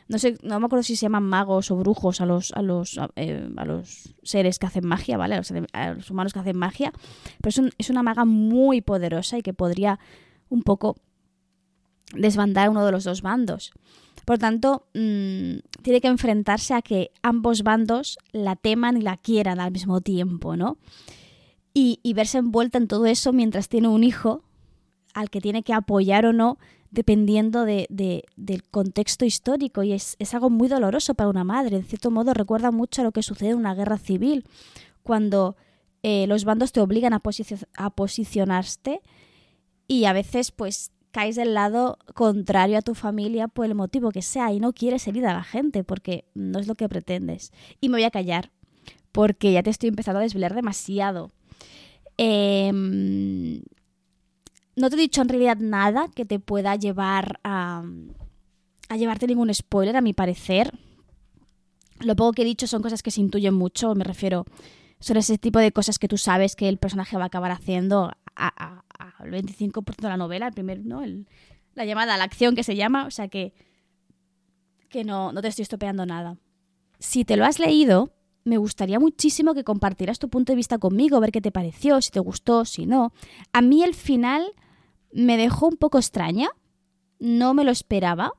no 0.08 0.18
sé, 0.18 0.38
no 0.44 0.60
me 0.60 0.66
acuerdo 0.66 0.84
si 0.84 0.96
se 0.96 1.04
llaman 1.04 1.24
magos 1.24 1.72
o 1.72 1.76
brujos 1.76 2.22
a 2.22 2.26
los, 2.26 2.52
a 2.54 2.62
los, 2.62 2.98
a, 2.98 3.10
eh, 3.16 3.50
los 3.66 4.16
seres 4.24 4.60
que 4.60 4.66
hacen 4.66 4.88
magia, 4.88 5.18
¿vale? 5.18 5.36
A 5.74 5.94
los, 5.94 6.10
humanos 6.12 6.34
que 6.34 6.40
hacen 6.40 6.58
magia. 6.58 6.94
Pero 7.42 7.70
es, 7.78 7.90
una 7.90 8.04
maga 8.04 8.26
muy 8.26 8.82
poderosa 8.82 9.38
y 9.38 9.42
que 9.42 9.54
podría 9.54 10.00
un 10.50 10.64
poco 10.64 10.98
desbandar 12.14 12.70
uno 12.70 12.86
de 12.86 12.92
los 12.92 13.04
dos 13.04 13.22
bandos. 13.22 13.72
Por 14.26 14.38
tanto, 14.38 14.88
mm, 14.94 15.60
tiene 15.82 16.02
que 16.02 16.08
enfrentarse 16.08 16.74
a 16.74 16.82
que 16.82 17.12
ambos 17.22 17.64
bandos 17.64 18.18
la 18.32 18.56
teman 18.56 18.98
y 18.98 19.02
la 19.02 19.18
quieran 19.18 19.60
al 19.60 19.72
mismo 19.72 20.02
tiempo, 20.02 20.56
¿no? 20.56 20.78
Y 21.80 22.14
verse 22.16 22.40
envuelta 22.40 22.80
en 22.80 22.88
todo 22.88 23.06
eso 23.06 23.34
mientras 23.34 23.70
tiene 23.70 23.88
un 23.88 24.04
hijo 24.04 24.42
al 25.18 25.30
que 25.32 25.42
tiene 25.42 25.64
que 25.64 25.74
apoyar 25.74 26.26
o 26.26 26.34
no 26.34 26.60
dependiendo 26.92 27.66
de, 27.66 27.88
del 28.36 28.64
contexto 28.70 29.26
histórico 29.26 29.84
y 29.84 29.94
es, 29.94 30.18
algo 30.34 30.50
muy 30.50 30.68
doloroso 30.68 31.14
para 31.14 31.30
una 31.30 31.44
madre. 31.44 31.78
En 31.78 31.84
cierto 31.84 32.12
modo 32.12 32.34
recuerda 32.34 32.72
mucho 32.72 33.02
a 33.02 33.06
lo 33.06 33.12
que 33.12 33.24
sucede 33.24 33.50
en 33.50 33.58
una 33.58 33.76
guerra 33.76 33.98
civil, 33.98 34.46
cuando 35.04 35.56
eh, 36.04 36.28
los 36.28 36.46
bandos 36.46 36.72
te 36.72 36.80
obligan 36.80 37.14
a, 37.14 37.22
a 37.78 37.90
posicionarte 37.90 39.02
y 39.88 40.06
a 40.06 40.14
veces 40.14 40.52
pues 40.52 40.92
caes 41.12 41.36
del 41.36 41.54
lado 41.54 41.98
contrario 42.14 42.78
a 42.78 42.82
tu 42.82 42.94
familia 42.94 43.48
por 43.48 43.66
el 43.66 43.76
motivo 43.76 44.12
que 44.12 44.22
sea 44.22 44.52
y 44.52 44.60
no 44.60 44.74
quieres 44.74 45.08
herir 45.08 45.26
a 45.26 45.34
la 45.34 45.44
gente 45.44 45.84
porque 45.84 46.26
no 46.34 46.60
es 46.60 46.68
lo 46.68 46.76
que 46.76 46.90
pretendes. 46.90 47.52
Y 47.82 47.90
me 47.90 47.96
voy 47.96 48.04
a 48.04 48.12
callar 48.12 48.52
porque 49.12 49.52
ya 49.52 49.64
te 49.64 49.70
estoy 49.70 49.90
empezando 49.90 50.20
a 50.20 50.24
desvelar 50.24 50.54
demasiado. 50.54 51.32
Eh, 52.18 52.72
no 54.78 54.90
te 54.90 54.96
he 54.96 55.00
dicho 55.00 55.22
en 55.22 55.30
realidad 55.30 55.58
nada 55.58 56.08
que 56.14 56.24
te 56.24 56.40
pueda 56.40 56.76
llevar 56.76 57.40
a, 57.44 57.84
a 58.90 58.96
llevarte 58.96 59.26
ningún 59.26 59.54
spoiler, 59.54 59.98
a 59.98 60.02
mi 60.02 60.14
parecer. 60.14 60.72
Lo 62.00 62.16
poco 62.16 62.34
que 62.34 62.44
he 62.44 62.46
dicho 62.46 62.68
son 62.68 62.84
cosas 62.84 63.02
que 63.02 63.10
se 63.10 63.20
intuyen 63.20 63.56
mucho, 63.56 63.96
me 63.96 64.04
refiero, 64.04 64.46
son 65.00 65.18
ese 65.18 65.40
tipo 65.40 65.58
de 65.58 65.72
cosas 65.72 65.98
que 65.98 66.08
tú 66.08 66.18
sabes 66.18 66.56
que 66.56 66.70
el 66.70 66.78
personaje 66.78 67.18
va 67.18 67.24
a 67.24 67.28
acabar 67.28 67.52
haciendo 67.52 68.12
al 68.36 69.32
25% 69.32 69.96
de 69.96 70.10
la 70.10 70.18
novela, 70.18 70.48
el 70.48 70.54
primer, 70.54 70.86
¿no? 70.86 71.02
la 71.74 71.86
llamada 71.86 72.16
la 72.18 72.24
acción 72.24 72.56
que 72.56 72.64
se 72.64 72.76
llama, 72.76 73.08
o 73.08 73.12
sea 73.12 73.30
que, 73.30 73.54
que 74.90 75.04
no, 75.04 75.32
no 75.32 75.42
te 75.42 75.48
estoy 75.48 75.64
estropeando 75.64 76.06
nada. 76.06 76.38
Si 77.00 77.26
te 77.26 77.36
lo 77.36 77.46
has 77.46 77.58
leído, 77.58 78.14
me 78.44 78.58
gustaría 78.58 79.00
muchísimo 79.00 79.56
que 79.56 79.64
compartieras 79.64 80.20
tu 80.20 80.30
punto 80.30 80.52
de 80.52 80.58
vista 80.58 80.78
conmigo, 80.78 81.20
ver 81.20 81.32
qué 81.32 81.42
te 81.42 81.52
pareció, 81.52 82.00
si 82.00 82.12
te 82.12 82.20
gustó, 82.20 82.64
si 82.64 82.86
no. 82.86 83.12
A 83.54 83.62
mí 83.62 83.84
el 83.84 83.96
final 83.96 84.54
me 85.12 85.38
dejó 85.38 85.68
un 85.68 85.78
poco 85.78 85.98
extraña, 85.98 86.50
no 87.20 87.54
me 87.54 87.64
lo 87.64 87.72
esperaba, 87.72 88.34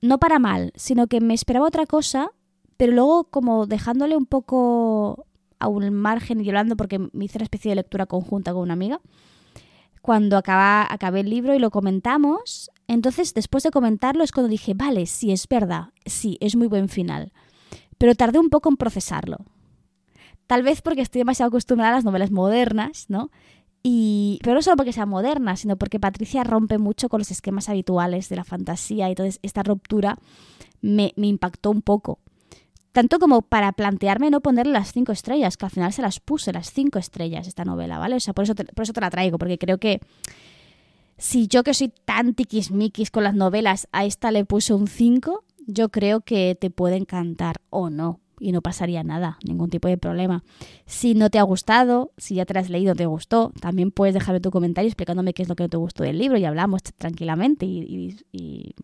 no 0.00 0.18
para 0.18 0.38
mal, 0.38 0.72
sino 0.76 1.06
que 1.06 1.20
me 1.20 1.34
esperaba 1.34 1.66
otra 1.66 1.86
cosa, 1.86 2.30
pero 2.76 2.92
luego 2.92 3.24
como 3.24 3.66
dejándole 3.66 4.16
un 4.16 4.26
poco 4.26 5.26
a 5.58 5.68
un 5.68 5.92
margen 5.92 6.40
y 6.40 6.48
hablando 6.48 6.76
porque 6.76 6.98
me 6.98 7.24
hice 7.24 7.38
una 7.38 7.44
especie 7.44 7.70
de 7.70 7.76
lectura 7.76 8.06
conjunta 8.06 8.52
con 8.52 8.62
una 8.62 8.72
amiga, 8.72 9.00
cuando 10.00 10.38
acaba, 10.38 10.86
acabé 10.90 11.20
el 11.20 11.30
libro 11.30 11.54
y 11.54 11.58
lo 11.58 11.70
comentamos, 11.70 12.70
entonces 12.88 13.34
después 13.34 13.62
de 13.62 13.70
comentarlo 13.70 14.24
es 14.24 14.32
cuando 14.32 14.48
dije, 14.48 14.72
vale, 14.74 15.04
sí, 15.06 15.30
es 15.30 15.46
verdad, 15.46 15.90
sí, 16.06 16.38
es 16.40 16.56
muy 16.56 16.66
buen 16.66 16.88
final, 16.88 17.32
pero 17.98 18.14
tardé 18.14 18.38
un 18.38 18.48
poco 18.48 18.70
en 18.70 18.76
procesarlo. 18.76 19.38
Tal 20.46 20.62
vez 20.62 20.82
porque 20.82 21.02
estoy 21.02 21.20
demasiado 21.20 21.48
acostumbrada 21.48 21.92
a 21.92 21.96
las 21.96 22.04
novelas 22.04 22.30
modernas, 22.30 23.04
¿no? 23.08 23.30
Y, 23.82 24.38
pero 24.42 24.54
no 24.54 24.62
solo 24.62 24.76
porque 24.76 24.92
sea 24.92 25.06
moderna, 25.06 25.56
sino 25.56 25.76
porque 25.76 25.98
Patricia 25.98 26.44
rompe 26.44 26.78
mucho 26.78 27.08
con 27.08 27.18
los 27.20 27.30
esquemas 27.30 27.68
habituales 27.68 28.28
de 28.28 28.36
la 28.36 28.44
fantasía 28.44 29.08
y 29.08 29.12
entonces 29.12 29.40
esta 29.42 29.62
ruptura 29.62 30.18
me, 30.82 31.12
impactó 31.16 31.70
un 31.70 31.82
poco. 31.82 32.18
Tanto 32.92 33.18
como 33.18 33.42
para 33.42 33.72
plantearme 33.72 34.30
no 34.30 34.40
ponerle 34.40 34.72
las 34.72 34.92
cinco 34.92 35.12
estrellas, 35.12 35.56
que 35.56 35.64
al 35.64 35.70
final 35.70 35.92
se 35.92 36.02
las 36.02 36.20
puse 36.20 36.52
las 36.52 36.72
cinco 36.72 36.98
estrellas 36.98 37.46
esta 37.46 37.64
novela, 37.64 37.98
¿vale? 37.98 38.16
O 38.16 38.20
sea, 38.20 38.34
por 38.34 38.44
eso 38.44 38.54
te, 38.54 38.64
por 38.64 38.82
eso 38.82 38.92
te 38.92 39.00
la 39.00 39.10
traigo, 39.10 39.38
porque 39.38 39.58
creo 39.58 39.78
que 39.78 40.00
Si 41.16 41.48
yo 41.48 41.62
que 41.62 41.74
soy 41.74 41.92
tan 42.04 42.34
tiquismiquis 42.34 43.10
con 43.10 43.24
las 43.24 43.34
novelas, 43.34 43.88
a 43.92 44.04
esta 44.04 44.30
le 44.30 44.44
puse 44.44 44.72
un 44.74 44.88
5, 44.88 45.44
yo 45.66 45.90
creo 45.90 46.22
que 46.22 46.56
te 46.58 46.70
puede 46.70 46.96
encantar 46.96 47.56
o 47.70 47.90
no. 47.90 48.20
Y 48.40 48.52
no 48.52 48.62
pasaría 48.62 49.04
nada, 49.04 49.38
ningún 49.46 49.70
tipo 49.70 49.86
de 49.86 49.98
problema. 49.98 50.42
Si 50.86 51.14
no 51.14 51.28
te 51.30 51.38
ha 51.38 51.42
gustado, 51.42 52.10
si 52.16 52.36
ya 52.36 52.46
te 52.46 52.58
has 52.58 52.70
leído, 52.70 52.94
te 52.94 53.06
gustó, 53.06 53.52
también 53.60 53.90
puedes 53.92 54.14
dejarme 54.14 54.40
tu 54.40 54.50
comentario 54.50 54.88
explicándome 54.88 55.34
qué 55.34 55.42
es 55.42 55.48
lo 55.48 55.54
que 55.54 55.64
no 55.64 55.68
te 55.68 55.76
gustó 55.76 56.02
del 56.02 56.18
libro 56.18 56.38
y 56.38 56.44
hablamos 56.46 56.82
tranquilamente 56.82 57.66
y, 57.66 58.16
y, 58.32 58.74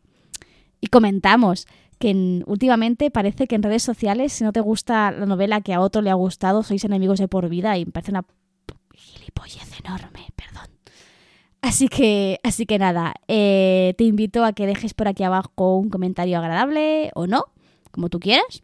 y 0.81 0.87
comentamos 0.89 1.67
que 1.99 2.43
últimamente 2.47 3.11
parece 3.11 3.47
que 3.47 3.55
en 3.55 3.63
redes 3.63 3.83
sociales, 3.83 4.33
si 4.33 4.45
no 4.45 4.53
te 4.53 4.61
gusta 4.61 5.11
la 5.11 5.27
novela 5.27 5.63
que 5.63 5.73
a 5.73 5.81
otro 5.81 6.03
le 6.03 6.11
ha 6.11 6.15
gustado, 6.15 6.63
sois 6.63 6.85
enemigos 6.85 7.19
de 7.19 7.29
por 7.29 7.49
vida 7.49 7.79
y 7.79 7.87
me 7.87 7.93
parece 7.93 8.11
una 8.11 8.25
gilipollez 8.95 9.81
enorme, 9.81 10.27
perdón. 10.37 10.71
Así 11.63 11.89
que, 11.89 12.39
así 12.43 12.67
que 12.67 12.79
nada, 12.79 13.15
eh, 13.29 13.95
te 13.97 14.05
invito 14.05 14.45
a 14.45 14.53
que 14.53 14.67
dejes 14.67 14.95
por 14.95 15.09
aquí 15.09 15.23
abajo 15.23 15.77
un 15.77 15.89
comentario 15.89 16.39
agradable 16.39 17.11
o 17.15 17.27
no, 17.27 17.47
como 17.91 18.09
tú 18.09 18.21
quieras. 18.21 18.63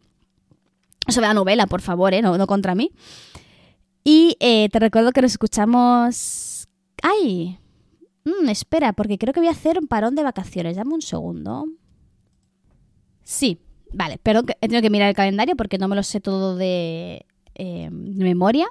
Sobre 1.08 1.26
la 1.26 1.34
novela, 1.34 1.66
por 1.66 1.80
favor, 1.80 2.14
¿eh? 2.14 2.22
no, 2.22 2.36
no 2.38 2.46
contra 2.46 2.74
mí. 2.74 2.92
Y 4.04 4.36
eh, 4.40 4.68
te 4.70 4.78
recuerdo 4.78 5.12
que 5.12 5.22
nos 5.22 5.32
escuchamos... 5.32 6.68
¡Ay! 7.02 7.58
Mm, 8.24 8.48
espera, 8.48 8.92
porque 8.92 9.18
creo 9.18 9.32
que 9.32 9.40
voy 9.40 9.48
a 9.48 9.52
hacer 9.52 9.78
un 9.78 9.88
parón 9.88 10.14
de 10.14 10.22
vacaciones. 10.22 10.76
Dame 10.76 10.94
un 10.94 11.02
segundo. 11.02 11.66
Sí, 13.22 13.58
vale, 13.92 14.18
perdón, 14.18 14.46
he 14.60 14.68
tenido 14.68 14.82
que 14.82 14.90
mirar 14.90 15.08
el 15.08 15.14
calendario 15.14 15.56
porque 15.56 15.78
no 15.78 15.88
me 15.88 15.96
lo 15.96 16.02
sé 16.02 16.20
todo 16.20 16.56
de, 16.56 17.24
eh, 17.54 17.90
memoria, 17.90 18.66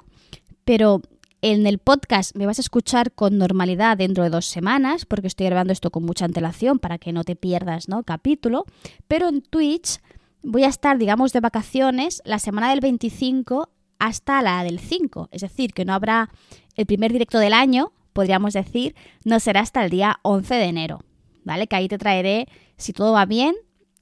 pero 0.64 1.00
en 1.40 1.66
el 1.66 1.78
podcast 1.78 2.36
me 2.36 2.46
vas 2.46 2.58
a 2.58 2.62
escuchar 2.62 3.12
con 3.12 3.38
normalidad 3.38 3.96
dentro 3.96 4.24
de 4.24 4.30
dos 4.30 4.46
semanas, 4.46 5.06
porque 5.06 5.26
estoy 5.26 5.46
grabando 5.46 5.72
esto 5.72 5.90
con 5.90 6.04
mucha 6.04 6.24
antelación 6.24 6.78
para 6.78 6.98
que 6.98 7.12
no 7.12 7.24
te 7.24 7.34
pierdas 7.34 7.88
¿no? 7.88 8.04
capítulo, 8.04 8.64
pero 9.08 9.28
en 9.28 9.42
Twitch 9.42 9.98
voy 10.42 10.64
a 10.64 10.68
estar, 10.68 10.98
digamos, 10.98 11.32
de 11.32 11.40
vacaciones 11.40 12.22
la 12.24 12.38
semana 12.38 12.70
del 12.70 12.80
25 12.80 13.70
hasta 13.98 14.42
la 14.42 14.64
del 14.64 14.78
5, 14.78 15.28
es 15.30 15.42
decir, 15.42 15.72
que 15.72 15.84
no 15.84 15.94
habrá 15.94 16.30
el 16.74 16.86
primer 16.86 17.12
directo 17.12 17.38
del 17.38 17.52
año, 17.52 17.92
podríamos 18.12 18.52
decir, 18.52 18.94
no 19.24 19.38
será 19.40 19.60
hasta 19.60 19.84
el 19.84 19.90
día 19.90 20.18
11 20.22 20.54
de 20.54 20.64
enero, 20.64 21.00
¿vale? 21.44 21.66
Que 21.66 21.76
ahí 21.76 21.88
te 21.88 21.98
traeré, 21.98 22.48
si 22.76 22.92
todo 22.92 23.12
va 23.12 23.26
bien, 23.26 23.54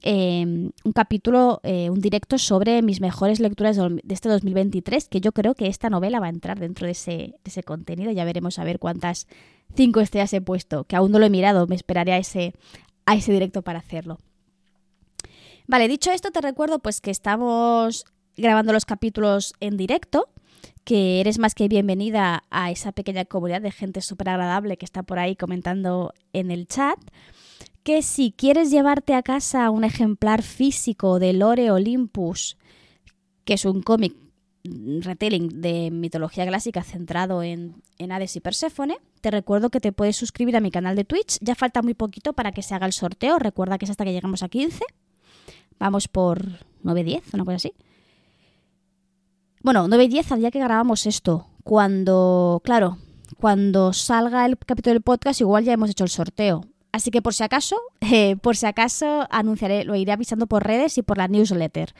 Em, 0.02 0.70
un 0.82 0.92
capítulo, 0.92 1.60
eh, 1.62 1.90
un 1.90 2.00
directo 2.00 2.38
sobre 2.38 2.80
mis 2.80 3.02
mejores 3.02 3.38
lecturas 3.38 3.76
de 3.76 4.00
este 4.08 4.30
2023, 4.30 5.08
que 5.08 5.20
yo 5.20 5.32
creo 5.32 5.54
que 5.54 5.66
esta 5.66 5.90
novela 5.90 6.20
va 6.20 6.26
a 6.26 6.30
entrar 6.30 6.58
dentro 6.58 6.86
de 6.86 6.92
ese, 6.92 7.62
contenido. 7.64 8.10
Ya 8.10 8.24
veremos 8.24 8.58
a 8.58 8.64
ver 8.64 8.78
cuántas 8.78 9.26
cinco 9.74 10.00
estrellas 10.00 10.32
he 10.32 10.40
puesto, 10.40 10.84
que 10.84 10.96
aún 10.96 11.12
no 11.12 11.18
lo 11.18 11.26
he 11.26 11.30
mirado, 11.30 11.66
me 11.66 11.74
esperaré 11.74 12.12
a 12.12 12.18
ese, 12.18 12.54
a 13.04 13.14
ese 13.14 13.32
directo 13.32 13.60
para 13.60 13.80
hacerlo. 13.80 14.18
Vale, 15.70 15.86
dicho 15.86 16.10
esto, 16.10 16.32
te 16.32 16.40
recuerdo 16.40 16.80
pues 16.80 17.00
que 17.00 17.12
estamos 17.12 18.04
grabando 18.36 18.72
los 18.72 18.84
capítulos 18.84 19.54
en 19.60 19.76
directo, 19.76 20.28
que 20.82 21.20
eres 21.20 21.38
más 21.38 21.54
que 21.54 21.68
bienvenida 21.68 22.42
a 22.50 22.72
esa 22.72 22.90
pequeña 22.90 23.24
comunidad 23.24 23.62
de 23.62 23.70
gente 23.70 24.00
súper 24.00 24.30
agradable 24.30 24.78
que 24.78 24.84
está 24.84 25.04
por 25.04 25.20
ahí 25.20 25.36
comentando 25.36 26.12
en 26.32 26.50
el 26.50 26.66
chat 26.66 26.98
que 27.84 28.02
si 28.02 28.32
quieres 28.32 28.72
llevarte 28.72 29.14
a 29.14 29.22
casa 29.22 29.70
un 29.70 29.84
ejemplar 29.84 30.42
físico 30.42 31.20
de 31.20 31.34
Lore 31.34 31.70
Olympus, 31.70 32.56
que 33.44 33.54
es 33.54 33.64
un 33.64 33.80
cómic 33.80 34.16
retelling 34.64 35.60
de 35.60 35.92
mitología 35.92 36.48
clásica 36.48 36.82
centrado 36.82 37.44
en, 37.44 37.80
en 37.96 38.10
Hades 38.10 38.34
y 38.34 38.40
Perséfone, 38.40 38.98
te 39.20 39.30
recuerdo 39.30 39.70
que 39.70 39.78
te 39.78 39.92
puedes 39.92 40.16
suscribir 40.16 40.56
a 40.56 40.60
mi 40.60 40.72
canal 40.72 40.96
de 40.96 41.04
Twitch. 41.04 41.38
Ya 41.40 41.54
falta 41.54 41.80
muy 41.80 41.94
poquito 41.94 42.32
para 42.32 42.50
que 42.50 42.62
se 42.62 42.74
haga 42.74 42.86
el 42.86 42.92
sorteo. 42.92 43.38
Recuerda 43.38 43.78
que 43.78 43.84
es 43.84 43.92
hasta 43.92 44.04
que 44.04 44.12
llegamos 44.12 44.42
a 44.42 44.48
15. 44.48 44.84
Vamos 45.80 46.08
por 46.08 46.66
9-10, 46.84 47.22
una 47.32 47.44
cosa 47.44 47.56
así. 47.56 47.72
Bueno, 49.62 49.88
9-10 49.88 50.32
al 50.32 50.40
día 50.40 50.50
que 50.50 50.60
grabamos 50.60 51.06
esto. 51.06 51.46
Cuando, 51.64 52.60
claro, 52.62 52.98
cuando 53.38 53.92
salga 53.94 54.44
el 54.44 54.58
capítulo 54.58 54.92
del 54.92 55.02
podcast, 55.02 55.40
igual 55.40 55.64
ya 55.64 55.72
hemos 55.72 55.90
hecho 55.90 56.04
el 56.04 56.10
sorteo. 56.10 56.66
Así 56.92 57.10
que 57.10 57.22
por 57.22 57.32
si 57.32 57.44
acaso, 57.44 57.76
eh, 58.00 58.36
por 58.36 58.56
si 58.56 58.66
acaso 58.66 59.26
anunciaré, 59.30 59.84
lo 59.84 59.96
iré 59.96 60.12
avisando 60.12 60.46
por 60.46 60.64
redes 60.64 60.98
y 60.98 61.02
por 61.02 61.16
la 61.16 61.28
newsletter. 61.28 61.94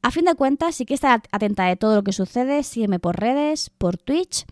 A 0.00 0.10
fin 0.10 0.24
de 0.24 0.34
cuentas, 0.34 0.74
sí 0.74 0.86
que 0.86 0.94
estar 0.94 1.22
atenta 1.30 1.66
de 1.66 1.76
todo 1.76 1.94
lo 1.94 2.02
que 2.02 2.12
sucede, 2.12 2.62
sígueme 2.62 2.98
por 2.98 3.20
redes, 3.20 3.70
por 3.76 3.98
Twitch 3.98 4.46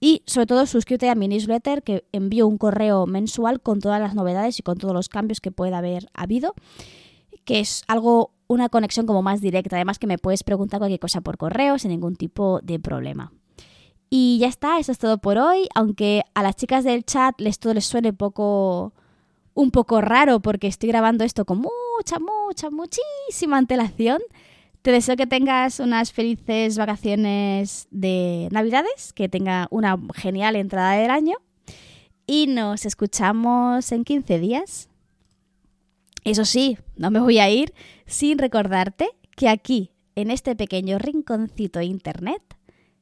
y 0.00 0.22
sobre 0.26 0.46
todo 0.46 0.66
suscríbete 0.66 1.10
a 1.10 1.14
mi 1.14 1.28
newsletter 1.28 1.82
que 1.82 2.04
envío 2.12 2.46
un 2.46 2.58
correo 2.58 3.06
mensual 3.06 3.60
con 3.60 3.80
todas 3.80 4.00
las 4.00 4.14
novedades 4.14 4.58
y 4.58 4.62
con 4.62 4.78
todos 4.78 4.94
los 4.94 5.08
cambios 5.08 5.40
que 5.40 5.52
pueda 5.52 5.78
haber 5.78 6.08
habido, 6.12 6.54
que 7.46 7.60
es 7.60 7.82
algo, 7.88 8.32
una 8.48 8.68
conexión 8.68 9.06
como 9.06 9.22
más 9.22 9.40
directa, 9.40 9.76
además 9.76 9.98
que 9.98 10.06
me 10.06 10.18
puedes 10.18 10.44
preguntar 10.44 10.78
cualquier 10.78 11.00
cosa 11.00 11.22
por 11.22 11.38
correo 11.38 11.78
sin 11.78 11.92
ningún 11.92 12.16
tipo 12.16 12.60
de 12.62 12.78
problema. 12.78 13.32
Y 14.10 14.38
ya 14.38 14.48
está, 14.48 14.78
eso 14.78 14.92
es 14.92 14.98
todo 14.98 15.18
por 15.18 15.38
hoy, 15.38 15.68
aunque 15.74 16.22
a 16.34 16.42
las 16.42 16.56
chicas 16.56 16.84
del 16.84 17.04
chat 17.04 17.40
les 17.40 17.58
todo 17.58 17.72
les 17.72 17.86
suene 17.86 18.12
poco 18.12 18.92
un 19.54 19.70
poco 19.70 20.00
raro 20.02 20.40
porque 20.40 20.66
estoy 20.66 20.90
grabando 20.90 21.24
esto 21.24 21.44
con 21.44 21.58
mucha, 21.62 22.18
mucha, 22.18 22.70
muchísima 22.70 23.56
antelación. 23.56 24.20
Te 24.82 24.92
deseo 24.92 25.16
que 25.16 25.26
tengas 25.26 25.80
unas 25.80 26.12
felices 26.12 26.76
vacaciones 26.76 27.88
de 27.90 28.48
Navidades, 28.52 29.12
que 29.12 29.28
tenga 29.28 29.66
una 29.70 29.98
genial 30.14 30.56
entrada 30.56 30.92
del 30.92 31.10
año 31.10 31.36
y 32.26 32.48
nos 32.48 32.84
escuchamos 32.86 33.90
en 33.92 34.04
15 34.04 34.38
días. 34.38 34.88
Eso 36.26 36.44
sí, 36.44 36.76
no 36.96 37.12
me 37.12 37.20
voy 37.20 37.38
a 37.38 37.48
ir 37.48 37.72
sin 38.04 38.38
recordarte 38.38 39.10
que 39.36 39.48
aquí, 39.48 39.92
en 40.16 40.32
este 40.32 40.56
pequeño 40.56 40.98
rinconcito 40.98 41.78
de 41.78 41.84
internet, 41.84 42.42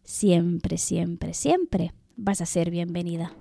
siempre, 0.03 0.77
siempre, 0.77 1.33
siempre 1.33 1.95
vas 2.16 2.43
a 2.43 2.47
ser 2.47 2.70
bienvenida. 2.70 3.33